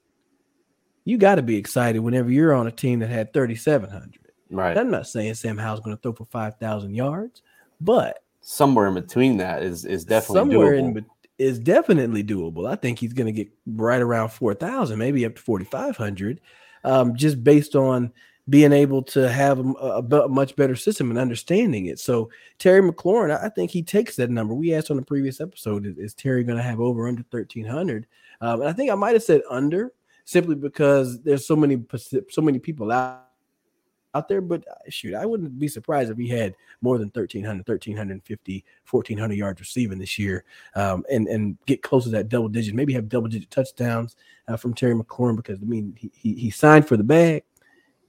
You 1.04 1.18
got 1.18 1.36
to 1.36 1.44
be 1.44 1.58
excited 1.58 2.00
whenever 2.00 2.32
you're 2.32 2.54
on 2.54 2.68
a 2.68 2.72
team 2.72 3.00
that 3.00 3.10
had 3.10 3.34
3,700. 3.34 4.20
Right. 4.52 4.78
I'm 4.78 4.92
not 4.92 5.08
saying 5.08 5.34
Sam 5.36 5.58
Howell's 5.58 5.80
going 5.80 5.96
to 5.96 6.02
throw 6.02 6.14
for 6.14 6.26
5,000 6.26 6.94
yards, 6.94 7.42
but 7.82 8.20
somewhere 8.42 8.88
in 8.88 8.94
between 8.94 9.38
that 9.38 9.64
is 9.64 9.86
is 9.86 10.06
definitely 10.06 10.36
somewhere 10.36 10.74
doable. 10.74 10.80
in 10.80 10.94
is 11.38 11.60
definitely 11.60 12.24
doable. 12.24 12.70
I 12.70 12.76
think 12.76 13.00
he's 13.00 13.14
going 13.14 13.28
to 13.28 13.32
get 13.32 13.50
right 13.66 14.02
around 14.02 14.30
4,000, 14.30 14.98
maybe 14.98 15.26
up 15.26 15.36
to 15.36 15.42
4,500, 15.42 16.42
um, 16.84 17.16
just 17.16 17.44
based 17.44 17.76
on 17.76 18.12
being 18.48 18.72
able 18.72 19.02
to 19.02 19.28
have 19.30 19.60
a, 19.60 19.64
a, 19.64 20.30
much 20.30 20.56
better 20.56 20.76
system 20.76 21.10
and 21.10 21.18
understanding 21.20 21.88
it. 21.88 22.00
So 22.00 22.30
Terry 22.60 22.82
McLaurin, 22.82 23.36
I 23.44 23.50
think 23.50 23.72
he 23.72 23.82
takes 23.82 24.16
that 24.18 24.30
number. 24.30 24.54
We 24.54 24.74
asked 24.74 24.92
on 24.92 24.98
the 24.98 25.04
previous 25.04 25.42
episode, 25.42 25.86
is, 25.86 25.98
is 25.98 26.14
Terry 26.14 26.44
going 26.44 26.58
to 26.58 26.64
have 26.64 26.80
over 26.80 27.08
under 27.08 27.26
1,300? 27.32 28.06
Um, 28.42 28.62
and 28.62 28.70
I 28.70 28.74
think 28.74 28.92
I 28.92 28.96
might 28.96 29.14
have 29.14 29.24
said 29.24 29.42
under 29.50 29.94
simply 30.26 30.56
because 30.56 31.22
there's 31.22 31.48
so 31.48 31.56
many 31.56 31.84
so 32.30 32.42
many 32.42 32.60
people 32.60 32.92
out 32.92 33.26
out 34.16 34.28
there. 34.28 34.42
But 34.42 34.68
uh, 34.68 34.90
shoot, 34.90 35.14
I 35.14 35.26
wouldn't 35.26 35.60
be 35.60 35.68
surprised 35.68 36.10
if 36.10 36.18
he 36.18 36.28
had 36.28 36.56
more 36.82 36.98
than 36.98 37.08
1,300, 37.08 37.68
1,350, 37.68 38.66
1,400 38.90 39.34
yards 39.36 39.60
receiving 39.60 40.00
this 40.00 40.18
year 40.18 40.46
um, 40.76 41.04
and, 41.12 41.28
and 41.28 41.58
get 41.66 41.84
close 41.84 42.06
to 42.06 42.10
that 42.12 42.30
double 42.30 42.50
digit, 42.50 42.74
maybe 42.74 42.94
have 42.94 43.10
double 43.10 43.28
digit 43.28 43.52
touchdowns 43.52 44.16
uh, 44.48 44.58
from 44.58 44.74
Terry 44.74 44.96
McLaurin 44.96 45.36
because, 45.36 45.62
I 45.62 45.66
mean, 45.66 45.96
he, 45.98 46.12
he, 46.16 46.34
he 46.34 46.50
signed 46.50 46.88
for 46.88 46.98
the 46.98 47.04
bag 47.04 47.44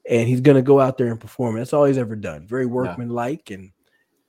and 0.09 0.29
he's 0.29 0.41
going 0.41 0.57
to 0.57 0.63
go 0.63 0.81
out 0.81 0.97
there 0.99 1.09
and 1.09 1.21
perform. 1.21 1.57
That's 1.57 1.73
all 1.73 1.85
he's 1.85 1.99
ever 1.99 2.17
done. 2.17 2.47
Very 2.47 2.67
workmanlike. 2.67 3.51
And 3.51 3.73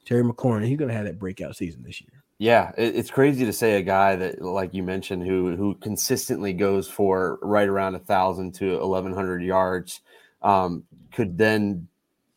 Terry 0.05 0.23
McLaurin, 0.23 0.65
he's 0.65 0.77
going 0.77 0.89
to 0.89 0.95
have 0.95 1.05
that 1.05 1.19
breakout 1.19 1.55
season 1.55 1.83
this 1.83 2.01
year. 2.01 2.23
Yeah, 2.39 2.71
it's 2.77 3.09
crazy 3.09 3.45
to 3.45 3.53
say 3.53 3.77
a 3.77 3.81
guy 3.81 4.15
that, 4.15 4.43
like 4.43 4.75
you 4.75 4.83
mentioned, 4.83 5.25
who 5.25 5.55
who 5.55 5.73
consistently 5.73 6.53
goes 6.53 6.87
for 6.87 7.39
right 7.41 7.67
around 7.67 7.95
a 7.95 7.99
thousand 7.99 8.53
to 8.55 8.79
eleven 8.79 9.11
hundred 9.11 9.41
yards 9.41 10.01
um, 10.41 10.83
could 11.11 11.37
then 11.37 11.87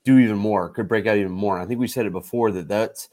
do 0.04 0.18
even 0.18 0.36
more, 0.36 0.68
could 0.70 0.88
break 0.88 1.06
out 1.06 1.16
even 1.16 1.32
more. 1.32 1.56
And 1.56 1.64
I 1.64 1.66
think 1.66 1.80
we 1.80 1.88
said 1.88 2.06
it 2.06 2.12
before 2.12 2.50
that 2.52 2.68
that's 2.68 3.08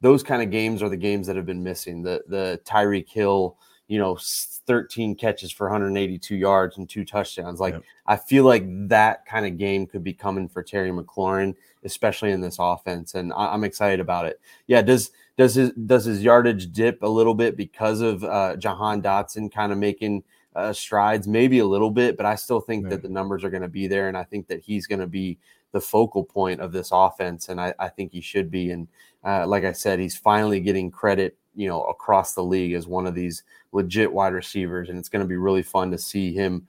those 0.00 0.22
kind 0.22 0.42
of 0.42 0.50
games 0.50 0.82
are 0.82 0.88
the 0.88 0.96
games 0.96 1.26
that 1.26 1.36
have 1.36 1.46
been 1.46 1.62
missing. 1.62 2.02
The 2.02 2.22
the 2.26 2.60
Tyreek 2.64 3.08
Hill, 3.08 3.56
you 3.88 3.98
know, 3.98 4.18
13 4.66 5.14
catches 5.14 5.52
for 5.52 5.66
182 5.66 6.36
yards 6.36 6.78
and 6.78 6.88
two 6.88 7.04
touchdowns. 7.04 7.60
Like 7.60 7.74
yep. 7.74 7.82
I 8.06 8.16
feel 8.16 8.44
like 8.44 8.64
that 8.88 9.26
kind 9.26 9.46
of 9.46 9.58
game 9.58 9.86
could 9.86 10.02
be 10.02 10.14
coming 10.14 10.48
for 10.48 10.62
Terry 10.62 10.90
McLaurin, 10.90 11.54
especially 11.84 12.30
in 12.30 12.40
this 12.40 12.56
offense, 12.58 13.14
and 13.14 13.32
I, 13.32 13.52
am 13.52 13.64
excited 13.64 14.00
about 14.00 14.26
it. 14.26 14.40
Yeah, 14.66 14.82
does 14.82 15.10
does 15.36 15.54
his 15.54 15.72
does 15.72 16.04
his 16.04 16.22
yardage 16.22 16.72
dip 16.72 17.02
a 17.02 17.08
little 17.08 17.34
bit 17.34 17.56
because 17.56 18.00
of 18.00 18.24
uh, 18.24 18.56
Jahan 18.56 19.02
Dotson 19.02 19.52
kind 19.52 19.72
of 19.72 19.78
making 19.78 20.22
uh, 20.54 20.72
strides, 20.72 21.28
maybe 21.28 21.60
a 21.60 21.66
little 21.66 21.90
bit, 21.90 22.16
but 22.16 22.26
I 22.26 22.34
still 22.34 22.60
think 22.60 22.84
right. 22.84 22.90
that 22.90 23.02
the 23.02 23.08
numbers 23.08 23.44
are 23.44 23.50
going 23.50 23.62
to 23.62 23.68
be 23.68 23.86
there, 23.86 24.08
and 24.08 24.16
I 24.16 24.24
think 24.24 24.48
that 24.48 24.60
he's 24.60 24.86
going 24.86 25.00
to 25.00 25.06
be 25.06 25.38
the 25.72 25.80
focal 25.80 26.24
point 26.24 26.60
of 26.60 26.72
this 26.72 26.90
offense, 26.92 27.48
and 27.48 27.60
I, 27.60 27.72
I 27.78 27.88
think 27.88 28.12
he 28.12 28.20
should 28.20 28.50
be. 28.50 28.70
And 28.70 28.88
uh, 29.24 29.46
like 29.46 29.64
I 29.64 29.72
said, 29.72 30.00
he's 30.00 30.16
finally 30.16 30.60
getting 30.60 30.90
credit, 30.90 31.38
you 31.54 31.68
know, 31.68 31.82
across 31.84 32.34
the 32.34 32.42
league 32.42 32.72
as 32.72 32.86
one 32.86 33.06
of 33.06 33.14
these 33.14 33.44
legit 33.72 34.12
wide 34.12 34.32
receivers, 34.32 34.88
and 34.88 34.98
it's 34.98 35.08
going 35.08 35.24
to 35.24 35.28
be 35.28 35.36
really 35.36 35.62
fun 35.62 35.92
to 35.92 35.98
see 35.98 36.32
him 36.32 36.66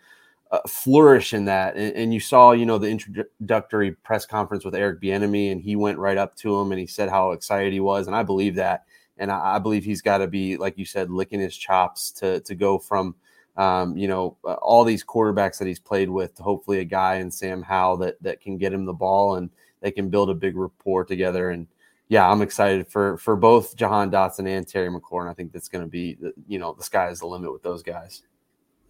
uh, 0.51 0.59
flourish 0.67 1.33
in 1.33 1.45
that. 1.45 1.75
And, 1.75 1.95
and, 1.95 2.13
you 2.13 2.19
saw, 2.19 2.51
you 2.51 2.65
know, 2.65 2.77
the 2.77 2.89
introductory 2.89 3.93
press 3.93 4.25
conference 4.25 4.63
with 4.63 4.75
Eric 4.75 5.01
Bieniemy, 5.01 5.51
and 5.51 5.61
he 5.61 5.75
went 5.75 5.97
right 5.97 6.17
up 6.17 6.35
to 6.35 6.59
him 6.59 6.71
and 6.71 6.79
he 6.79 6.87
said 6.87 7.09
how 7.09 7.31
excited 7.31 7.73
he 7.73 7.79
was, 7.79 8.05
and 8.07 8.15
I 8.15 8.23
believe 8.23 8.55
that. 8.55 8.83
And 9.17 9.31
I, 9.31 9.55
I 9.55 9.59
believe 9.59 9.83
he's 9.83 10.01
got 10.01 10.19
to 10.19 10.27
be, 10.27 10.57
like 10.57 10.77
you 10.77 10.85
said, 10.85 11.09
licking 11.09 11.39
his 11.39 11.55
chops 11.55 12.11
to 12.13 12.41
to 12.41 12.53
go 12.53 12.77
from 12.77 13.15
um, 13.57 13.97
you 13.97 14.07
know, 14.07 14.37
uh, 14.45 14.53
all 14.53 14.83
these 14.83 15.03
quarterbacks 15.03 15.57
that 15.59 15.67
he's 15.67 15.79
played 15.79 16.09
with, 16.09 16.37
hopefully 16.37 16.79
a 16.79 16.85
guy 16.85 17.15
in 17.15 17.29
Sam 17.29 17.61
Howell 17.61 17.97
that 17.97 18.21
that 18.23 18.41
can 18.41 18.57
get 18.57 18.73
him 18.73 18.85
the 18.85 18.93
ball 18.93 19.35
and 19.35 19.49
they 19.81 19.91
can 19.91 20.09
build 20.09 20.29
a 20.29 20.35
big 20.35 20.55
rapport 20.55 21.03
together. 21.03 21.49
And 21.49 21.67
yeah, 22.07 22.29
I'm 22.29 22.41
excited 22.41 22.87
for 22.87 23.17
for 23.17 23.35
both 23.35 23.75
Jahan 23.75 24.11
Dotson 24.11 24.47
and 24.47 24.67
Terry 24.67 24.89
McLaurin. 24.89 25.29
I 25.29 25.33
think 25.33 25.51
that's 25.51 25.69
going 25.69 25.83
to 25.83 25.89
be, 25.89 26.17
you 26.47 26.59
know, 26.59 26.73
the 26.73 26.83
sky 26.83 27.09
is 27.09 27.19
the 27.19 27.27
limit 27.27 27.51
with 27.51 27.63
those 27.63 27.83
guys. 27.83 28.23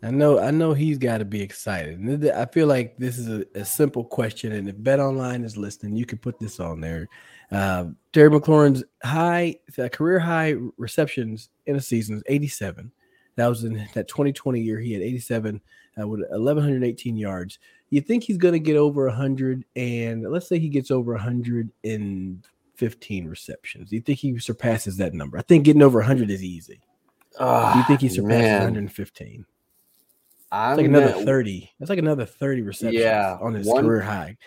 I 0.04 0.10
know, 0.10 0.40
I 0.40 0.50
know 0.50 0.74
he's 0.74 0.98
got 0.98 1.20
to 1.20 1.26
be 1.26 1.42
excited. 1.42 2.28
I 2.32 2.46
feel 2.48 2.66
like 2.66 2.98
this 2.98 3.20
is 3.20 3.30
a, 3.30 3.46
a, 3.54 3.64
simple 3.64 4.04
question, 4.04 4.52
and 4.52 4.68
if 4.68 4.76
Bet 4.80 5.00
Online 5.00 5.44
is 5.44 5.58
listening, 5.58 5.96
you 5.96 6.08
can 6.08 6.18
put 6.18 6.40
this 6.40 6.60
on 6.60 6.82
there. 6.82 7.08
Uh, 7.52 7.86
Terry 8.12 8.32
McLaurin's 8.32 8.84
high 9.04 9.60
uh, 9.78 9.90
career 9.90 10.20
high 10.20 10.56
receptions 10.78 11.50
in 11.68 11.76
a 11.76 11.82
season 11.82 12.16
is 12.16 12.24
87. 12.26 12.92
That 13.36 13.48
was 13.48 13.64
in 13.64 13.88
that 13.94 14.08
2020 14.08 14.60
year. 14.60 14.80
He 14.80 14.94
had 14.94 15.02
87 15.02 15.62
uh, 16.00 16.08
with 16.08 16.22
1118 16.22 17.18
yards. 17.18 17.60
You 17.90 18.02
think 18.02 18.24
he's 18.24 18.38
going 18.38 18.54
to 18.54 18.60
get 18.60 18.78
over 18.78 19.08
100, 19.08 19.66
and 19.76 20.32
let's 20.32 20.48
say 20.48 20.60
he 20.60 20.70
gets 20.70 20.92
over 20.92 21.14
115 21.14 23.28
receptions. 23.28 23.90
Do 23.90 23.96
You 23.96 24.02
think 24.02 24.20
he 24.20 24.38
surpasses 24.40 24.98
that 24.98 25.14
number? 25.14 25.38
I 25.38 25.42
think 25.42 25.66
getting 25.66 25.82
over 25.82 26.00
100 26.00 26.30
is 26.30 26.44
easy. 26.44 26.80
Do 27.38 27.74
you 27.78 27.84
think 27.86 28.02
he 28.02 28.10
surpasses 28.10 28.42
man. 28.42 28.64
115? 28.64 29.46
It's 30.54 30.78
like 30.78 30.86
another 30.86 31.14
30. 31.14 31.72
That's 31.80 31.90
like 31.90 32.00
another 32.00 32.26
30 32.26 32.62
receptions 32.62 33.02
yeah, 33.02 33.38
on 33.42 33.54
his 33.54 33.68
one, 33.68 33.86
career 33.86 34.02
high. 34.02 34.38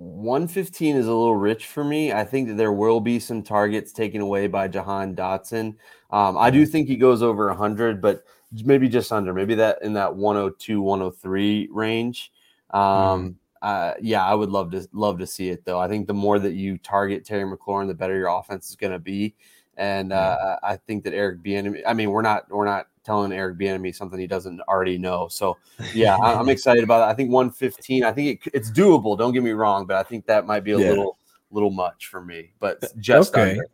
115 0.00 0.96
is 0.96 1.06
a 1.06 1.12
little 1.12 1.36
rich 1.36 1.66
for 1.66 1.84
me. 1.84 2.10
I 2.10 2.24
think 2.24 2.48
that 2.48 2.54
there 2.54 2.72
will 2.72 3.00
be 3.00 3.20
some 3.20 3.42
targets 3.42 3.92
taken 3.92 4.22
away 4.22 4.46
by 4.46 4.66
Jahan 4.66 5.14
Dotson. 5.14 5.76
Um, 6.10 6.38
I 6.38 6.50
do 6.50 6.64
think 6.64 6.88
he 6.88 6.96
goes 6.96 7.22
over 7.22 7.48
100, 7.48 8.00
but 8.00 8.24
maybe 8.64 8.88
just 8.88 9.12
under, 9.12 9.34
maybe 9.34 9.54
that 9.56 9.82
in 9.82 9.92
that 9.92 10.16
102, 10.16 10.80
103 10.80 11.68
range. 11.70 12.32
Um, 12.70 12.80
mm 12.80 13.34
uh, 13.62 13.92
yeah, 14.00 14.24
I 14.24 14.34
would 14.34 14.48
love 14.48 14.70
to 14.70 14.88
love 14.92 15.18
to 15.18 15.26
see 15.26 15.50
it 15.50 15.64
though. 15.64 15.78
I 15.78 15.86
think 15.86 16.06
the 16.06 16.14
more 16.14 16.38
that 16.38 16.54
you 16.54 16.78
target 16.78 17.26
Terry 17.26 17.44
McLaurin, 17.44 17.88
the 17.88 17.94
better 17.94 18.16
your 18.16 18.28
offense 18.28 18.70
is 18.70 18.76
going 18.76 18.92
to 18.92 18.98
be. 18.98 19.34
And 19.76 20.12
uh, 20.12 20.56
I 20.62 20.76
think 20.76 21.04
that 21.04 21.14
Eric 21.14 21.42
Bieniemy. 21.42 21.82
I 21.86 21.92
mean, 21.92 22.10
we're 22.10 22.22
not 22.22 22.50
we're 22.50 22.64
not 22.64 22.86
telling 23.10 23.32
Eric 23.32 23.58
Bieniemy 23.58 23.92
something 23.92 24.20
he 24.20 24.28
doesn't 24.28 24.60
already 24.62 24.96
know. 24.96 25.26
So 25.26 25.56
yeah, 25.94 26.16
I'm 26.16 26.48
excited 26.48 26.84
about 26.84 27.08
it. 27.08 27.12
I 27.12 27.14
think 27.14 27.30
115. 27.30 28.04
I 28.04 28.12
think 28.12 28.46
it, 28.46 28.50
it's 28.54 28.70
doable. 28.70 29.18
Don't 29.18 29.32
get 29.32 29.42
me 29.42 29.50
wrong, 29.50 29.84
but 29.84 29.96
I 29.96 30.04
think 30.04 30.26
that 30.26 30.46
might 30.46 30.60
be 30.60 30.72
a 30.72 30.78
yeah. 30.78 30.90
little 30.90 31.18
little 31.50 31.70
much 31.70 32.06
for 32.06 32.20
me. 32.22 32.52
But 32.60 32.84
just 33.00 33.34
okay. 33.34 33.52
Under. 33.52 33.64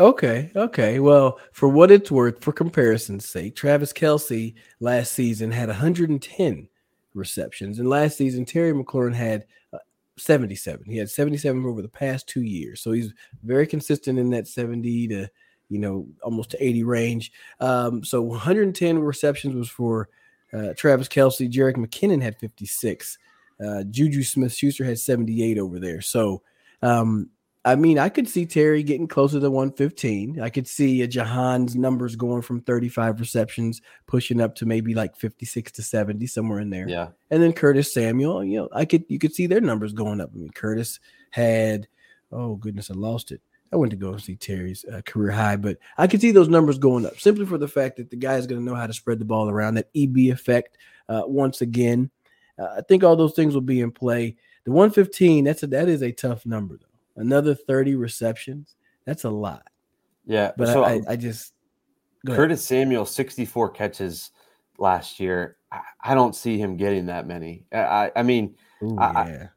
Okay, 0.00 0.52
okay. 0.54 1.00
Well, 1.00 1.40
for 1.50 1.68
what 1.68 1.90
it's 1.90 2.10
worth, 2.10 2.44
for 2.44 2.52
comparison's 2.52 3.28
sake, 3.28 3.56
Travis 3.56 3.92
Kelce 3.92 4.54
last 4.78 5.12
season 5.12 5.50
had 5.50 5.68
110 5.68 6.68
receptions, 7.14 7.80
and 7.80 7.88
last 7.88 8.16
season 8.16 8.44
Terry 8.44 8.72
McLaurin 8.72 9.14
had 9.14 9.46
uh, 9.72 9.78
77. 10.16 10.84
He 10.86 10.98
had 10.98 11.10
77 11.10 11.64
over 11.64 11.82
the 11.82 11.88
past 11.88 12.28
two 12.28 12.42
years, 12.42 12.80
so 12.80 12.92
he's 12.92 13.12
very 13.42 13.66
consistent 13.66 14.20
in 14.20 14.30
that 14.30 14.46
70 14.46 15.08
to 15.08 15.28
you 15.68 15.78
know, 15.78 16.06
almost 16.22 16.50
to 16.50 16.64
80 16.64 16.84
range. 16.84 17.32
Um, 17.60 18.04
so 18.04 18.22
110 18.22 18.98
receptions 18.98 19.54
was 19.54 19.68
for 19.68 20.08
uh, 20.52 20.74
Travis 20.76 21.08
Kelce. 21.08 21.50
Jerick 21.50 21.76
McKinnon 21.76 22.22
had 22.22 22.38
56. 22.38 23.18
Uh, 23.64 23.82
Juju 23.84 24.22
Smith 24.22 24.52
Schuster 24.52 24.84
had 24.84 24.98
78 24.98 25.58
over 25.58 25.78
there. 25.78 26.00
So 26.00 26.42
um, 26.82 27.30
I 27.64 27.74
mean, 27.76 27.98
I 27.98 28.08
could 28.08 28.28
see 28.28 28.46
Terry 28.46 28.82
getting 28.82 29.08
closer 29.08 29.40
to 29.40 29.50
115. 29.50 30.40
I 30.40 30.48
could 30.48 30.66
see 30.66 31.02
a 31.02 31.08
Jahan's 31.08 31.76
numbers 31.76 32.16
going 32.16 32.40
from 32.40 32.60
35 32.62 33.20
receptions, 33.20 33.82
pushing 34.06 34.40
up 34.40 34.54
to 34.56 34.66
maybe 34.66 34.94
like 34.94 35.16
56 35.16 35.72
to 35.72 35.82
70, 35.82 36.26
somewhere 36.28 36.60
in 36.60 36.70
there. 36.70 36.88
Yeah. 36.88 37.08
And 37.30 37.42
then 37.42 37.52
Curtis 37.52 37.92
Samuel, 37.92 38.44
you 38.44 38.60
know, 38.60 38.68
I 38.72 38.84
could 38.84 39.04
you 39.08 39.18
could 39.18 39.34
see 39.34 39.46
their 39.46 39.60
numbers 39.60 39.92
going 39.92 40.20
up. 40.20 40.30
I 40.34 40.38
mean, 40.38 40.50
Curtis 40.50 41.00
had, 41.30 41.88
oh 42.32 42.54
goodness, 42.56 42.90
I 42.90 42.94
lost 42.94 43.32
it. 43.32 43.42
I 43.72 43.76
went 43.76 43.90
to 43.90 43.96
go 43.96 44.16
see 44.16 44.36
Terry's 44.36 44.84
uh, 44.84 45.02
career 45.04 45.30
high, 45.30 45.56
but 45.56 45.78
I 45.98 46.06
could 46.06 46.20
see 46.20 46.30
those 46.30 46.48
numbers 46.48 46.78
going 46.78 47.04
up 47.04 47.20
simply 47.20 47.44
for 47.44 47.58
the 47.58 47.68
fact 47.68 47.96
that 47.96 48.10
the 48.10 48.16
guy 48.16 48.36
is 48.36 48.46
going 48.46 48.60
to 48.60 48.64
know 48.64 48.74
how 48.74 48.86
to 48.86 48.92
spread 48.92 49.18
the 49.18 49.24
ball 49.24 49.48
around. 49.50 49.74
That 49.74 49.90
EB 49.94 50.16
effect, 50.32 50.78
uh, 51.08 51.22
once 51.26 51.60
again, 51.60 52.10
uh, 52.58 52.76
I 52.78 52.80
think 52.82 53.04
all 53.04 53.16
those 53.16 53.34
things 53.34 53.54
will 53.54 53.60
be 53.60 53.80
in 53.80 53.90
play. 53.90 54.36
The 54.64 54.72
115, 54.72 55.44
that's 55.44 55.62
a, 55.62 55.66
that 55.68 55.88
is 55.88 56.02
a 56.02 56.12
tough 56.12 56.46
number 56.46 56.78
though. 56.78 57.22
Another 57.22 57.54
30 57.54 57.94
receptions, 57.96 58.76
that's 59.04 59.24
a 59.24 59.30
lot. 59.30 59.66
Yeah, 60.26 60.52
but 60.56 60.68
so 60.68 60.84
I, 60.84 60.92
I, 60.92 61.00
I, 61.10 61.16
just 61.16 61.54
Curtis 62.26 62.64
Samuel 62.64 63.06
64 63.06 63.70
catches 63.70 64.30
last 64.78 65.18
year. 65.18 65.56
I, 65.72 65.80
I, 66.04 66.14
don't 66.14 66.36
see 66.36 66.58
him 66.58 66.76
getting 66.76 67.06
that 67.06 67.26
many. 67.26 67.64
I, 67.72 68.12
I 68.14 68.22
mean, 68.22 68.54
Ooh, 68.82 68.96
yeah. 69.00 69.48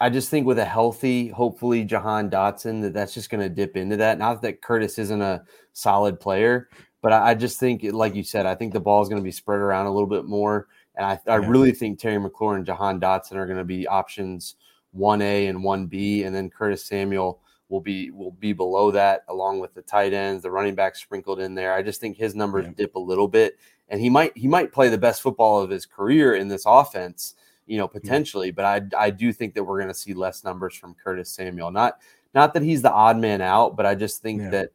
I 0.00 0.10
just 0.10 0.28
think 0.28 0.46
with 0.46 0.58
a 0.58 0.64
healthy, 0.64 1.28
hopefully 1.28 1.84
Jahan 1.84 2.28
Dotson, 2.28 2.82
that 2.82 2.92
that's 2.92 3.14
just 3.14 3.30
going 3.30 3.42
to 3.42 3.48
dip 3.48 3.76
into 3.76 3.96
that. 3.96 4.18
Not 4.18 4.42
that 4.42 4.60
Curtis 4.60 4.98
isn't 4.98 5.22
a 5.22 5.42
solid 5.72 6.20
player, 6.20 6.68
but 7.00 7.12
I, 7.12 7.30
I 7.30 7.34
just 7.34 7.58
think, 7.58 7.82
like 7.82 8.14
you 8.14 8.22
said, 8.22 8.44
I 8.44 8.54
think 8.54 8.72
the 8.72 8.80
ball 8.80 9.02
is 9.02 9.08
going 9.08 9.20
to 9.20 9.24
be 9.24 9.32
spread 9.32 9.60
around 9.60 9.86
a 9.86 9.92
little 9.92 10.08
bit 10.08 10.26
more. 10.26 10.68
And 10.96 11.06
I, 11.06 11.20
I 11.26 11.38
yeah. 11.38 11.48
really 11.48 11.72
think 11.72 11.98
Terry 11.98 12.18
McLaurin 12.18 12.56
and 12.56 12.66
Jahan 12.66 13.00
Dotson 13.00 13.36
are 13.36 13.46
going 13.46 13.58
to 13.58 13.64
be 13.64 13.86
options 13.86 14.56
one 14.92 15.22
A 15.22 15.46
and 15.46 15.62
one 15.62 15.86
B, 15.86 16.24
and 16.24 16.34
then 16.34 16.50
Curtis 16.50 16.84
Samuel 16.84 17.40
will 17.68 17.80
be 17.80 18.10
will 18.10 18.32
be 18.32 18.52
below 18.52 18.90
that, 18.90 19.24
along 19.28 19.60
with 19.60 19.74
the 19.74 19.82
tight 19.82 20.12
ends, 20.12 20.42
the 20.42 20.50
running 20.50 20.74
back 20.74 20.96
sprinkled 20.96 21.40
in 21.40 21.54
there. 21.54 21.74
I 21.74 21.82
just 21.82 22.00
think 22.00 22.16
his 22.16 22.34
numbers 22.34 22.66
yeah. 22.66 22.72
dip 22.76 22.94
a 22.96 23.00
little 23.00 23.28
bit, 23.28 23.58
and 23.88 24.00
he 24.00 24.08
might 24.10 24.36
he 24.36 24.48
might 24.48 24.72
play 24.72 24.88
the 24.88 24.98
best 24.98 25.22
football 25.22 25.60
of 25.60 25.70
his 25.70 25.86
career 25.86 26.34
in 26.34 26.48
this 26.48 26.64
offense 26.66 27.34
you 27.66 27.78
know, 27.78 27.88
potentially. 27.88 28.50
But 28.50 28.64
I 28.64 29.06
I 29.06 29.10
do 29.10 29.32
think 29.32 29.54
that 29.54 29.64
we're 29.64 29.78
going 29.78 29.88
to 29.88 29.94
see 29.94 30.14
less 30.14 30.44
numbers 30.44 30.74
from 30.74 30.94
Curtis 30.94 31.30
Samuel. 31.30 31.70
Not 31.70 31.98
not 32.34 32.54
that 32.54 32.62
he's 32.62 32.82
the 32.82 32.92
odd 32.92 33.18
man 33.18 33.40
out, 33.40 33.76
but 33.76 33.86
I 33.86 33.94
just 33.94 34.22
think 34.22 34.42
yeah. 34.42 34.50
that 34.50 34.70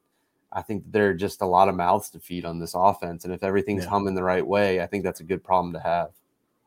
I 0.52 0.62
think 0.62 0.84
there 0.92 1.10
are 1.10 1.14
just 1.14 1.42
a 1.42 1.46
lot 1.46 1.70
of 1.70 1.76
mouths 1.76 2.10
to 2.12 2.20
feed 2.20 2.46
on 2.46 2.60
this 2.60 2.74
offense, 2.76 3.26
and 3.26 3.34
if 3.34 3.44
everything's 3.44 3.84
yeah. 3.84 3.90
humming 3.90 4.16
the 4.16 4.24
right 4.24 4.46
way, 4.46 4.82
I 4.82 4.88
think 4.88 5.04
that's 5.04 5.22
a 5.22 5.26
good 5.26 5.44
problem 5.44 5.74
to 5.74 5.80
have. 5.80 6.12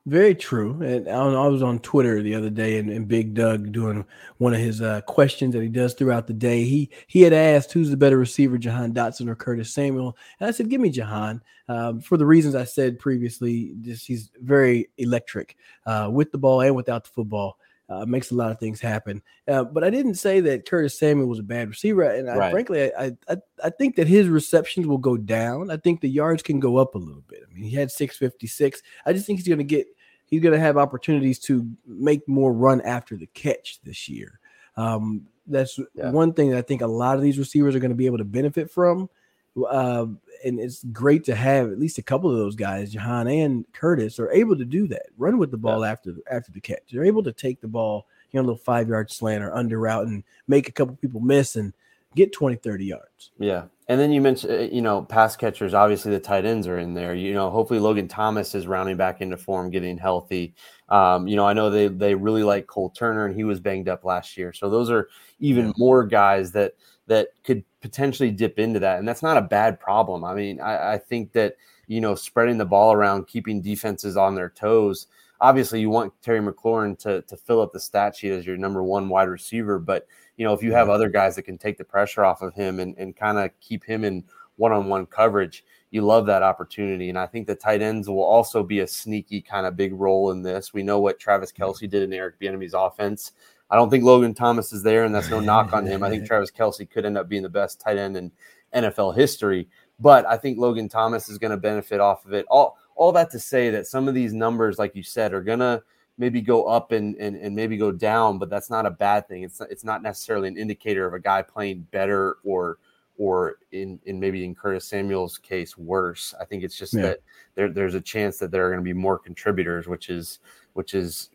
Very 0.07 0.35
true. 0.35 0.83
And 0.83 1.09
I 1.09 1.49
was 1.49 1.63
on 1.63 1.79
Twitter 1.79 2.21
the 2.23 2.35
other 2.35 2.51
day, 2.51 2.79
and, 2.79 2.91
and 2.91 3.09
Big 3.09 3.33
Doug 3.33 3.73
doing 3.73 4.05
one 4.37 4.53
of 4.53 4.61
his 4.61 4.83
uh, 4.83 5.01
questions 5.03 5.55
that 5.55 5.63
he 5.63 5.69
does 5.69 5.95
throughout 5.95 6.27
the 6.27 6.35
day. 6.35 6.65
He 6.65 6.91
he 7.07 7.23
had 7.23 7.33
asked 7.33 7.73
who's 7.73 7.89
the 7.89 7.97
better 7.97 8.19
receiver, 8.19 8.59
Jahan 8.59 8.93
Dotson 8.93 9.29
or 9.29 9.35
Curtis 9.35 9.73
Samuel, 9.73 10.15
and 10.41 10.49
I 10.49 10.51
said, 10.51 10.69
"Give 10.69 10.81
me 10.81 10.91
Jahan." 10.91 11.41
Um, 11.69 12.03
for 12.03 12.19
the 12.19 12.27
reasons 12.27 12.55
I 12.55 12.65
said 12.65 12.99
previously, 12.99 13.73
just 13.81 14.07
he's 14.07 14.31
very 14.43 14.91
electric 14.99 15.57
uh, 15.87 16.11
with 16.13 16.33
the 16.33 16.39
ball 16.39 16.61
and 16.61 16.77
without 16.77 17.05
the 17.05 17.11
football. 17.11 17.59
Uh, 17.87 18.07
makes 18.07 18.31
a 18.31 18.35
lot 18.35 18.51
of 18.51 18.59
things 18.59 18.81
happen. 18.81 19.21
Uh, 19.47 19.63
but 19.63 19.85
I 19.85 19.91
didn't 19.91 20.15
say 20.15 20.41
that 20.41 20.67
Curtis 20.67 20.99
Samuel 20.99 21.29
was 21.29 21.39
a 21.39 21.43
bad 21.43 21.69
receiver. 21.69 22.03
And 22.03 22.31
I, 22.31 22.37
right. 22.37 22.51
frankly, 22.51 22.91
I, 22.95 23.13
I 23.29 23.37
I 23.63 23.69
think 23.69 23.97
that 23.97 24.07
his 24.07 24.27
receptions 24.29 24.87
will 24.87 24.97
go 24.97 25.19
down. 25.19 25.71
I 25.71 25.77
think 25.77 26.01
the 26.01 26.09
yards 26.09 26.43
can 26.43 26.61
go 26.61 26.79
up 26.79 26.95
a 26.95 26.99
little 26.99 27.25
bit. 27.29 27.41
I 27.47 27.53
mean, 27.53 27.65
he 27.65 27.77
had 27.77 27.91
656. 27.91 28.83
I 29.05 29.13
just 29.13 29.27
think 29.27 29.39
he's 29.39 29.49
going 29.49 29.59
to 29.59 29.65
get 29.65 29.87
he's 30.27 30.41
going 30.41 30.55
to 30.55 30.61
have 30.61 30.77
opportunities 30.77 31.39
to 31.41 31.69
make 31.87 32.27
more 32.27 32.53
run 32.53 32.81
after 32.81 33.17
the 33.17 33.27
catch 33.27 33.81
this 33.83 34.09
year. 34.09 34.41
Um, 34.77 35.27
that's 35.47 35.79
yeah. 35.95 36.11
one 36.11 36.33
thing 36.33 36.51
that 36.51 36.59
I 36.59 36.63
think 36.63 36.81
a 36.81 36.87
lot 36.87 37.17
of 37.17 37.23
these 37.23 37.39
receivers 37.39 37.75
are 37.75 37.81
going 37.81 37.91
to 37.91 37.97
be 37.97 38.07
able 38.07 38.19
to 38.19 38.25
benefit 38.25 38.71
from. 38.71 39.09
Uh, 39.57 40.07
and 40.45 40.61
it's 40.61 40.85
great 40.85 41.25
to 41.25 41.35
have 41.35 41.71
at 41.71 41.79
least 41.79 41.99
a 41.99 42.03
couple 42.03 42.31
of 42.31 42.37
those 42.37 42.57
guys, 42.57 42.93
Jahan 42.93 43.29
and 43.29 43.65
Curtis, 43.73 44.19
are 44.19 44.31
able 44.31 44.57
to 44.57 44.65
do 44.65 44.87
that. 44.89 45.07
Run 45.17 45.39
with 45.39 45.51
the 45.51 45.57
ball 45.57 45.81
yeah. 45.81 45.93
after 45.93 46.15
after 46.31 46.53
the 46.53 46.61
catch. 46.61 46.83
They're 46.91 47.05
able 47.05 47.23
to 47.23 47.33
take 47.33 47.61
the 47.61 47.69
ball, 47.69 48.07
you 48.31 48.39
know, 48.39 48.45
a 48.45 48.47
little 48.47 48.59
five 48.59 48.89
yard 48.89 49.11
slant 49.11 49.43
or 49.43 49.55
under 49.55 49.79
route 49.79 50.07
and 50.07 50.23
make 50.47 50.69
a 50.69 50.73
couple 50.73 50.97
people 50.97 51.21
miss 51.21 51.57
and 51.57 51.73
get 52.15 52.33
20, 52.33 52.57
30 52.57 52.85
yards. 52.85 53.33
Yeah. 53.39 53.65
And 53.89 54.01
then 54.01 54.13
you 54.13 54.21
mentioned, 54.21 54.53
uh, 54.53 54.75
you 54.75 54.81
know, 54.81 55.03
pass 55.03 55.37
catchers. 55.37 55.75
Obviously, 55.75 56.11
the 56.11 56.21
tight 56.21 56.47
ends 56.47 56.67
are 56.67 56.79
in 56.79 56.95
there. 56.95 57.15
You 57.15 57.35
know, 57.35 57.51
hopefully 57.51 57.81
Logan 57.81 58.09
Thomas 58.09 58.55
is 58.55 58.67
rounding 58.67 58.97
back 58.97 59.21
into 59.21 59.37
form, 59.37 59.71
getting 59.71 59.99
healthy. 59.99 60.55
Um, 60.89 61.27
you 61.27 61.37
know, 61.37 61.47
I 61.47 61.53
know 61.53 61.69
they 61.69 61.89
they 61.89 62.15
really 62.15 62.43
like 62.43 62.67
Cole 62.67 62.91
Turner, 62.91 63.27
and 63.27 63.35
he 63.35 63.45
was 63.45 63.61
banged 63.61 63.89
up 63.89 64.05
last 64.05 64.39
year. 64.39 64.55
So 64.55 64.71
those 64.71 64.91
are 64.91 65.09
even 65.39 65.67
yeah. 65.67 65.73
more 65.77 66.05
guys 66.07 66.53
that 66.53 66.75
that 67.07 67.29
could 67.45 67.65
potentially 67.81 68.31
dip 68.31 68.59
into 68.59 68.81
that, 68.81 68.99
and 68.99 69.07
that's 69.07 69.23
not 69.23 69.37
a 69.37 69.43
bad 69.43 69.79
problem. 69.79 70.25
I 70.25 70.35
mean, 70.35 70.61
I, 70.61 70.95
I 70.95 70.99
think 70.99 71.33
that 71.33 71.57
you 71.87 72.01
know, 72.01 72.15
spreading 72.15 72.59
the 72.59 72.65
ball 72.65 72.93
around, 72.93 73.27
keeping 73.27 73.61
defenses 73.61 74.17
on 74.17 74.35
their 74.35 74.51
toes. 74.51 75.07
Obviously, 75.41 75.81
you 75.81 75.91
want 75.91 76.13
Terry 76.23 76.41
McLaurin 76.41 76.99
to 77.01 77.23
to 77.23 77.37
fill 77.37 77.61
up 77.61 77.73
the 77.73 77.81
stat 77.81 78.17
sheet 78.17 78.33
as 78.33 78.47
your 78.47 78.57
number 78.57 78.83
one 78.83 79.09
wide 79.09 79.29
receiver, 79.29 79.79
but 79.79 80.07
you 80.37 80.45
know, 80.45 80.53
if 80.53 80.63
you 80.63 80.73
have 80.73 80.85
mm-hmm. 80.85 80.95
other 80.95 81.09
guys 81.09 81.37
that 81.37 81.43
can 81.43 81.59
take 81.59 81.79
the 81.79 81.85
pressure 81.85 82.25
off 82.25 82.43
of 82.43 82.55
him 82.55 82.81
and, 82.81 82.97
and 82.99 83.17
kind 83.17 83.39
of 83.39 83.51
keep 83.61 83.85
him 83.85 84.05
in 84.05 84.25
one 84.57 84.73
on 84.73 84.89
one 84.89 85.07
coverage, 85.07 85.65
you 85.91 86.03
love 86.03 86.27
that 86.27 86.43
opportunity. 86.43 87.09
And 87.09 87.19
I 87.19 87.27
think 87.27 87.47
the 87.47 87.55
tight 87.55 87.83
ends 87.83 88.09
will 88.09 88.25
also 88.25 88.63
be 88.63 88.81
a 88.81 88.87
sneaky 88.87 89.41
kind 89.41 89.67
of 89.67 89.77
big 89.77 89.93
role 89.93 90.31
in 90.31 90.43
this. 90.43 90.73
We 90.73 90.83
know 90.83 91.01
what 91.01 91.19
Travis 91.19 91.53
mm-hmm. 91.53 91.63
Kelce 91.63 91.91
did 91.91 92.03
in 92.03 92.13
Eric 92.13 92.41
Bieniemy's 92.41 92.75
offense. 92.75 93.33
I 93.71 93.77
don't 93.77 93.91
think 93.91 94.05
Logan 94.05 94.35
Thomas 94.35 94.73
is 94.73 94.83
there, 94.83 95.05
and 95.05 95.15
that's 95.15 95.31
no 95.31 95.41
knock 95.41 95.73
on 95.73 95.87
him. 95.87 96.03
I 96.03 96.11
think 96.11 96.27
Travis 96.27 96.51
Kelce 96.51 96.89
could 96.89 97.05
end 97.05 97.19
up 97.19 97.29
being 97.29 97.43
the 97.43 97.49
best 97.49 97.81
tight 97.81 97.99
end 97.99 98.17
in 98.17 98.31
NFL 98.75 99.17
history. 99.17 99.69
But 100.01 100.27
I 100.27 100.37
think 100.37 100.59
Logan 100.59 100.89
Thomas 100.89 101.29
is 101.29 101.39
going 101.39 101.53
to 101.53 101.57
benefit 101.57 102.01
off 102.01 102.27
of 102.27 102.33
it. 102.33 102.47
All 102.51 102.77
all 102.97 103.13
that 103.13 103.31
to 103.31 103.39
say 103.39 103.71
that 103.71 103.87
some 103.87 104.07
of 104.07 104.15
these 104.15 104.33
numbers, 104.33 104.79
like 104.79 104.95
you 104.95 105.03
said, 105.03 105.33
are 105.33 105.43
gonna 105.43 105.83
maybe 106.17 106.41
go 106.41 106.65
up 106.65 106.93
and, 106.93 107.17
and, 107.17 107.37
and 107.37 107.57
maybe 107.57 107.77
go 107.77 107.91
down, 107.91 108.39
but 108.39 108.49
that's 108.49 108.71
not 108.71 108.87
a 108.87 108.91
bad 108.91 109.27
thing. 109.27 109.43
It's 109.43 109.59
not, 109.59 109.71
it's 109.71 109.85
not 109.85 110.03
necessarily 110.03 110.49
an 110.49 110.57
indicator 110.57 111.07
of 111.07 111.15
a 111.15 111.19
guy 111.19 111.43
playing 111.43 111.87
better 111.91 112.37
or 112.45 112.79
or 113.17 113.59
in, 113.71 114.01
in 114.07 114.19
maybe 114.19 114.45
in 114.45 114.57
Curtis 114.57 114.87
Samuel's 114.87 115.39
case 115.39 115.79
worse. 115.79 116.35
I 116.41 116.45
think 116.45 116.65
it's 116.65 116.77
just 116.77 116.95
yeah. 116.95 117.03
that 117.03 117.21
there, 117.55 117.69
there's 117.69 117.95
a 117.95 118.01
chance 118.01 118.39
that 118.39 118.51
there 118.51 118.67
are 118.67 118.71
going 118.71 118.81
to 118.81 118.85
be 118.85 118.93
more 118.93 119.21
contributors, 119.21 119.87
which 119.87 120.09
is 120.09 120.41
which 120.73 120.95
is 120.95 121.31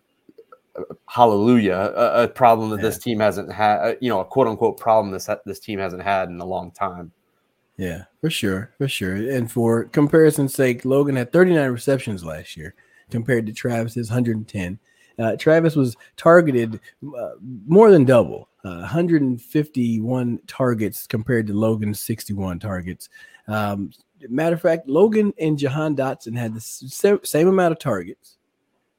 hallelujah 1.07 1.93
a, 1.95 2.23
a 2.23 2.27
problem 2.27 2.69
that 2.69 2.77
yeah. 2.77 2.83
this 2.83 2.97
team 2.97 3.19
hasn't 3.19 3.51
had. 3.51 3.77
Uh, 3.79 3.95
you 4.01 4.09
know, 4.09 4.19
a 4.19 4.25
quote 4.25 4.47
unquote 4.47 4.77
problem 4.77 5.11
this 5.11 5.29
this 5.45 5.59
team 5.59 5.79
hasn't 5.79 6.01
had 6.01 6.29
in 6.29 6.39
a 6.39 6.45
long 6.45 6.71
time. 6.71 7.11
Yeah, 7.77 8.03
for 8.19 8.29
sure, 8.29 8.71
for 8.77 8.89
sure. 8.89 9.15
And 9.15 9.49
for 9.49 9.85
comparison's 9.85 10.53
sake, 10.53 10.83
Logan 10.83 11.15
had 11.15 11.31
39 11.31 11.71
receptions 11.71 12.25
last 12.25 12.57
year 12.57 12.75
compared 13.09 13.45
to 13.45 13.53
Travis's 13.53 14.09
110. 14.09 14.77
Uh, 15.17 15.35
Travis 15.37 15.75
was 15.75 15.95
targeted 16.17 16.79
uh, 17.17 17.31
more 17.65 17.89
than 17.91 18.05
double, 18.05 18.49
uh, 18.65 18.79
151 18.79 20.39
targets 20.47 21.07
compared 21.07 21.47
to 21.47 21.53
Logan's 21.53 22.01
61 22.01 22.59
targets. 22.59 23.09
Um, 23.47 23.91
matter 24.27 24.55
of 24.55 24.61
fact, 24.61 24.87
Logan 24.89 25.33
and 25.39 25.57
Jahan 25.57 25.95
Dotson 25.95 26.37
had 26.37 26.53
the 26.53 27.19
same 27.23 27.47
amount 27.47 27.71
of 27.71 27.79
targets 27.79 28.38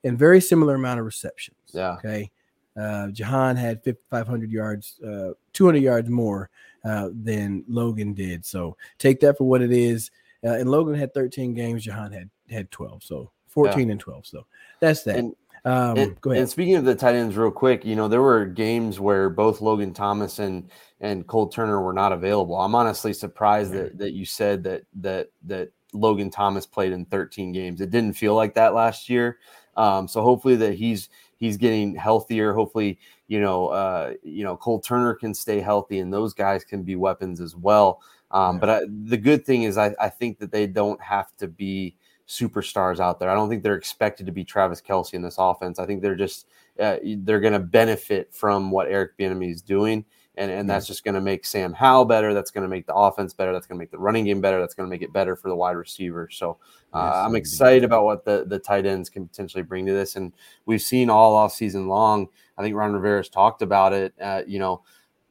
and 0.05 0.19
very 0.19 0.41
similar 0.41 0.75
amount 0.75 1.01
of 1.01 1.07
receptions. 1.07 1.59
Yeah. 1.73 1.93
Okay. 1.95 2.31
Uh, 2.77 3.09
Jahan 3.09 3.57
had 3.57 3.83
5,500 3.85 4.51
yards, 4.51 5.01
uh, 5.07 5.33
200 5.53 5.83
yards 5.83 6.09
more 6.09 6.51
uh, 6.85 7.11
than 7.13 7.65
Logan 7.69 8.15
did. 8.15 8.45
So 8.45 8.77
take 8.99 9.21
that 9.21 9.37
for 9.37 9.45
what 9.45 9.63
it 9.63 9.73
is. 9.73 10.11
Uh, 10.45 10.55
and 10.55 10.71
Logan 10.71 10.95
had 10.95 11.13
13 11.13 11.53
games. 11.53 11.85
Jahan 11.85 12.13
had 12.13 12.31
had 12.49 12.71
12. 12.71 13.03
So 13.03 13.31
14 13.49 13.87
yeah. 13.87 13.93
and 13.93 14.01
12. 14.01 14.27
So 14.27 14.47
that's 14.79 15.03
that. 15.03 15.17
And, 15.17 15.35
um, 15.65 15.99
and, 15.99 16.21
go 16.21 16.31
ahead. 16.31 16.43
And 16.43 16.51
speaking 16.51 16.77
of 16.77 16.85
the 16.85 16.95
tight 16.95 17.15
ends, 17.15 17.37
real 17.37 17.51
quick, 17.51 17.85
you 17.85 17.97
know, 17.97 18.09
there 18.09 18.23
were 18.23 18.47
games 18.47 18.99
where 18.99 19.29
both 19.29 19.61
Logan 19.61 19.93
Thomas 19.93 20.39
and 20.39 20.71
and 21.01 21.27
Cole 21.27 21.49
Turner 21.49 21.83
were 21.83 21.93
not 21.93 22.13
available. 22.13 22.57
I'm 22.57 22.75
honestly 22.75 23.13
surprised 23.13 23.73
that 23.73 23.99
that 23.99 24.13
you 24.13 24.25
said 24.25 24.65
that 24.65 24.85
that 25.01 25.29
that 25.45 25.71
Logan 25.93 26.31
Thomas 26.31 26.67
played 26.67 26.93
in 26.93 27.05
13 27.07 27.53
games. 27.53 27.81
It 27.81 27.91
didn't 27.91 28.15
feel 28.15 28.35
like 28.35 28.55
that 28.55 28.75
last 28.75 29.09
year. 29.09 29.39
Um, 29.77 30.09
so 30.09 30.23
hopefully 30.23 30.57
that 30.57 30.75
he's 30.75 31.09
he's 31.37 31.57
getting 31.57 31.95
healthier. 31.95 32.53
Hopefully, 32.53 32.99
you 33.29 33.41
know, 33.41 33.69
uh, 33.69 34.15
you 34.23 34.45
know, 34.45 34.57
Cole 34.57 34.81
Turner 34.81 35.15
can 35.15 35.35
stay 35.35 35.61
healthy, 35.61 35.99
and 35.99 36.13
those 36.13 36.35
guys 36.35 36.65
can 36.65 36.83
be 36.83 36.97
weapons 36.97 37.41
as 37.41 37.57
well. 37.57 38.01
Um, 38.31 38.57
yeah. 38.57 38.61
But 38.61 38.71
I, 38.71 38.81
the 39.07 39.17
good 39.17 39.45
thing 39.45 39.65
is, 39.65 39.79
I, 39.79 39.95
I 40.01 40.09
think 40.09 40.39
that 40.39 40.53
they 40.53 40.67
don't 40.67 41.01
have 41.01 41.37
to 41.39 41.49
be 41.49 41.97
superstars 42.29 43.01
out 43.01 43.19
there. 43.19 43.29
I 43.29 43.35
don't 43.35 43.49
think 43.49 43.63
they're 43.63 43.75
expected 43.75 44.27
to 44.27 44.33
be 44.33 44.45
Travis 44.45 44.81
Kelce 44.81 45.15
in 45.15 45.23
this 45.23 45.37
offense. 45.39 45.81
I 45.81 45.87
think 45.87 46.01
they're 46.01 46.15
just 46.15 46.47
uh, 46.79 46.97
they're 47.03 47.41
going 47.41 47.53
to 47.53 47.59
benefit 47.59 48.33
from 48.33 48.71
what 48.71 48.89
Eric 48.89 49.19
Bieniemy 49.19 49.51
is 49.51 49.63
doing, 49.63 50.05
and 50.37 50.51
and 50.51 50.71
that's 50.71 50.87
just 50.87 51.05
going 51.05 51.15
to 51.15 51.21
make 51.21 51.45
Sam 51.45 51.73
Howell 51.73 52.05
better. 52.05 52.33
That's 52.33 52.51
going 52.51 52.63
to 52.63 52.69
make 52.69 52.87
the 52.87 52.95
offense 52.95 53.35
better. 53.35 53.53
That's 53.53 53.67
going 53.67 53.79
to 53.79 53.83
make 53.83 53.91
the 53.91 53.99
running 53.99 54.25
game 54.25 54.41
better. 54.41 54.61
That's 54.61 54.75
going 54.75 54.89
to 54.89 54.91
make 54.91 55.03
it 55.03 55.13
better 55.13 55.37
for 55.37 55.49
the 55.49 55.57
wide 55.57 55.77
receiver. 55.77 56.29
So 56.31 56.59
uh, 56.95 57.25
I'm 57.27 57.35
excited 57.35 57.85
about 57.85 58.05
what 58.05 58.25
the 58.25 58.45
the 58.47 58.59
tight 58.59 58.87
ends 58.87 59.11
can 59.11 59.27
potentially 59.27 59.63
bring 59.63 59.87
to 59.87 59.93
this, 59.93 60.17
and 60.17 60.33
we've 60.67 60.83
seen 60.83 61.11
all 61.11 61.35
off 61.35 61.53
season 61.53 61.89
long. 61.89 62.29
I 62.57 62.63
think 62.63 62.77
Ron 62.77 62.93
Rivera's 62.93 63.29
talked 63.29 63.63
about 63.63 63.93
it. 63.93 64.15
Uh, 64.21 64.43
you 64.47 64.59
know 64.59 64.83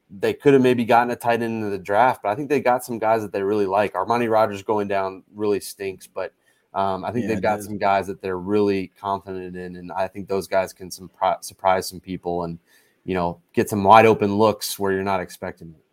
they 0.09 0.33
could 0.33 0.53
have 0.53 0.63
maybe 0.63 0.85
gotten 0.85 1.11
a 1.11 1.15
tight 1.15 1.41
end 1.41 1.63
in 1.63 1.69
the 1.69 1.77
draft, 1.77 2.23
but 2.23 2.29
I 2.29 2.35
think 2.35 2.49
they 2.49 2.59
got 2.59 2.83
some 2.83 2.97
guys 2.97 3.21
that 3.21 3.31
they 3.31 3.43
really 3.43 3.67
like. 3.67 3.93
Armani 3.93 4.29
Rogers 4.29 4.63
going 4.63 4.87
down 4.87 5.23
really 5.35 5.59
stinks, 5.59 6.07
but 6.07 6.33
um, 6.73 7.05
I 7.05 7.11
think 7.11 7.23
yeah, 7.23 7.35
they've 7.35 7.41
got 7.41 7.61
some 7.61 7.77
guys 7.77 8.07
that 8.07 8.21
they're 8.21 8.39
really 8.39 8.91
confident 8.99 9.55
in, 9.55 9.75
and 9.75 9.91
I 9.91 10.07
think 10.07 10.27
those 10.27 10.47
guys 10.47 10.73
can 10.73 10.89
some 10.89 11.09
surprise 11.41 11.87
some 11.87 11.99
people 11.99 12.43
and 12.43 12.59
you 13.05 13.15
know 13.15 13.39
get 13.53 13.69
some 13.69 13.83
wide 13.83 14.05
open 14.05 14.37
looks 14.37 14.77
where 14.77 14.91
you're 14.91 15.03
not 15.03 15.21
expecting 15.21 15.69
it. 15.69 15.83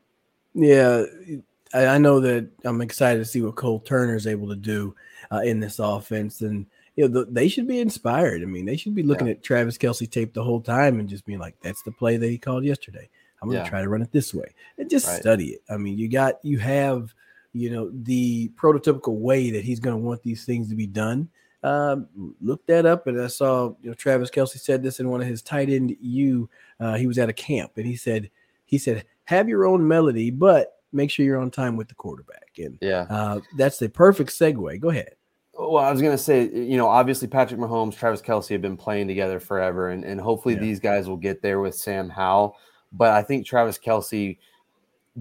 Yeah, 0.55 1.05
I, 1.75 1.99
know 1.99 2.21
that 2.21 2.49
I'm 2.65 2.81
excited 2.81 3.19
to 3.19 3.25
see 3.25 3.43
what 3.43 3.57
Cole 3.57 3.81
Turner 3.81 4.17
is 4.17 4.27
able 4.27 4.49
to 4.49 4.57
do 4.57 4.95
uh, 5.31 5.41
in 5.41 5.61
this 5.61 5.79
offense, 5.79 6.41
and 6.41 6.67
you 6.97 7.07
know 7.07 7.21
the, 7.21 7.31
they 7.31 7.49
should 7.49 7.69
be 7.69 7.81
inspired. 7.81 8.43
I 8.43 8.47
mean, 8.47 8.65
they 8.65 8.77
should 8.77 8.95
be 8.95 9.03
looking 9.03 9.27
yeah. 9.27 9.35
at 9.35 9.43
Travis 9.43 9.77
Kelce 9.77 10.11
tape 10.11 10.33
the 10.33 10.45
whole 10.45 10.61
time 10.61 11.01
and 11.01 11.09
just 11.09 11.27
being 11.27 11.39
like, 11.39 11.57
"That's 11.61 11.83
the 11.83 11.93
play 11.93 12.17
that 12.17 12.31
he 12.31 12.39
called 12.39 12.65
yesterday. 12.65 13.09
I'm 13.43 13.49
going 13.49 13.59
to 13.59 13.65
yeah. 13.65 13.71
try 13.71 13.83
to 13.83 13.89
run 13.89 14.03
it 14.03 14.13
this 14.13 14.33
way," 14.33 14.55
and 14.79 14.89
just 14.89 15.07
right. 15.07 15.21
study 15.21 15.49
it. 15.49 15.63
I 15.69 15.77
mean, 15.77 15.99
you 15.99 16.09
got 16.09 16.37
you 16.43 16.59
have 16.59 17.13
you 17.57 17.71
know, 17.71 17.91
the 17.91 18.51
prototypical 18.51 19.15
way 19.15 19.51
that 19.51 19.65
he's 19.65 19.81
going 19.81 19.97
to 19.97 20.03
want 20.03 20.23
these 20.23 20.45
things 20.45 20.69
to 20.69 20.75
be 20.75 20.87
done. 20.87 21.29
Um, 21.67 22.35
look 22.41 22.65
that 22.67 22.87
up, 22.87 23.07
and 23.07 23.21
I 23.21 23.27
saw 23.27 23.75
you 23.83 23.91
know 23.91 23.95
Travis 23.95 24.31
Kelce 24.31 24.59
said 24.59 24.83
this 24.83 25.01
in 25.01 25.09
one 25.09 25.21
of 25.21 25.27
his 25.27 25.43
tight 25.43 25.69
end 25.69 25.97
U. 26.01 26.49
Uh, 26.79 26.95
he 26.95 27.07
was 27.07 27.19
at 27.19 27.29
a 27.29 27.33
camp, 27.33 27.73
and 27.77 27.87
he 27.87 27.97
said 27.97 28.31
he 28.67 28.79
said 28.79 29.05
have 29.25 29.49
your 29.49 29.67
own 29.67 29.87
melody, 29.87 30.31
but 30.31 30.81
make 30.93 31.11
sure 31.11 31.25
you're 31.25 31.41
on 31.41 31.51
time 31.51 31.77
with 31.77 31.89
the 31.89 31.95
quarterback. 31.95 32.51
And 32.59 32.79
yeah, 32.81 33.07
uh, 33.11 33.41
that's 33.57 33.79
the 33.79 33.89
perfect 33.89 34.31
segue. 34.31 34.81
Go 34.81 34.91
ahead. 34.91 35.15
Well, 35.59 35.83
I 35.83 35.91
was 35.91 36.03
going 36.03 36.13
to 36.13 36.23
say, 36.23 36.51
you 36.51 36.77
know, 36.77 36.87
obviously 36.87 37.29
Patrick 37.29 37.59
Mahomes, 37.59 37.97
Travis 37.97 38.21
Kelce 38.21 38.51
have 38.51 38.61
been 38.61 38.77
playing 38.77 39.09
together 39.09 39.41
forever, 39.41 39.89
and, 39.89 40.05
and 40.05 40.21
hopefully 40.21 40.55
yeah. 40.55 40.61
these 40.61 40.79
guys 40.79 41.09
will 41.09 41.17
get 41.17 41.41
there 41.41 41.61
with 41.61 41.75
Sam 41.75 42.11
Howell. 42.11 42.57
But 42.93 43.15
I 43.15 43.23
think 43.23 43.47
Travis 43.47 43.79
Kelce– 43.79 44.37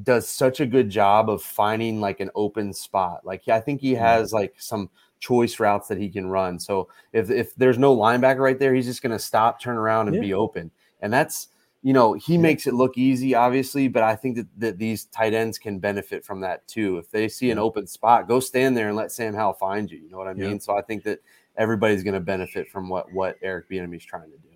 does 0.04 0.28
such 0.28 0.60
a 0.60 0.66
good 0.66 0.90
job 0.90 1.30
of 1.30 1.42
finding 1.42 2.02
like 2.02 2.20
an 2.20 2.30
open 2.36 2.74
spot. 2.74 3.22
Like 3.24 3.48
I 3.48 3.62
think 3.62 3.82
he 3.82 3.94
has 3.94 4.34
like 4.34 4.56
some 4.58 4.90
choice 5.26 5.60
routes 5.60 5.88
that 5.88 5.98
he 5.98 6.10
can 6.10 6.28
run. 6.28 6.60
So 6.60 6.90
if 7.14 7.30
if 7.30 7.56
there's 7.56 7.78
no 7.78 7.96
linebacker 7.96 8.40
right 8.40 8.60
there, 8.60 8.74
he's 8.74 8.86
just 8.86 9.02
going 9.02 9.12
to 9.12 9.20
stop, 9.20 9.60
turn 9.60 9.78
around, 9.78 10.08
and 10.08 10.16
yeah. 10.16 10.22
be 10.22 10.34
open. 10.34 10.72
And 11.02 11.12
that's 11.12 11.48
you 11.82 11.94
know 11.94 12.14
he 12.14 12.34
yeah. 12.34 12.42
makes 12.42 12.68
it 12.68 12.74
look 12.74 12.98
easy, 12.98 13.34
obviously, 13.34 13.88
but 13.88 14.04
I 14.04 14.16
think 14.16 14.38
that, 14.38 14.48
that 14.58 14.78
these 14.78 15.06
tight 15.06 15.34
ends 15.34 15.58
can 15.58 15.80
benefit 15.80 16.24
from 16.24 16.42
that 16.42 16.68
too. 16.68 16.98
If 16.98 17.10
they 17.10 17.28
see 17.28 17.52
an 17.52 17.60
open 17.60 17.88
spot, 17.88 18.28
go 18.28 18.40
stand 18.40 18.78
there 18.78 18.88
and 18.88 18.98
let 18.98 19.12
Sam 19.12 19.34
Howell 19.34 19.54
find 19.54 19.90
you. 19.90 19.98
You 19.98 20.10
know 20.10 20.18
what 20.18 20.28
I 20.28 20.34
mean? 20.34 20.52
Yeah. 20.52 20.60
So 20.60 20.78
I 20.78 20.82
think 20.82 21.04
that 21.04 21.20
everybody's 21.58 22.04
going 22.04 22.14
to 22.14 22.20
benefit 22.20 22.70
from 22.70 22.90
what 22.90 23.12
what 23.12 23.38
Eric 23.42 23.70
Bieniemy 23.70 23.98
is 23.98 24.06
trying 24.06 24.32
to 24.32 24.38
do. 24.38 24.50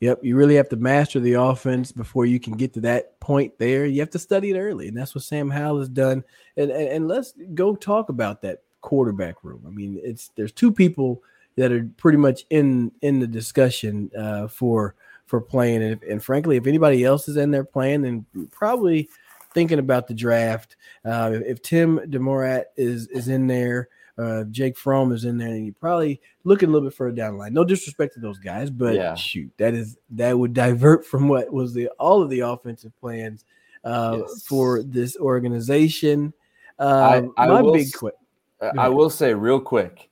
Yep, 0.00 0.24
you 0.24 0.36
really 0.36 0.56
have 0.56 0.68
to 0.68 0.76
master 0.76 1.20
the 1.20 1.34
offense 1.34 1.90
before 1.90 2.26
you 2.26 2.38
can 2.38 2.54
get 2.54 2.74
to 2.74 2.80
that 2.82 3.18
point 3.18 3.58
there. 3.58 3.86
You 3.86 4.00
have 4.00 4.10
to 4.10 4.18
study 4.18 4.50
it 4.50 4.58
early, 4.58 4.88
and 4.88 4.96
that's 4.96 5.14
what 5.14 5.24
Sam 5.24 5.48
Howell 5.48 5.78
has 5.78 5.88
done. 5.88 6.22
And, 6.58 6.70
and, 6.70 6.88
and 6.88 7.08
let's 7.08 7.32
go 7.54 7.74
talk 7.74 8.10
about 8.10 8.42
that 8.42 8.58
quarterback 8.86 9.42
room. 9.42 9.64
I 9.66 9.70
mean, 9.70 10.00
it's 10.00 10.30
there's 10.36 10.52
two 10.52 10.70
people 10.70 11.20
that 11.56 11.72
are 11.72 11.90
pretty 11.96 12.18
much 12.18 12.46
in 12.50 12.92
in 13.02 13.18
the 13.18 13.26
discussion 13.26 14.12
uh, 14.16 14.46
for 14.46 14.94
for 15.26 15.40
playing, 15.40 15.82
and, 15.82 16.02
and 16.04 16.22
frankly, 16.22 16.56
if 16.56 16.68
anybody 16.68 17.02
else 17.02 17.28
is 17.28 17.36
in 17.36 17.50
there 17.50 17.64
playing, 17.64 18.02
then 18.02 18.24
probably 18.52 19.08
thinking 19.52 19.80
about 19.80 20.06
the 20.06 20.14
draft. 20.14 20.76
Uh, 21.04 21.32
if, 21.34 21.42
if 21.42 21.62
Tim 21.62 21.98
DeMorat 21.98 22.66
is 22.76 23.08
is 23.08 23.26
in 23.26 23.48
there, 23.48 23.88
uh, 24.18 24.44
Jake 24.44 24.78
Fromm 24.78 25.10
is 25.10 25.24
in 25.24 25.36
there, 25.36 25.48
and 25.48 25.66
you're 25.66 25.74
probably 25.80 26.20
looking 26.44 26.68
a 26.68 26.72
little 26.72 26.88
bit 26.88 26.96
further 26.96 27.16
down 27.16 27.32
the 27.32 27.38
line. 27.40 27.54
No 27.54 27.64
disrespect 27.64 28.14
to 28.14 28.20
those 28.20 28.38
guys, 28.38 28.70
but 28.70 28.94
yeah. 28.94 29.16
shoot, 29.16 29.50
that 29.56 29.74
is 29.74 29.98
that 30.10 30.38
would 30.38 30.54
divert 30.54 31.04
from 31.04 31.26
what 31.26 31.52
was 31.52 31.74
the 31.74 31.88
all 31.98 32.22
of 32.22 32.30
the 32.30 32.40
offensive 32.40 32.92
plans 33.00 33.44
uh, 33.82 34.18
yes. 34.20 34.44
for 34.46 34.84
this 34.84 35.16
organization. 35.16 36.32
Um, 36.78 37.32
I, 37.36 37.46
I 37.46 37.62
my 37.62 37.72
big 37.72 37.92
quick. 37.92 38.14
I 38.60 38.88
will 38.88 39.10
say 39.10 39.34
real 39.34 39.60
quick, 39.60 40.08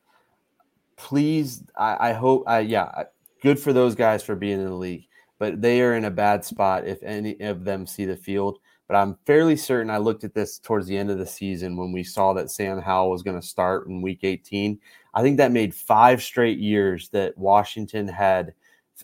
please. 0.96 1.62
I, 1.76 2.10
I 2.10 2.12
hope. 2.12 2.44
I 2.46 2.60
yeah, 2.60 3.04
good 3.42 3.58
for 3.58 3.72
those 3.72 3.94
guys 3.94 4.22
for 4.22 4.34
being 4.34 4.60
in 4.60 4.66
the 4.66 4.74
league, 4.74 5.06
but 5.38 5.60
they 5.60 5.80
are 5.80 5.94
in 5.94 6.04
a 6.04 6.10
bad 6.10 6.44
spot 6.44 6.86
if 6.86 7.02
any 7.02 7.38
of 7.40 7.64
them 7.64 7.86
see 7.86 8.04
the 8.04 8.16
field. 8.16 8.58
But 8.86 8.96
I'm 8.96 9.16
fairly 9.24 9.56
certain 9.56 9.90
I 9.90 9.96
looked 9.96 10.24
at 10.24 10.34
this 10.34 10.58
towards 10.58 10.86
the 10.86 10.96
end 10.96 11.10
of 11.10 11.18
the 11.18 11.26
season 11.26 11.76
when 11.76 11.90
we 11.90 12.04
saw 12.04 12.34
that 12.34 12.50
Sam 12.50 12.80
Howell 12.80 13.10
was 13.10 13.22
going 13.22 13.40
to 13.40 13.46
start 13.46 13.86
in 13.86 14.02
week 14.02 14.20
18. 14.22 14.78
I 15.14 15.22
think 15.22 15.38
that 15.38 15.52
made 15.52 15.74
five 15.74 16.22
straight 16.22 16.58
years 16.58 17.08
that 17.10 17.36
Washington 17.38 18.06
had 18.06 18.52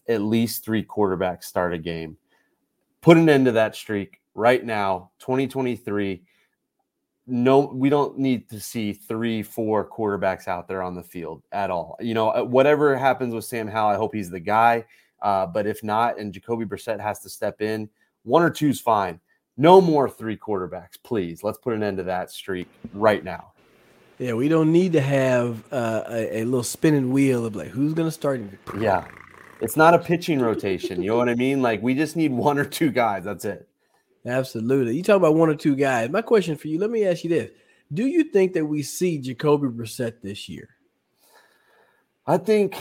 at 0.09 0.21
least 0.21 0.65
three 0.65 0.85
quarterbacks 0.85 1.45
start 1.45 1.73
a 1.73 1.79
game. 1.79 2.19
Put 3.01 3.17
an 3.17 3.29
end 3.31 3.47
to 3.47 3.53
that 3.53 3.75
streak 3.75 4.21
right 4.35 4.65
now, 4.65 5.11
2023. 5.21 6.23
No, 7.31 7.61
we 7.61 7.89
don't 7.89 8.19
need 8.19 8.49
to 8.51 8.61
see 8.61 8.93
three, 8.93 9.43
four 9.43 9.89
quarterbacks 9.89 10.49
out 10.49 10.67
there 10.67 10.83
on 10.83 10.95
the 10.95 11.03
field 11.03 11.43
at 11.53 11.71
all. 11.71 11.97
You 12.01 12.15
know, 12.15 12.31
uh, 12.31 12.43
whatever 12.43 12.97
happens 12.97 13.33
with 13.33 13.45
Sam 13.45 13.69
Howell, 13.69 13.91
I 13.91 13.97
hope 13.97 14.15
he's 14.15 14.31
the 14.31 14.41
guy. 14.41 14.85
Uh, 15.23 15.47
but 15.47 15.67
if 15.67 15.83
not, 15.85 16.19
and 16.19 16.33
Jacoby 16.33 16.65
Brissett 16.65 17.01
has 17.01 17.21
to 17.21 17.29
step 17.29 17.61
in, 17.61 17.89
one 18.25 18.43
or 18.43 18.51
two 18.51 18.69
is 18.69 18.81
fine. 18.81 19.21
No 19.57 19.81
more 19.81 20.09
three 20.09 20.37
quarterbacks, 20.37 20.97
please. 21.03 21.45
Let's 21.45 21.59
put 21.59 21.75
an 21.75 21.83
end 21.83 21.99
to 21.99 22.03
that 22.05 22.31
streak 22.31 22.69
right 22.93 23.23
now. 23.23 23.53
Yeah, 24.19 24.35
we 24.35 24.49
don't 24.49 24.73
need 24.73 24.93
to 24.95 25.01
have 25.01 25.63
uh, 25.73 26.03
a, 26.09 26.41
a, 26.41 26.45
little 26.45 26.63
spinning 26.63 27.11
wheel 27.11 27.47
of 27.47 27.57
like 27.57 27.69
who's 27.69 27.95
going 27.95 28.09
to 28.09 28.13
start. 28.13 28.43
Yeah, 28.79 29.07
it's 29.61 29.77
not 29.77 29.95
a 29.95 29.99
pitching 29.99 30.41
rotation. 30.41 31.03
You 31.03 31.11
know 31.11 31.17
what 31.17 31.29
I 31.29 31.35
mean? 31.35 31.63
Like 31.63 31.81
we 31.83 31.95
just 31.95 32.17
need 32.17 32.33
one 32.33 32.59
or 32.59 32.67
two 32.67 32.91
guys. 32.91 33.25
That's 33.25 33.47
it. 33.47 33.67
Absolutely. 34.27 34.97
You 34.97 35.03
talk 35.03 35.17
about 35.17 35.35
one 35.35 35.49
or 35.49 35.55
two 35.55 35.75
guys. 35.75 36.11
My 36.11 36.23
question 36.23 36.57
for 36.57 36.69
you. 36.69 36.79
Let 36.79 36.91
me 36.91 37.07
ask 37.07 37.25
you 37.25 37.31
this: 37.31 37.51
Do 37.93 38.07
you 38.07 38.25
think 38.25 38.53
that 38.55 38.67
we 38.67 38.83
see 38.83 39.19
Jacoby 39.19 39.69
Brissett 39.69 40.21
this 40.23 40.49
year? 40.49 40.69
I 42.27 42.37
think 42.37 42.77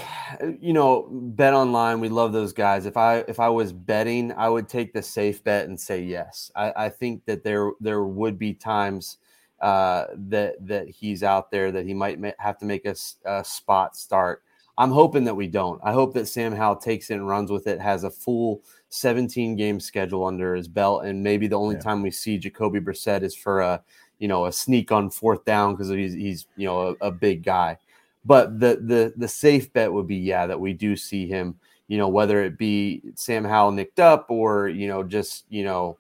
you 0.60 0.74
know, 0.74 1.08
bet 1.10 1.54
online. 1.54 2.02
We 2.02 2.10
love 2.10 2.34
those 2.34 2.54
guys. 2.54 2.86
If 2.86 2.98
I 2.98 3.20
if 3.28 3.40
I 3.40 3.50
was 3.50 3.72
betting, 3.72 4.32
I 4.34 4.50
would 4.50 4.68
take 4.68 4.94
the 4.94 5.02
safe 5.02 5.44
bet 5.44 5.68
and 5.68 5.80
say 5.80 6.04
yes. 6.04 6.52
I, 6.56 6.74
I 6.76 6.90
think 6.90 7.26
that 7.26 7.44
there 7.44 7.72
there 7.80 8.04
would 8.04 8.38
be 8.38 8.54
times 8.54 9.18
uh, 9.62 10.06
that 10.14 10.56
that 10.68 10.90
he's 10.90 11.24
out 11.24 11.52
there 11.52 11.72
that 11.72 11.86
he 11.86 11.94
might 11.94 12.20
ma- 12.20 12.32
have 12.38 12.58
to 12.60 12.66
make 12.66 12.86
a, 12.86 12.96
a, 13.26 13.44
spot 13.44 13.96
start. 13.96 14.44
I'm 14.78 14.92
hoping 14.92 15.26
that 15.26 15.36
we 15.36 15.48
don't. 15.48 15.82
I 15.84 15.94
hope 15.94 16.14
that 16.14 16.28
Sam 16.28 16.54
Howell 16.54 16.78
takes 16.78 17.10
it 17.10 17.16
and 17.16 17.28
runs 17.28 17.52
with 17.52 17.68
it, 17.68 17.82
has 17.82 18.04
a 18.04 18.10
full 18.12 18.62
17 18.90 19.56
game 19.56 19.80
schedule 19.80 20.26
under 20.26 20.56
his 20.56 20.68
belt, 20.68 21.06
and 21.06 21.24
maybe 21.24 21.48
the 21.48 21.58
only 21.58 21.76
yeah. 21.76 21.82
time 21.82 22.02
we 22.02 22.12
see 22.12 22.38
Jacoby 22.38 22.80
Brissett 22.80 23.24
is 23.24 23.36
for 23.36 23.62
a 23.62 23.82
you 24.18 24.28
know 24.28 24.46
a 24.46 24.52
sneak 24.52 24.92
on 24.92 25.10
fourth 25.10 25.46
down 25.46 25.74
because 25.74 25.90
he's 25.90 26.14
he's 26.14 26.48
you 26.58 26.66
know 26.68 26.96
a, 27.02 27.08
a 27.08 27.12
big 27.12 27.44
guy. 27.44 27.78
But 28.26 28.60
the 28.60 28.80
the 28.82 29.14
the 29.16 29.28
safe 29.28 29.72
bet 29.74 29.92
would 29.94 30.08
be 30.08 30.18
yeah 30.18 30.48
that 30.48 30.60
we 30.60 30.74
do 30.74 30.96
see 30.96 31.28
him. 31.28 31.60
You 31.88 31.98
know 31.98 32.10
whether 32.10 32.44
it 32.44 32.58
be 32.58 33.02
Sam 33.16 33.46
Howell 33.46 33.72
nicked 33.72 34.00
up 34.00 34.30
or 34.30 34.68
you 34.68 34.88
know 34.88 35.04
just 35.04 35.46
you 35.50 35.64
know 35.64 35.98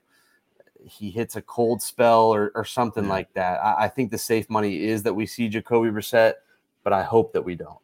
he 0.83 1.09
hits 1.11 1.35
a 1.35 1.41
cold 1.41 1.81
spell 1.81 2.33
or, 2.33 2.51
or 2.55 2.65
something 2.65 3.03
yeah. 3.03 3.09
like 3.09 3.33
that. 3.33 3.63
I, 3.63 3.85
I, 3.85 3.87
think 3.89 4.11
the 4.11 4.17
safe 4.17 4.49
money 4.49 4.85
is 4.85 5.03
that 5.03 5.13
we 5.13 5.25
see 5.25 5.49
Jacoby 5.49 5.89
Brissett, 5.89 6.35
but 6.83 6.93
I 6.93 7.03
hope 7.03 7.33
that 7.33 7.41
we 7.41 7.55
don't. 7.55 7.77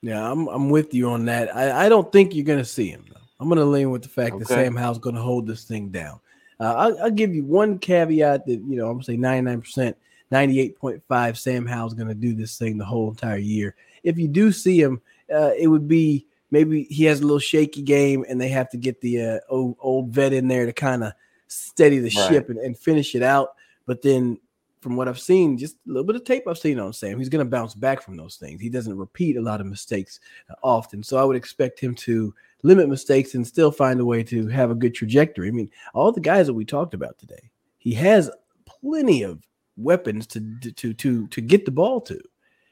Yeah, 0.00 0.30
I'm 0.30 0.46
I'm 0.48 0.70
with 0.70 0.94
you 0.94 1.10
on 1.10 1.26
that. 1.26 1.54
I, 1.54 1.86
I 1.86 1.88
don't 1.88 2.10
think 2.10 2.34
you're 2.34 2.44
gonna 2.44 2.64
see 2.64 2.88
him 2.88 3.04
though. 3.12 3.19
I'm 3.40 3.48
gonna 3.48 3.64
lean 3.64 3.90
with 3.90 4.02
the 4.02 4.08
fact 4.08 4.34
okay. 4.34 4.44
that 4.44 4.48
Sam 4.48 4.76
Howell's 4.76 4.98
gonna 4.98 5.22
hold 5.22 5.46
this 5.46 5.64
thing 5.64 5.88
down. 5.88 6.20
Uh, 6.60 6.74
I'll, 6.76 7.04
I'll, 7.04 7.10
give 7.10 7.34
you 7.34 7.42
one 7.42 7.78
caveat 7.78 8.44
that 8.46 8.52
you 8.52 8.76
know 8.76 8.86
I'm 8.86 8.94
gonna 8.94 9.04
say 9.04 9.16
99 9.16 9.60
percent 9.62 9.96
98.5 10.32 11.36
Sam 11.36 11.66
Howell's 11.66 11.94
going 11.94 12.08
to 12.08 12.14
do 12.14 12.34
this 12.34 12.56
thing 12.56 12.78
the 12.78 12.84
whole 12.84 13.10
entire 13.10 13.38
year. 13.38 13.74
If 14.02 14.18
you 14.18 14.28
do 14.28 14.52
see 14.52 14.80
him, 14.80 15.00
uh, 15.32 15.52
it 15.58 15.66
would 15.66 15.88
be 15.88 16.26
maybe 16.50 16.84
he 16.84 17.04
has 17.04 17.20
a 17.20 17.22
little 17.22 17.38
shaky 17.38 17.82
game 17.82 18.24
and 18.28 18.40
they 18.40 18.48
have 18.48 18.70
to 18.70 18.76
get 18.76 19.00
the 19.00 19.22
uh, 19.22 19.38
old, 19.48 19.76
old 19.80 20.10
vet 20.10 20.32
in 20.32 20.48
there 20.48 20.66
to 20.66 20.72
kind 20.72 21.04
of 21.04 21.12
steady 21.48 21.98
the 21.98 22.12
right. 22.16 22.28
ship 22.28 22.48
and, 22.48 22.58
and 22.58 22.78
finish 22.78 23.14
it 23.14 23.22
out. 23.22 23.54
But 23.86 24.02
then 24.02 24.38
from 24.80 24.96
what 24.96 25.08
I've 25.08 25.20
seen, 25.20 25.58
just 25.58 25.74
a 25.86 25.88
little 25.88 26.04
bit 26.04 26.16
of 26.16 26.24
tape 26.24 26.44
I've 26.46 26.58
seen 26.58 26.78
on 26.78 26.92
Sam, 26.92 27.18
he's 27.18 27.28
going 27.28 27.44
to 27.44 27.50
bounce 27.50 27.74
back 27.74 28.02
from 28.02 28.16
those 28.16 28.36
things. 28.36 28.60
He 28.60 28.68
doesn't 28.68 28.96
repeat 28.96 29.36
a 29.36 29.42
lot 29.42 29.60
of 29.60 29.66
mistakes 29.66 30.20
uh, 30.48 30.54
often. 30.62 31.02
So 31.02 31.18
I 31.18 31.24
would 31.24 31.36
expect 31.36 31.80
him 31.80 31.94
to 31.96 32.34
limit 32.62 32.88
mistakes 32.88 33.34
and 33.34 33.46
still 33.46 33.70
find 33.70 34.00
a 34.00 34.04
way 34.04 34.22
to 34.24 34.46
have 34.48 34.70
a 34.70 34.74
good 34.74 34.94
trajectory. 34.94 35.48
I 35.48 35.52
mean, 35.52 35.70
all 35.94 36.12
the 36.12 36.20
guys 36.20 36.46
that 36.46 36.54
we 36.54 36.64
talked 36.64 36.94
about 36.94 37.18
today, 37.18 37.50
he 37.78 37.94
has 37.94 38.30
plenty 38.66 39.22
of 39.22 39.46
weapons 39.76 40.26
to 40.28 40.40
to 40.76 40.92
to 40.94 41.26
to 41.28 41.40
get 41.40 41.64
the 41.64 41.70
ball 41.70 42.00
to. 42.02 42.20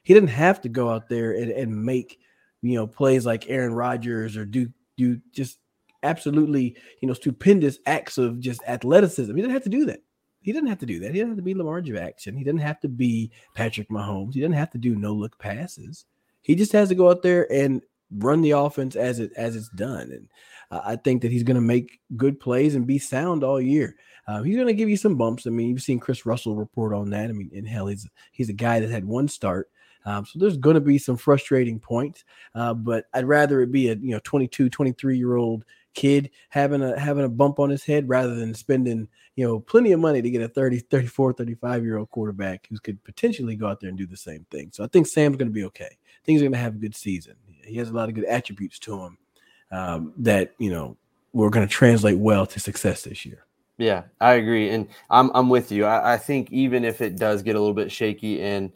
He 0.03 0.15
didn't 0.15 0.31
have 0.31 0.61
to 0.63 0.69
go 0.69 0.91
out 0.91 1.09
there 1.09 1.33
and, 1.33 1.51
and 1.51 1.85
make 1.85 2.19
you 2.63 2.75
know 2.75 2.87
plays 2.87 3.27
like 3.27 3.49
Aaron 3.49 3.75
Rodgers 3.75 4.37
or 4.37 4.45
do 4.45 4.71
do 4.97 5.21
just 5.33 5.59
absolutely 6.03 6.77
you 7.01 7.09
know 7.09 7.15
stupendous 7.15 7.79
acts 7.87 8.19
of 8.19 8.41
just 8.41 8.63
athleticism. 8.67 9.35
He 9.35 9.41
didn't 9.41 9.55
have 9.55 9.65
to 9.65 9.71
do 9.71 9.87
that. 9.87 10.03
He 10.41 10.53
didn't 10.53 10.69
have 10.69 10.79
to 10.79 10.87
do 10.87 11.01
that. 11.01 11.09
He 11.09 11.19
didn't 11.19 11.31
have 11.31 11.39
to 11.39 11.43
be 11.43 11.55
Lamar 11.55 11.81
Jackson. 11.81 12.37
He 12.37 12.45
didn't 12.45 12.61
have 12.61 12.81
to 12.81 12.89
be 12.89 13.31
Patrick 13.55 13.89
Mahomes. 13.91 14.35
He 14.35 14.41
didn't 14.41 14.55
have 14.55 14.71
to 14.71 14.79
do 14.79 14.95
no 14.95 15.13
look 15.13 15.39
passes. 15.39 16.05
He 16.43 16.55
just 16.55 16.73
has 16.73 16.89
to 16.89 16.95
go 16.95 17.11
out 17.11 17.23
there 17.23 17.51
and 17.53 17.83
run 18.17 18.41
the 18.41 18.53
offense 18.53 18.97
as 18.97 19.19
it 19.19 19.33
as 19.37 19.57
it's 19.57 19.69
done. 19.71 20.11
And 20.13 20.29
uh, 20.71 20.81
I 20.85 20.97
think 20.97 21.23
that 21.23 21.33
he's 21.33 21.43
going 21.43 21.57
to 21.57 21.61
make 21.61 22.01
good 22.17 22.41
plays 22.41 22.75
and 22.75 22.87
be 22.87 22.99
sound 22.99 23.45
all 23.45 23.61
year. 23.61 23.97
Uh, 24.27 24.43
he's 24.43 24.57
going 24.57 24.69
to 24.69 24.75
give 24.75 24.89
you 24.89 24.97
some 24.97 25.17
bumps. 25.17 25.47
I 25.47 25.51
mean, 25.51 25.69
you've 25.69 25.83
seen 25.83 26.01
Chris 26.01 26.27
Russell 26.27 26.57
report 26.57 26.93
on 26.93 27.11
that. 27.11 27.31
I 27.31 27.33
mean, 27.33 27.51
in 27.53 27.65
hell, 27.65 27.87
he's 27.87 28.07
he's 28.33 28.49
a 28.49 28.55
guy 28.55 28.81
that 28.81 28.91
had 28.91 29.05
one 29.05 29.29
start. 29.29 29.71
Um, 30.05 30.25
so 30.25 30.39
there's 30.39 30.57
going 30.57 30.75
to 30.75 30.81
be 30.81 30.97
some 30.97 31.17
frustrating 31.17 31.81
points, 31.81 32.25
uh, 32.55 32.73
but 32.73 33.07
I'd 33.13 33.27
rather 33.27 33.61
it 33.61 33.73
be 33.73 33.89
a 33.89 33.95
you 33.95 34.13
know 34.13 34.21
22, 34.25 34.71
23 34.71 35.19
year 35.19 35.37
old 35.37 35.65
kid 35.95 36.31
having 36.51 36.83
a 36.83 36.99
having 36.99 37.25
a 37.25 37.29
bump 37.29 37.59
on 37.59 37.71
his 37.71 37.85
head 37.85 38.09
rather 38.09 38.35
than 38.35 38.55
spending 38.55 39.09
you 39.35 39.45
know 39.45 39.59
plenty 39.59 39.91
of 39.93 39.99
money 39.99 40.23
to 40.23 40.31
get 40.31 40.43
a 40.43 40.49
30 40.49 40.79
34 40.79 41.33
35 41.33 41.85
year 41.85 41.99
old 41.99 42.09
quarterback 42.11 42.67
who 42.71 42.79
could 42.79 43.03
potentially 43.03 43.57
go 43.57 43.67
out 43.67 43.81
there 43.81 43.89
and 43.89 43.99
do 43.99 44.07
the 44.07 44.17
same 44.17 44.47
thing 44.51 44.71
so 44.73 44.85
i 44.85 44.87
think 44.87 45.09
sam's 45.09 45.37
going 45.37 45.49
to 45.49 45.53
be 45.53 45.65
okay 45.65 45.97
think 46.29 46.37
he's 46.37 46.43
going 46.43 46.53
to 46.53 46.59
have 46.59 46.77
a 46.77 46.79
good 46.79 46.95
season 46.95 47.35
he 47.69 47.77
has 47.79 47.91
a 47.91 47.93
lot 47.93 48.09
of 48.09 48.15
good 48.15 48.25
attributes 48.25 48.79
to 48.79 49.01
him 49.01 49.19
um, 49.71 50.13
that 50.17 50.55
you 50.59 50.71
know 50.71 50.97
we're 51.33 51.51
going 51.51 51.67
to 51.67 51.73
translate 51.73 52.19
well 52.19 52.47
to 52.47 52.59
success 52.59 53.03
this 53.03 53.25
year 53.25 53.45
yeah 53.77 54.03
i 54.21 54.33
agree 54.33 54.71
and 54.71 54.89
i'm, 55.11 55.31
I'm 55.35 55.49
with 55.49 55.71
you 55.71 55.85
I, 55.85 56.15
I 56.15 56.17
think 56.17 56.51
even 56.51 56.85
if 56.85 57.01
it 57.01 57.17
does 57.17 57.43
get 57.43 57.55
a 57.55 57.59
little 57.59 57.75
bit 57.75 57.93
shaky 57.93 58.43
and 58.43 58.73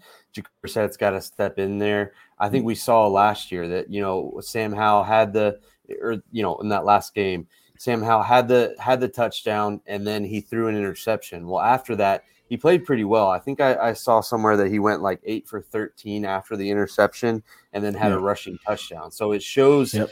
Brissett's 0.60 0.96
got 0.96 1.10
to 1.10 1.20
step 1.20 1.58
in 1.58 1.78
there. 1.78 2.12
I 2.38 2.48
think 2.48 2.64
we 2.64 2.74
saw 2.74 3.06
last 3.06 3.52
year 3.52 3.68
that 3.68 3.90
you 3.90 4.00
know 4.00 4.40
Sam 4.40 4.72
Howell 4.72 5.04
had 5.04 5.32
the 5.32 5.60
or 6.00 6.22
you 6.30 6.42
know 6.42 6.56
in 6.58 6.68
that 6.70 6.84
last 6.84 7.14
game, 7.14 7.46
Sam 7.78 8.02
Howell 8.02 8.22
had 8.22 8.48
the 8.48 8.74
had 8.78 9.00
the 9.00 9.08
touchdown 9.08 9.80
and 9.86 10.06
then 10.06 10.24
he 10.24 10.40
threw 10.40 10.68
an 10.68 10.76
interception. 10.76 11.46
Well, 11.46 11.62
after 11.62 11.96
that, 11.96 12.24
he 12.52 12.58
played 12.58 12.84
pretty 12.84 13.04
well. 13.04 13.30
I 13.30 13.38
think 13.38 13.62
I, 13.62 13.76
I 13.76 13.92
saw 13.94 14.20
somewhere 14.20 14.58
that 14.58 14.68
he 14.68 14.78
went 14.78 15.00
like 15.00 15.20
eight 15.24 15.48
for 15.48 15.62
thirteen 15.62 16.26
after 16.26 16.54
the 16.54 16.70
interception 16.70 17.42
and 17.72 17.82
then 17.82 17.94
had 17.94 18.10
yeah. 18.10 18.18
a 18.18 18.20
rushing 18.20 18.58
touchdown. 18.66 19.10
So 19.10 19.32
it 19.32 19.42
shows. 19.42 19.94
Yep. 19.94 20.10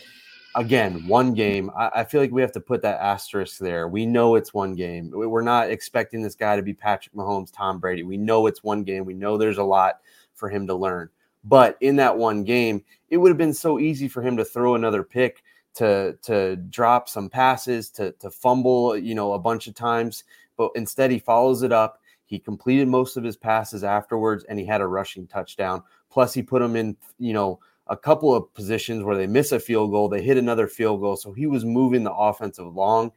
Again, 0.57 1.07
one 1.07 1.34
game. 1.34 1.70
I, 1.76 1.91
I 1.97 2.05
feel 2.05 2.20
like 2.20 2.32
we 2.32 2.41
have 2.41 2.51
to 2.53 2.61
put 2.61 2.82
that 2.82 3.01
asterisk 3.01 3.59
there. 3.59 3.86
We 3.86 4.07
know 4.07 4.36
it's 4.36 4.55
one 4.55 4.74
game. 4.74 5.11
We're 5.12 5.43
not 5.43 5.70
expecting 5.70 6.22
this 6.22 6.34
guy 6.34 6.57
to 6.57 6.62
be 6.62 6.74
Patrick 6.74 7.14
Mahomes, 7.14 7.53
Tom 7.53 7.78
Brady. 7.78 8.03
We 8.03 8.16
know 8.16 8.49
it's 8.49 8.64
one 8.64 8.82
game. 8.82 9.05
We 9.05 9.14
know 9.14 9.36
there's 9.36 9.59
a 9.59 9.62
lot 9.62 10.01
for 10.34 10.49
him 10.49 10.66
to 10.66 10.74
learn. 10.74 11.11
But 11.45 11.76
in 11.80 11.97
that 11.97 12.16
one 12.18 12.43
game, 12.43 12.82
it 13.11 13.18
would 13.18 13.28
have 13.28 13.38
been 13.38 13.55
so 13.55 13.78
easy 13.78 14.09
for 14.09 14.22
him 14.22 14.36
to 14.38 14.45
throw 14.45 14.74
another 14.74 15.05
pick 15.05 15.45
to 15.74 16.18
to 16.22 16.57
drop 16.57 17.09
some 17.09 17.28
passes, 17.28 17.91
to 17.91 18.11
to 18.18 18.28
fumble, 18.28 18.97
you 18.97 19.14
know, 19.14 19.34
a 19.34 19.38
bunch 19.38 19.68
of 19.68 19.74
times. 19.74 20.24
But 20.57 20.72
instead, 20.74 21.12
he 21.12 21.20
follows 21.20 21.62
it 21.62 21.70
up. 21.70 21.99
He 22.31 22.39
completed 22.39 22.87
most 22.87 23.16
of 23.16 23.24
his 23.24 23.37
passes 23.37 23.83
afterwards, 23.83 24.45
and 24.45 24.57
he 24.57 24.64
had 24.64 24.81
a 24.81 24.87
rushing 24.87 25.26
touchdown. 25.26 25.83
Plus, 26.11 26.33
he 26.33 26.45
put 26.45 26.62
them 26.62 26.76
in, 26.76 26.97
you 27.18 27.33
know, 27.33 27.59
a 27.89 27.97
couple 27.97 28.33
of 28.33 28.55
positions 28.55 29.03
where 29.03 29.16
they 29.16 29.26
miss 29.26 29.51
a 29.51 29.59
field 29.59 29.91
goal, 29.91 30.09
they 30.09 30.22
hit 30.22 30.37
another 30.37 30.68
field 30.68 31.01
goal. 31.01 31.16
So 31.16 31.33
he 31.33 31.49
was 31.49 31.64
moving 31.64 32.05
the 32.05 32.12
offensive 32.12 32.66
along. 32.66 33.11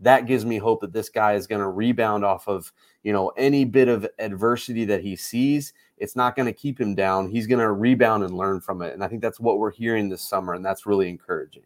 That 0.00 0.26
gives 0.26 0.46
me 0.46 0.56
hope 0.56 0.80
that 0.80 0.94
this 0.94 1.10
guy 1.10 1.34
is 1.34 1.46
going 1.46 1.60
to 1.60 1.68
rebound 1.68 2.24
off 2.24 2.48
of, 2.48 2.72
you 3.02 3.12
know, 3.12 3.28
any 3.36 3.66
bit 3.66 3.88
of 3.88 4.08
adversity 4.18 4.86
that 4.86 5.02
he 5.02 5.14
sees. 5.14 5.74
It's 5.98 6.16
not 6.16 6.34
going 6.34 6.46
to 6.46 6.52
keep 6.54 6.80
him 6.80 6.94
down. 6.94 7.28
He's 7.28 7.46
going 7.46 7.60
to 7.60 7.70
rebound 7.70 8.24
and 8.24 8.34
learn 8.34 8.62
from 8.62 8.80
it. 8.80 8.94
And 8.94 9.04
I 9.04 9.08
think 9.08 9.20
that's 9.20 9.38
what 9.38 9.58
we're 9.58 9.72
hearing 9.72 10.08
this 10.08 10.22
summer, 10.22 10.54
and 10.54 10.64
that's 10.64 10.86
really 10.86 11.10
encouraging. 11.10 11.64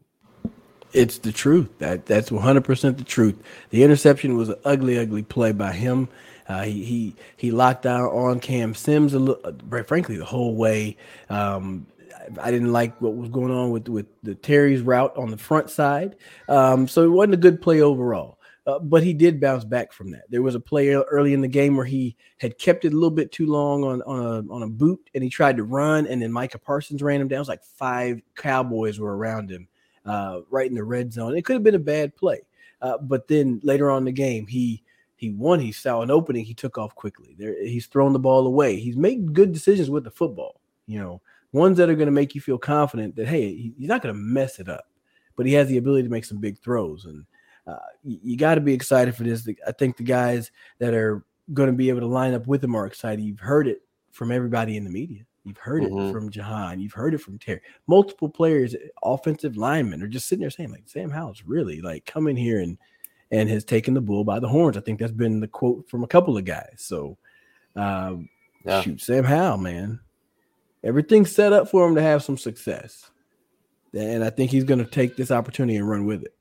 It's 0.93 1.19
the 1.19 1.33
truth. 1.33 1.69
That 1.79 2.07
that's 2.07 2.31
100% 2.31 2.97
the 2.97 3.05
truth. 3.05 3.41
The 3.71 3.85
interception 3.85 4.37
was 4.37 4.49
an 4.49 4.57
ugly, 4.65 4.99
ugly 4.99 5.23
play 5.23 5.53
by 5.53 5.73
him. 5.73 6.09
Uh, 6.49 6.63
he, 6.63 6.85
he 6.85 7.17
he 7.37 7.51
locked 7.51 7.83
down 7.83 8.05
on 8.05 8.41
Cam 8.41 8.75
Sims 8.75 9.15
a 9.15 9.19
little, 9.19 9.85
frankly 9.85 10.17
the 10.17 10.25
whole 10.25 10.55
way. 10.55 10.97
Um, 11.29 11.87
I 12.41 12.51
didn't 12.51 12.73
like 12.73 13.01
what 13.01 13.15
was 13.15 13.29
going 13.29 13.53
on 13.53 13.71
with 13.71 13.89
with 13.89 14.07
the 14.23 14.35
Terry's 14.35 14.81
route 14.81 15.17
on 15.17 15.31
the 15.31 15.37
front 15.37 15.71
side. 15.71 16.17
Um, 16.49 16.89
so 16.89 17.05
it 17.05 17.09
wasn't 17.09 17.35
a 17.35 17.39
good 17.39 17.61
play 17.61 17.81
overall. 17.81 18.39
Uh, 18.67 18.79
but 18.79 19.03
he 19.03 19.15
did 19.15 19.41
bounce 19.41 19.65
back 19.65 19.95
from 19.95 20.11
that. 20.11 20.25
There 20.29 20.43
was 20.43 20.55
a 20.55 20.61
play 20.61 20.91
early 20.91 21.33
in 21.33 21.41
the 21.41 21.49
game 21.49 21.75
where 21.75 21.87
he 21.87 22.15
had 22.37 22.59
kept 22.59 22.85
it 22.85 22.93
a 22.93 22.95
little 22.95 23.11
bit 23.11 23.33
too 23.33 23.47
long 23.47 23.83
on 23.83 24.03
on 24.03 24.21
a 24.21 24.53
on 24.53 24.63
a 24.63 24.69
boot, 24.69 25.09
and 25.15 25.25
he 25.25 25.31
tried 25.31 25.57
to 25.57 25.65
run, 25.65 26.07
and 26.07 26.21
then 26.21 26.31
Micah 26.31 26.59
Parsons 26.59 27.03
ran 27.03 27.21
him 27.21 27.29
down. 27.29 27.39
It 27.39 27.41
was 27.41 27.49
like 27.49 27.65
five 27.65 28.21
Cowboys 28.37 29.01
were 29.01 29.17
around 29.17 29.51
him, 29.51 29.69
uh, 30.05 30.41
right 30.51 30.69
in 30.69 30.75
the 30.75 30.85
red 30.85 31.15
zone. 31.15 31.35
It 31.35 31.47
could 31.47 31.55
have 31.55 31.63
been 31.63 31.77
a 31.77 31.79
bad 31.79 32.15
play, 32.15 32.43
uh, 32.83 32.99
but 32.99 33.27
then 33.27 33.59
later 33.63 33.91
on 33.91 34.03
in 34.03 34.05
the 34.05 34.13
game, 34.13 34.47
he 34.47 34.83
he 35.19 35.31
won. 35.31 35.59
He 35.59 35.73
saw 35.73 36.01
an 36.01 36.13
opening. 36.13 36.45
He 36.45 36.55
took 36.55 36.79
off 36.79 36.95
quickly. 36.95 37.35
There, 37.37 37.61
he's 37.61 37.87
thrown 37.87 38.13
the 38.13 38.21
ball 38.21 38.47
away. 38.47 38.79
He's 38.79 38.97
made 38.97 39.35
good 39.35 39.53
decisions 39.53 39.91
with 39.91 40.05
the 40.05 40.13
football. 40.13 40.61
You 40.87 41.01
know, 41.01 41.21
ones 41.53 41.77
that 41.79 41.91
are 41.91 41.97
going 41.97 42.07
to 42.07 42.13
make 42.13 42.37
you 42.37 42.41
feel 42.41 42.57
confident 42.57 43.17
that 43.17 43.27
hey, 43.27 43.73
he's 43.77 43.89
not 43.89 44.01
going 44.01 44.15
to 44.15 44.21
mess 44.21 44.61
it 44.61 44.69
up, 44.69 44.87
but 45.35 45.45
he 45.45 45.53
has 45.55 45.67
the 45.67 45.77
ability 45.77 46.05
to 46.05 46.09
make 46.09 46.25
some 46.25 46.39
big 46.39 46.57
throws. 46.61 47.05
And 47.05 47.27
uh, 47.67 47.79
you, 48.05 48.21
you 48.23 48.37
got 48.37 48.55
to 48.55 48.61
be 48.61 48.73
excited 48.73 49.17
for 49.17 49.25
this. 49.25 49.47
I 49.67 49.73
think 49.73 49.97
the 49.97 50.05
guys 50.05 50.53
that 50.79 50.95
are 50.95 51.25
going 51.53 51.69
to 51.69 51.77
be 51.77 51.89
able 51.89 52.01
to 52.01 52.07
line 52.07 52.33
up 52.33 52.47
with 52.47 52.63
him 52.63 52.77
are 52.77 52.87
excited. 52.87 53.25
You've 53.25 53.41
heard 53.41 53.67
it 53.67 53.83
from 54.13 54.31
everybody 54.31 54.77
in 54.77 54.85
the 54.85 54.91
media. 54.91 55.25
You've 55.43 55.59
heard 55.59 55.83
mm-hmm. 55.83 56.11
it 56.11 56.13
from 56.13 56.31
Jahan. 56.31 56.79
You've 56.79 56.93
heard 56.93 57.15
it 57.15 57.19
from 57.19 57.39
Terry. 57.39 57.61
Multiple 57.89 58.29
players, 58.29 58.77
offensive 59.03 59.57
linemen, 59.57 60.03
are 60.03 60.09
just 60.09 60.29
sitting 60.29 60.43
there 60.43 60.51
saying, 60.51 60.71
like, 60.71 60.85
Sam 60.87 61.11
Howell's 61.11 61.43
really 61.45 61.81
like 61.81 62.05
come 62.05 62.29
in 62.29 62.37
here 62.37 62.61
and 62.61 62.79
and 63.31 63.49
has 63.49 63.65
taken 63.65 63.95
the 63.95 64.01
bull 64.01 64.25
by 64.25 64.41
the 64.41 64.49
horns. 64.49 64.77
I 64.77 64.81
think 64.81 64.99
that's 64.99 65.13
been 65.13 65.41
the 65.41 65.49
quote 65.49 65.89
from 65.89 66.05
a 66.05 66.09
couple 66.09 66.37
of 66.37 66.45
guys. 66.45 66.77
So, 66.79 67.19
um, 67.77 68.29
yeah. 68.65 68.81
shoot, 68.83 69.01
Sam 69.01 69.25
Howell, 69.25 69.59
man, 69.59 70.01
everything's 70.83 71.33
set 71.33 71.53
up 71.53 71.69
for 71.69 71.87
him 71.87 71.95
to 71.95 72.03
have 72.03 72.23
some 72.23 72.39
success, 72.39 73.11
and 73.93 74.25
I 74.25 74.31
think 74.31 74.51
he's 74.51 74.65
going 74.65 74.85
to 74.85 74.91
take 74.91 75.17
this 75.17 75.31
opportunity 75.31 75.77
and 75.77 75.89
run 75.89 76.07
with 76.07 76.23
it. 76.23 76.35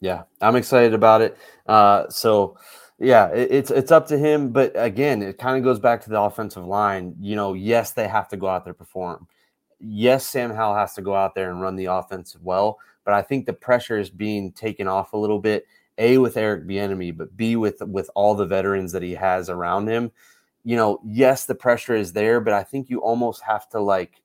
Yeah, 0.00 0.24
I'm 0.40 0.56
excited 0.56 0.94
about 0.94 1.22
it. 1.22 1.38
Uh, 1.66 2.08
so 2.08 2.56
yeah, 2.98 3.28
it, 3.28 3.50
it's 3.50 3.70
it's 3.70 3.92
up 3.92 4.06
to 4.08 4.18
him, 4.18 4.50
but 4.50 4.72
again, 4.74 5.22
it 5.22 5.38
kind 5.38 5.56
of 5.56 5.64
goes 5.64 5.78
back 5.78 6.02
to 6.02 6.10
the 6.10 6.20
offensive 6.20 6.66
line. 6.66 7.14
You 7.20 7.36
know, 7.36 7.54
yes, 7.54 7.92
they 7.92 8.08
have 8.08 8.28
to 8.28 8.36
go 8.36 8.46
out 8.46 8.64
there 8.64 8.74
perform. 8.74 9.26
Yes, 9.78 10.26
Sam 10.26 10.50
Howell 10.50 10.76
has 10.76 10.94
to 10.94 11.02
go 11.02 11.14
out 11.14 11.34
there 11.34 11.50
and 11.50 11.60
run 11.60 11.76
the 11.76 11.86
offense 11.86 12.36
well, 12.40 12.78
but 13.04 13.14
I 13.14 13.22
think 13.22 13.44
the 13.44 13.52
pressure 13.52 13.98
is 13.98 14.08
being 14.08 14.52
taken 14.52 14.88
off 14.88 15.12
a 15.12 15.18
little 15.18 15.38
bit. 15.38 15.66
A 15.98 16.18
with 16.18 16.36
Eric 16.36 16.66
Bieniemy, 16.66 17.16
but 17.16 17.36
B 17.36 17.56
with 17.56 17.80
with 17.82 18.10
all 18.14 18.34
the 18.34 18.46
veterans 18.46 18.92
that 18.92 19.02
he 19.02 19.12
has 19.14 19.48
around 19.48 19.88
him. 19.88 20.10
You 20.64 20.76
know, 20.76 21.00
yes, 21.04 21.46
the 21.46 21.54
pressure 21.54 21.94
is 21.94 22.12
there, 22.12 22.40
but 22.40 22.52
I 22.52 22.62
think 22.62 22.90
you 22.90 22.98
almost 23.00 23.42
have 23.42 23.68
to 23.70 23.80
like 23.80 24.20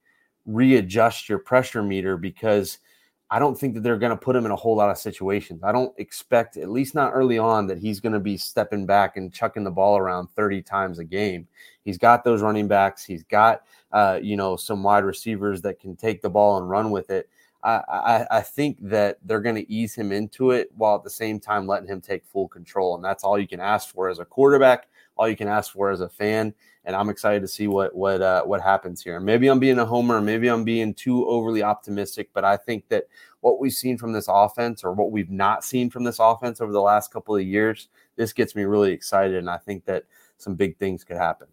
readjust 0.45 1.29
your 1.29 1.39
pressure 1.39 1.83
meter 1.83 2.17
because– 2.17 2.79
I 3.33 3.39
don't 3.39 3.57
think 3.57 3.75
that 3.75 3.83
they're 3.83 3.97
going 3.97 4.11
to 4.11 4.17
put 4.17 4.35
him 4.35 4.45
in 4.45 4.51
a 4.51 4.57
whole 4.57 4.75
lot 4.75 4.89
of 4.89 4.97
situations. 4.97 5.63
I 5.63 5.71
don't 5.71 5.97
expect, 5.97 6.57
at 6.57 6.69
least 6.69 6.93
not 6.93 7.13
early 7.13 7.37
on, 7.37 7.65
that 7.67 7.77
he's 7.77 8.01
going 8.01 8.11
to 8.11 8.19
be 8.19 8.35
stepping 8.35 8.85
back 8.85 9.15
and 9.15 9.33
chucking 9.33 9.63
the 9.63 9.71
ball 9.71 9.97
around 9.97 10.27
30 10.35 10.61
times 10.63 10.99
a 10.99 11.05
game. 11.05 11.47
He's 11.85 11.97
got 11.97 12.25
those 12.25 12.41
running 12.41 12.67
backs. 12.67 13.05
He's 13.05 13.23
got, 13.23 13.61
uh, 13.93 14.19
you 14.21 14.35
know, 14.35 14.57
some 14.57 14.83
wide 14.83 15.05
receivers 15.05 15.61
that 15.61 15.79
can 15.79 15.95
take 15.95 16.21
the 16.21 16.29
ball 16.29 16.57
and 16.57 16.69
run 16.69 16.91
with 16.91 17.09
it. 17.09 17.29
I, 17.63 18.25
I, 18.31 18.41
think 18.41 18.77
that 18.81 19.19
they're 19.23 19.39
going 19.39 19.55
to 19.55 19.71
ease 19.71 19.93
him 19.93 20.11
into 20.11 20.49
it 20.49 20.71
while 20.75 20.95
at 20.95 21.03
the 21.03 21.11
same 21.11 21.39
time 21.39 21.67
letting 21.67 21.87
him 21.87 22.01
take 22.01 22.25
full 22.25 22.47
control. 22.47 22.95
And 22.95 23.03
that's 23.03 23.23
all 23.23 23.37
you 23.37 23.47
can 23.47 23.59
ask 23.59 23.89
for 23.89 24.09
as 24.09 24.17
a 24.17 24.25
quarterback, 24.25 24.87
all 25.15 25.29
you 25.29 25.35
can 25.35 25.47
ask 25.47 25.71
for 25.71 25.91
as 25.91 26.01
a 26.01 26.09
fan 26.09 26.55
and 26.85 26.95
I'm 26.95 27.09
excited 27.09 27.41
to 27.41 27.47
see 27.47 27.67
what 27.67 27.95
what 27.95 28.21
uh, 28.21 28.43
what 28.43 28.61
happens 28.61 29.03
here. 29.03 29.19
Maybe 29.19 29.47
I'm 29.47 29.59
being 29.59 29.79
a 29.79 29.85
homer, 29.85 30.21
maybe 30.21 30.47
I'm 30.47 30.63
being 30.63 30.93
too 30.93 31.27
overly 31.27 31.63
optimistic, 31.63 32.29
but 32.33 32.43
I 32.43 32.57
think 32.57 32.87
that 32.89 33.05
what 33.41 33.59
we've 33.59 33.73
seen 33.73 33.97
from 33.97 34.13
this 34.13 34.27
offense, 34.27 34.83
or 34.83 34.93
what 34.93 35.11
we've 35.11 35.29
not 35.29 35.63
seen 35.63 35.89
from 35.89 36.03
this 36.03 36.19
offense 36.19 36.61
over 36.61 36.71
the 36.71 36.81
last 36.81 37.11
couple 37.11 37.35
of 37.35 37.43
years, 37.43 37.89
this 38.15 38.33
gets 38.33 38.55
me 38.55 38.63
really 38.63 38.91
excited, 38.91 39.37
and 39.37 39.49
I 39.49 39.57
think 39.57 39.85
that 39.85 40.05
some 40.37 40.55
big 40.55 40.77
things 40.77 41.03
could 41.03 41.17
happen. 41.17 41.47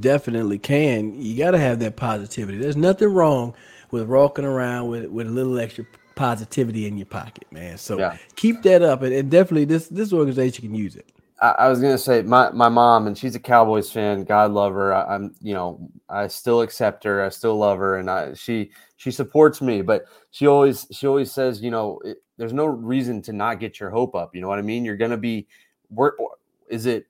Definitely 0.00 0.58
can. 0.58 1.20
You 1.20 1.36
got 1.36 1.50
to 1.52 1.58
have 1.58 1.80
that 1.80 1.96
positivity. 1.96 2.58
There's 2.58 2.76
nothing 2.76 3.08
wrong 3.08 3.54
with 3.90 4.08
walking 4.08 4.44
around 4.44 4.88
with 4.88 5.06
with 5.06 5.26
a 5.26 5.30
little 5.30 5.58
extra 5.58 5.84
positivity 6.14 6.86
in 6.86 6.96
your 6.96 7.06
pocket, 7.06 7.50
man. 7.50 7.78
So 7.78 7.98
yeah. 7.98 8.16
keep 8.36 8.62
that 8.62 8.82
up, 8.82 9.02
and, 9.02 9.12
and 9.12 9.30
definitely 9.30 9.64
this 9.64 9.88
this 9.88 10.12
organization 10.12 10.66
can 10.66 10.74
use 10.74 10.96
it. 10.96 11.10
I, 11.40 11.48
I, 11.50 11.68
was 11.68 11.80
gonna 11.80 11.98
say 11.98 12.22
my 12.22 12.50
my 12.50 12.68
mom, 12.68 13.06
and 13.06 13.16
she's 13.16 13.34
a 13.34 13.40
Cowboys 13.40 13.90
fan. 13.90 14.24
God 14.24 14.50
love 14.52 14.74
her. 14.74 14.92
I, 14.92 15.14
am 15.14 15.34
you 15.40 15.54
know 15.54 15.90
I 16.08 16.26
still 16.26 16.60
accept 16.60 17.04
her. 17.04 17.24
I 17.24 17.30
still 17.30 17.56
love 17.56 17.78
her, 17.78 17.96
and 17.96 18.10
I 18.10 18.34
she 18.34 18.70
she 18.96 19.10
supports 19.10 19.62
me. 19.62 19.82
But 19.82 20.04
she 20.30 20.46
always 20.46 20.86
she 20.92 21.06
always 21.06 21.32
says, 21.32 21.62
you 21.62 21.70
know, 21.70 22.00
it, 22.04 22.18
there's 22.36 22.52
no 22.52 22.66
reason 22.66 23.22
to 23.22 23.32
not 23.32 23.60
get 23.60 23.80
your 23.80 23.90
hope 23.90 24.14
up. 24.14 24.34
You 24.34 24.42
know 24.42 24.48
what 24.48 24.58
I 24.58 24.62
mean? 24.62 24.84
You're 24.84 24.96
gonna 24.96 25.16
be. 25.16 25.46
Where 25.88 26.12
is 26.68 26.86
it? 26.86 27.06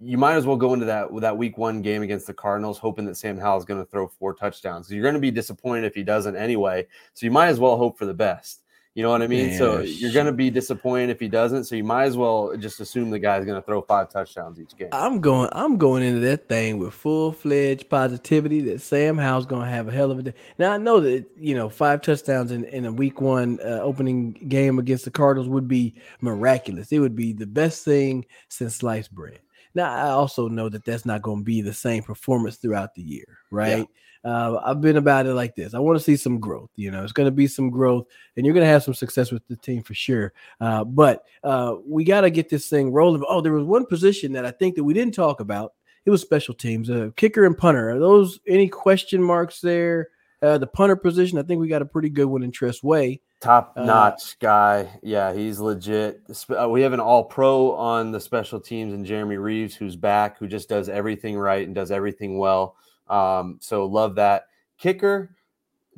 You 0.00 0.16
might 0.16 0.34
as 0.36 0.46
well 0.46 0.56
go 0.56 0.74
into 0.74 0.86
that 0.86 1.10
with 1.10 1.22
that 1.22 1.36
week 1.36 1.58
one 1.58 1.82
game 1.82 2.02
against 2.02 2.26
the 2.28 2.34
Cardinals, 2.34 2.78
hoping 2.78 3.04
that 3.06 3.16
Sam 3.16 3.36
Howell 3.36 3.58
is 3.58 3.64
going 3.64 3.84
to 3.84 3.90
throw 3.90 4.06
four 4.06 4.32
touchdowns. 4.32 4.90
You're 4.90 5.02
going 5.02 5.14
to 5.14 5.20
be 5.20 5.32
disappointed 5.32 5.84
if 5.84 5.94
he 5.94 6.04
doesn't 6.04 6.36
anyway. 6.36 6.86
So 7.14 7.26
you 7.26 7.32
might 7.32 7.48
as 7.48 7.58
well 7.58 7.76
hope 7.76 7.98
for 7.98 8.06
the 8.06 8.14
best 8.14 8.62
You 8.94 9.02
know 9.02 9.10
what 9.10 9.22
I 9.22 9.26
mean? 9.26 9.56
so 9.58 9.80
you're 9.80 10.12
going 10.12 10.26
to 10.26 10.32
be 10.32 10.50
disappointed 10.50 11.10
if 11.10 11.18
he 11.18 11.26
doesn't. 11.28 11.64
So 11.64 11.74
you 11.74 11.82
might 11.84 12.04
as 12.04 12.16
well 12.16 12.56
just 12.56 12.78
assume 12.80 13.10
the 13.10 13.18
guy's 13.18 13.44
going 13.44 13.60
to 13.60 13.66
throw 13.66 13.82
five 13.82 14.08
touchdowns 14.08 14.60
each 14.60 14.76
game. 14.76 14.88
I'm 14.92 15.20
going. 15.20 15.48
I'm 15.52 15.76
going 15.78 16.04
into 16.04 16.20
that 16.20 16.48
thing 16.48 16.78
with 16.78 16.94
full 16.94 17.32
fledged 17.32 17.88
positivity 17.88 18.60
that 18.62 18.80
Sam 18.80 19.18
Howell's 19.18 19.46
going 19.46 19.64
to 19.64 19.70
have 19.70 19.88
a 19.88 19.92
hell 19.92 20.10
of 20.12 20.18
a 20.20 20.22
day. 20.22 20.34
Now 20.58 20.72
I 20.72 20.78
know 20.78 21.00
that 21.00 21.26
you 21.36 21.54
know 21.56 21.68
five 21.68 22.02
touchdowns 22.02 22.52
in, 22.52 22.64
in 22.66 22.84
a 22.86 22.92
week 22.92 23.20
one 23.20 23.58
uh, 23.64 23.80
opening 23.82 24.32
game 24.48 24.78
against 24.78 25.04
the 25.04 25.10
Cardinals 25.10 25.48
would 25.48 25.66
be 25.66 25.94
miraculous. 26.20 26.92
It 26.92 27.00
would 27.00 27.16
be 27.16 27.32
the 27.32 27.46
best 27.46 27.84
thing 27.84 28.26
since 28.48 28.76
sliced 28.76 29.12
bread. 29.12 29.40
Now 29.74 29.92
I 29.92 30.10
also 30.10 30.48
know 30.48 30.68
that 30.68 30.84
that's 30.84 31.06
not 31.06 31.22
going 31.22 31.40
to 31.40 31.44
be 31.44 31.60
the 31.60 31.72
same 31.72 32.02
performance 32.02 32.56
throughout 32.56 32.94
the 32.94 33.02
year, 33.02 33.38
right? 33.50 33.78
Yeah. 33.78 33.84
Uh, 34.24 34.60
I've 34.64 34.80
been 34.80 34.96
about 34.96 35.26
it 35.26 35.34
like 35.34 35.54
this. 35.54 35.74
I 35.74 35.78
want 35.78 35.96
to 35.98 36.04
see 36.04 36.16
some 36.16 36.40
growth. 36.40 36.70
You 36.76 36.90
know, 36.90 37.02
it's 37.02 37.12
going 37.12 37.28
to 37.28 37.32
be 37.32 37.46
some 37.46 37.70
growth, 37.70 38.06
and 38.36 38.44
you're 38.44 38.54
going 38.54 38.66
to 38.66 38.70
have 38.70 38.82
some 38.82 38.94
success 38.94 39.30
with 39.30 39.46
the 39.46 39.56
team 39.56 39.82
for 39.82 39.94
sure. 39.94 40.32
Uh, 40.60 40.84
but 40.84 41.24
uh, 41.44 41.76
we 41.86 42.04
got 42.04 42.22
to 42.22 42.30
get 42.30 42.48
this 42.48 42.68
thing 42.68 42.92
rolling. 42.92 43.22
Oh, 43.28 43.40
there 43.40 43.52
was 43.52 43.64
one 43.64 43.86
position 43.86 44.32
that 44.32 44.44
I 44.44 44.50
think 44.50 44.74
that 44.74 44.84
we 44.84 44.94
didn't 44.94 45.14
talk 45.14 45.40
about. 45.40 45.74
It 46.04 46.10
was 46.10 46.20
special 46.20 46.54
teams, 46.54 46.90
uh, 46.90 47.10
kicker 47.16 47.44
and 47.44 47.56
punter. 47.56 47.90
Are 47.90 47.98
those 47.98 48.40
any 48.46 48.68
question 48.68 49.22
marks 49.22 49.60
there? 49.60 50.08
Uh, 50.40 50.58
the 50.58 50.66
punter 50.66 50.96
position, 50.96 51.38
I 51.38 51.42
think 51.42 51.60
we 51.60 51.68
got 51.68 51.82
a 51.82 51.86
pretty 51.86 52.08
good 52.08 52.26
one 52.26 52.42
in 52.42 52.50
Tress 52.50 52.82
Way. 52.82 53.20
Top 53.40 53.74
uh, 53.76 53.84
notch 53.84 54.38
guy. 54.40 54.98
Yeah, 55.02 55.32
he's 55.32 55.60
legit. 55.60 56.22
We 56.68 56.82
have 56.82 56.92
an 56.92 57.00
all 57.00 57.24
pro 57.24 57.72
on 57.72 58.10
the 58.10 58.20
special 58.20 58.58
teams 58.58 58.92
and 58.92 59.06
Jeremy 59.06 59.36
Reaves, 59.36 59.76
who's 59.76 59.94
back, 59.94 60.38
who 60.38 60.48
just 60.48 60.68
does 60.68 60.88
everything 60.88 61.36
right 61.36 61.64
and 61.64 61.74
does 61.74 61.92
everything 61.92 62.38
well. 62.38 62.76
Um, 63.08 63.58
so 63.60 63.86
love 63.86 64.16
that. 64.16 64.46
Kicker, 64.76 65.36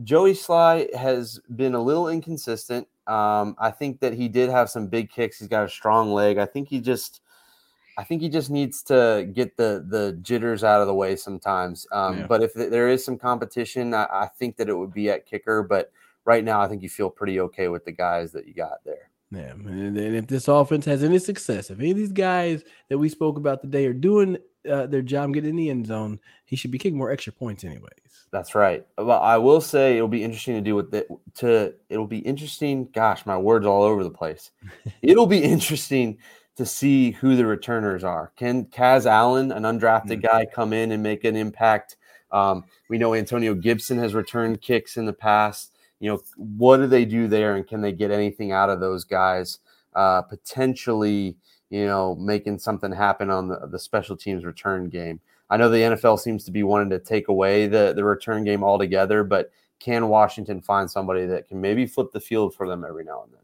Joey 0.04 0.32
Slye 0.32 0.94
has 0.94 1.40
been 1.56 1.74
a 1.74 1.80
little 1.80 2.08
inconsistent. 2.08 2.86
Um, 3.06 3.56
I 3.58 3.70
think 3.70 4.00
that 4.00 4.12
he 4.12 4.28
did 4.28 4.50
have 4.50 4.70
some 4.70 4.86
big 4.86 5.10
kicks. 5.10 5.38
He's 5.38 5.48
got 5.48 5.64
a 5.64 5.68
strong 5.68 6.12
leg. 6.12 6.38
I 6.38 6.46
think 6.46 6.68
he 6.68 6.80
just, 6.80 7.22
I 7.98 8.04
think 8.04 8.22
he 8.22 8.28
just 8.28 8.50
needs 8.50 8.82
to 8.84 9.28
get 9.32 9.56
the 9.56 9.84
the 9.88 10.18
jitters 10.22 10.62
out 10.62 10.80
of 10.80 10.86
the 10.86 10.94
way 10.94 11.16
sometimes. 11.16 11.86
Um, 11.90 12.18
yeah. 12.18 12.26
But 12.26 12.42
if 12.42 12.54
there 12.54 12.88
is 12.88 13.04
some 13.04 13.18
competition, 13.18 13.92
I, 13.94 14.06
I, 14.10 14.28
think 14.38 14.56
that 14.56 14.68
it 14.68 14.74
would 14.74 14.94
be 14.94 15.10
at 15.10 15.26
kicker. 15.26 15.62
But 15.62 15.90
right 16.30 16.44
now, 16.44 16.60
I 16.60 16.68
think 16.68 16.82
you 16.82 16.88
feel 16.88 17.10
pretty 17.10 17.40
okay 17.40 17.66
with 17.66 17.84
the 17.84 17.90
guys 17.90 18.30
that 18.32 18.46
you 18.46 18.54
got 18.54 18.84
there. 18.84 19.10
Yeah, 19.32 19.50
and 19.50 19.98
if 19.98 20.28
this 20.28 20.46
offense 20.46 20.84
has 20.84 21.02
any 21.02 21.18
success, 21.18 21.70
if 21.70 21.78
any 21.80 21.90
of 21.90 21.96
these 21.96 22.12
guys 22.12 22.62
that 22.88 22.98
we 22.98 23.08
spoke 23.08 23.36
about 23.36 23.62
today 23.62 23.86
are 23.86 23.92
doing 23.92 24.38
uh, 24.68 24.86
their 24.86 25.02
job 25.02 25.34
getting 25.34 25.50
in 25.50 25.56
the 25.56 25.70
end 25.70 25.86
zone, 25.86 26.20
he 26.44 26.54
should 26.54 26.70
be 26.70 26.78
kicking 26.78 26.98
more 26.98 27.10
extra 27.10 27.32
points 27.32 27.64
anyways. 27.64 28.26
That's 28.30 28.54
right. 28.54 28.86
Well, 28.96 29.20
I 29.20 29.38
will 29.38 29.60
say 29.60 29.96
it'll 29.96 30.08
be 30.08 30.22
interesting 30.22 30.54
to 30.54 30.60
do 30.60 30.76
with 30.76 30.94
it. 30.94 31.08
To 31.36 31.74
it'll 31.88 32.06
be 32.06 32.18
interesting. 32.18 32.88
Gosh, 32.92 33.26
my 33.26 33.36
words 33.36 33.66
all 33.66 33.82
over 33.82 34.04
the 34.04 34.10
place. 34.10 34.52
it'll 35.02 35.26
be 35.26 35.42
interesting 35.42 36.18
to 36.56 36.64
see 36.64 37.12
who 37.12 37.34
the 37.34 37.46
returners 37.46 38.04
are. 38.04 38.32
Can 38.36 38.66
Kaz 38.66 39.06
Allen, 39.06 39.50
an 39.50 39.64
undrafted 39.64 40.20
mm-hmm. 40.20 40.26
guy, 40.26 40.46
come 40.46 40.72
in 40.72 40.92
and 40.92 41.02
make 41.02 41.24
an 41.24 41.34
impact? 41.34 41.96
Um, 42.32 42.64
we 42.88 42.98
know 42.98 43.14
Antonio 43.14 43.54
Gibson 43.54 43.98
has 43.98 44.14
returned 44.14 44.60
kicks 44.60 44.96
in 44.96 45.06
the 45.06 45.12
past. 45.12 45.72
You 46.00 46.10
know, 46.10 46.20
what 46.36 46.78
do 46.78 46.86
they 46.86 47.04
do 47.04 47.28
there, 47.28 47.56
and 47.56 47.66
can 47.66 47.80
they 47.80 47.92
get 47.92 48.10
anything 48.10 48.52
out 48.52 48.70
of 48.70 48.80
those 48.80 49.04
guys? 49.04 49.58
Uh, 49.94 50.22
potentially, 50.22 51.36
you 51.68 51.86
know, 51.86 52.14
making 52.16 52.58
something 52.58 52.92
happen 52.92 53.30
on 53.30 53.48
the, 53.48 53.66
the 53.70 53.78
special 53.78 54.16
teams 54.16 54.44
return 54.44 54.88
game. 54.88 55.20
I 55.50 55.56
know 55.56 55.68
the 55.68 55.78
NFL 55.78 56.20
seems 56.20 56.44
to 56.44 56.50
be 56.52 56.62
wanting 56.62 56.90
to 56.90 56.98
take 57.00 57.28
away 57.28 57.66
the, 57.66 57.92
the 57.94 58.04
return 58.04 58.44
game 58.44 58.62
altogether, 58.62 59.24
but 59.24 59.50
can 59.80 60.08
Washington 60.08 60.60
find 60.60 60.90
somebody 60.90 61.26
that 61.26 61.48
can 61.48 61.60
maybe 61.60 61.86
flip 61.86 62.12
the 62.12 62.20
field 62.20 62.54
for 62.54 62.68
them 62.68 62.84
every 62.84 63.04
now 63.04 63.22
and 63.24 63.32
then? 63.32 63.39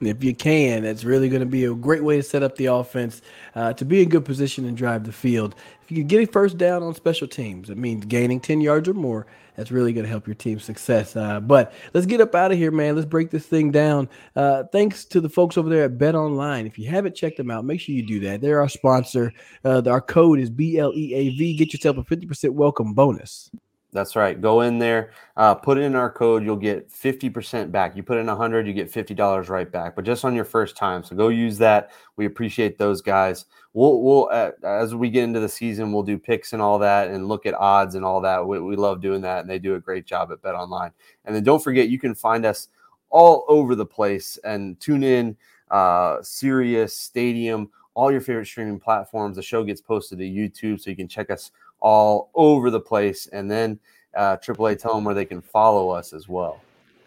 If 0.00 0.22
you 0.22 0.34
can, 0.34 0.82
that's 0.82 1.04
really 1.04 1.28
going 1.28 1.40
to 1.40 1.46
be 1.46 1.64
a 1.64 1.74
great 1.74 2.04
way 2.04 2.16
to 2.16 2.22
set 2.22 2.42
up 2.42 2.56
the 2.56 2.66
offense 2.66 3.22
uh, 3.54 3.72
to 3.74 3.84
be 3.84 4.02
in 4.02 4.08
good 4.08 4.24
position 4.24 4.64
and 4.64 4.76
drive 4.76 5.04
the 5.04 5.12
field. 5.12 5.54
If 5.82 5.90
you 5.90 5.98
can 5.98 6.06
get 6.06 6.28
a 6.28 6.32
first 6.32 6.58
down 6.58 6.82
on 6.82 6.94
special 6.94 7.28
teams, 7.28 7.70
it 7.70 7.78
means 7.78 8.04
gaining 8.06 8.40
10 8.40 8.60
yards 8.60 8.88
or 8.88 8.94
more 8.94 9.26
that's 9.56 9.70
really 9.70 9.92
going 9.92 10.04
to 10.04 10.10
help 10.10 10.26
your 10.26 10.34
team's 10.34 10.64
success. 10.64 11.16
Uh, 11.16 11.40
but 11.40 11.72
let's 11.94 12.06
get 12.06 12.20
up 12.20 12.34
out 12.34 12.52
of 12.52 12.58
here, 12.58 12.70
man. 12.70 12.94
Let's 12.94 13.06
break 13.06 13.30
this 13.30 13.46
thing 13.46 13.70
down. 13.70 14.08
Uh, 14.36 14.64
thanks 14.64 15.04
to 15.06 15.20
the 15.20 15.28
folks 15.28 15.56
over 15.56 15.68
there 15.68 15.84
at 15.84 15.98
Bet 15.98 16.14
Online. 16.14 16.66
If 16.66 16.78
you 16.78 16.88
haven't 16.88 17.14
checked 17.14 17.38
them 17.38 17.50
out, 17.50 17.64
make 17.64 17.80
sure 17.80 17.94
you 17.94 18.06
do 18.06 18.20
that. 18.20 18.40
They're 18.40 18.60
our 18.60 18.68
sponsor. 18.68 19.32
Uh, 19.64 19.82
our 19.86 20.00
code 20.00 20.38
is 20.38 20.50
BLEAV. 20.50 21.58
Get 21.58 21.72
yourself 21.72 21.96
a 21.96 22.02
50% 22.02 22.50
welcome 22.50 22.94
bonus. 22.94 23.50
That's 23.96 24.14
right. 24.14 24.38
Go 24.38 24.60
in 24.60 24.78
there, 24.78 25.12
uh, 25.38 25.54
put 25.54 25.78
in 25.78 25.96
our 25.96 26.10
code. 26.10 26.44
You'll 26.44 26.54
get 26.56 26.90
50% 26.90 27.72
back. 27.72 27.96
You 27.96 28.02
put 28.02 28.18
in 28.18 28.26
100, 28.26 28.66
you 28.66 28.74
get 28.74 28.92
$50 28.92 29.48
right 29.48 29.72
back, 29.72 29.96
but 29.96 30.04
just 30.04 30.22
on 30.22 30.34
your 30.34 30.44
first 30.44 30.76
time. 30.76 31.02
So 31.02 31.16
go 31.16 31.28
use 31.28 31.56
that. 31.58 31.92
We 32.16 32.26
appreciate 32.26 32.76
those 32.76 33.00
guys. 33.00 33.46
We'll, 33.72 34.02
we'll 34.02 34.28
uh, 34.30 34.50
as 34.64 34.94
we 34.94 35.08
get 35.08 35.24
into 35.24 35.40
the 35.40 35.48
season, 35.48 35.92
we'll 35.92 36.02
do 36.02 36.18
picks 36.18 36.52
and 36.52 36.60
all 36.60 36.78
that 36.80 37.08
and 37.08 37.26
look 37.26 37.46
at 37.46 37.54
odds 37.54 37.94
and 37.94 38.04
all 38.04 38.20
that. 38.20 38.46
We, 38.46 38.60
we 38.60 38.76
love 38.76 39.00
doing 39.00 39.22
that, 39.22 39.40
and 39.40 39.50
they 39.50 39.58
do 39.58 39.76
a 39.76 39.80
great 39.80 40.04
job 40.04 40.30
at 40.30 40.42
Bet 40.42 40.54
Online. 40.54 40.90
And 41.24 41.34
then 41.34 41.42
don't 41.42 41.64
forget, 41.64 41.88
you 41.88 41.98
can 41.98 42.14
find 42.14 42.44
us 42.44 42.68
all 43.08 43.46
over 43.48 43.74
the 43.74 43.86
place 43.86 44.38
and 44.44 44.78
tune 44.78 45.04
in, 45.04 45.38
uh, 45.70 46.18
Sirius, 46.20 46.94
Stadium, 46.94 47.70
all 47.94 48.12
your 48.12 48.20
favorite 48.20 48.46
streaming 48.46 48.78
platforms. 48.78 49.36
The 49.36 49.42
show 49.42 49.64
gets 49.64 49.80
posted 49.80 50.18
to 50.18 50.24
YouTube, 50.24 50.80
so 50.80 50.90
you 50.90 50.96
can 50.96 51.08
check 51.08 51.30
us 51.30 51.50
all 51.86 52.30
over 52.34 52.68
the 52.68 52.80
place. 52.80 53.28
And 53.28 53.48
then 53.48 53.78
uh, 54.16 54.36
AAA, 54.38 54.76
tell 54.80 54.96
them 54.96 55.04
where 55.04 55.14
they 55.14 55.24
can 55.24 55.40
follow 55.40 55.90
us 55.90 56.12
as 56.12 56.28
well. 56.28 56.60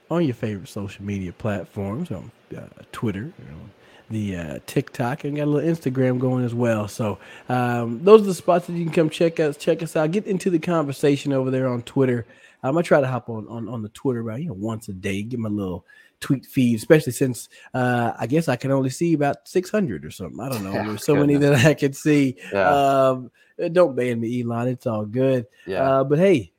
On 0.09 0.23
your 0.23 0.33
favorite 0.33 0.69
social 0.69 1.03
media 1.03 1.33
platforms, 1.33 2.11
on 2.11 2.31
uh, 2.57 2.61
Twitter, 2.93 3.33
the 4.09 4.37
uh, 4.37 4.59
TikTok, 4.67 5.25
and 5.25 5.35
got 5.35 5.43
a 5.43 5.51
little 5.51 5.69
Instagram 5.69 6.17
going 6.17 6.45
as 6.45 6.55
well. 6.55 6.87
So 6.87 7.19
um, 7.49 8.01
those 8.03 8.21
are 8.21 8.25
the 8.25 8.33
spots 8.33 8.67
that 8.67 8.73
you 8.73 8.85
can 8.85 8.93
come 8.93 9.09
check 9.09 9.39
us 9.41 9.57
check 9.57 9.83
us 9.83 9.97
out. 9.97 10.11
Get 10.11 10.25
into 10.25 10.49
the 10.49 10.59
conversation 10.59 11.33
over 11.33 11.51
there 11.51 11.67
on 11.67 11.81
Twitter. 11.81 12.25
Um, 12.63 12.77
I 12.77 12.81
try 12.81 13.01
to 13.01 13.07
hop 13.07 13.29
on, 13.29 13.47
on 13.49 13.67
on 13.67 13.83
the 13.83 13.89
Twitter 13.89 14.21
about 14.21 14.41
you 14.41 14.47
know 14.47 14.53
once 14.53 14.87
a 14.87 14.93
day, 14.93 15.21
give 15.23 15.41
my 15.41 15.49
little 15.49 15.85
tweet 16.19 16.45
feed, 16.45 16.75
especially 16.75 17.13
since 17.13 17.49
uh, 17.73 18.13
I 18.17 18.27
guess 18.27 18.47
I 18.47 18.55
can 18.55 18.71
only 18.71 18.89
see 18.89 19.13
about 19.13 19.47
600 19.47 20.05
or 20.05 20.11
something. 20.11 20.39
I 20.39 20.49
don't 20.49 20.63
know. 20.63 20.71
There's 20.87 21.05
so 21.05 21.15
many 21.15 21.35
that 21.37 21.65
I 21.65 21.73
can 21.73 21.93
see. 21.93 22.37
Yeah. 22.51 22.69
Um, 22.69 23.31
don't 23.71 23.95
ban 23.95 24.19
me, 24.19 24.41
Elon. 24.41 24.67
It's 24.67 24.87
all 24.87 25.05
good. 25.05 25.45
Yeah. 25.65 25.81
Uh, 25.81 26.03
but 26.03 26.19
hey, 26.19 26.51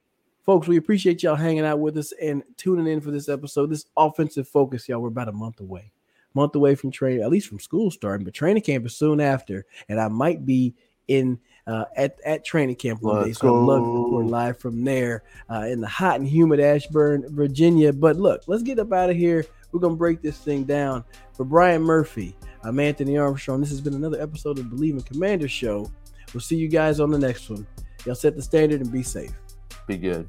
folks, 0.45 0.69
we 0.69 0.77
appreciate 0.77 1.23
y'all 1.23 1.37
hanging 1.37 1.65
out 1.65 1.79
with 1.79 1.97
us 1.97 2.13
and 2.21 2.43
tuning 2.57 2.87
in 2.87 3.01
for 3.01 3.11
this 3.11 3.29
episode. 3.29 3.71
This 3.71 3.87
offensive 3.97 4.49
focus, 4.49 4.89
y'all. 4.89 5.01
We're 5.01 5.09
about 5.09 5.29
a 5.29 5.33
month 5.33 5.61
away, 5.61 5.93
month 6.35 6.55
away 6.55 6.75
from 6.75 6.91
training, 6.91 7.23
at 7.23 7.31
least 7.31 7.49
from 7.49 7.61
school 7.61 7.91
starting, 7.91 8.25
but 8.25 8.35
training 8.35 8.63
camp 8.63 8.87
is 8.87 8.97
soon 8.97 9.21
after, 9.21 9.67
and 9.89 10.01
I 10.01 10.09
might 10.09 10.45
be 10.45 10.75
in 11.09 11.39
uh, 11.67 11.85
at 11.97 12.19
at 12.25 12.45
training 12.45 12.77
camp 12.77 13.03
one 13.03 13.25
day. 13.25 13.33
So 13.33 13.49
I'd 13.49 13.65
love 13.65 13.83
to 13.83 14.05
report 14.05 14.27
live 14.27 14.59
from 14.59 14.85
there 14.85 15.23
uh, 15.51 15.67
in 15.69 15.81
the 15.81 15.89
hot 15.89 16.21
and 16.21 16.29
humid 16.29 16.61
Ashburn, 16.61 17.25
Virginia. 17.29 17.93
But 17.93 18.17
look, 18.17 18.43
let's 18.47 18.63
get 18.63 18.79
up 18.79 18.93
out 18.93 19.11
of 19.11 19.17
here. 19.17 19.45
We're 19.73 19.81
gonna 19.81 19.97
break 19.97 20.23
this 20.23 20.39
thing 20.39 20.65
down. 20.65 21.05
For 21.33 21.45
Brian 21.45 21.83
Murphy, 21.83 22.37
I'm 22.63 22.79
Anthony 22.81 23.17
Armstrong. 23.17 23.61
This 23.61 23.71
has 23.71 23.81
been 23.81 23.95
another 23.95 24.21
episode 24.21 24.59
of 24.59 24.67
Bleav 24.67 24.91
in 24.91 25.01
Commander 25.03 25.49
Show. 25.49 25.91
We'll 26.35 26.41
see 26.41 26.57
you 26.57 26.69
guys 26.69 27.01
on 27.01 27.11
the 27.11 27.19
next 27.19 27.49
one. 27.49 27.67
Y'all 28.05 28.15
set 28.15 28.37
the 28.37 28.43
standard 28.43 28.81
and 28.81 28.93
be 28.93 29.03
safe. 29.03 29.33
Be 29.87 29.97
good. 29.97 30.29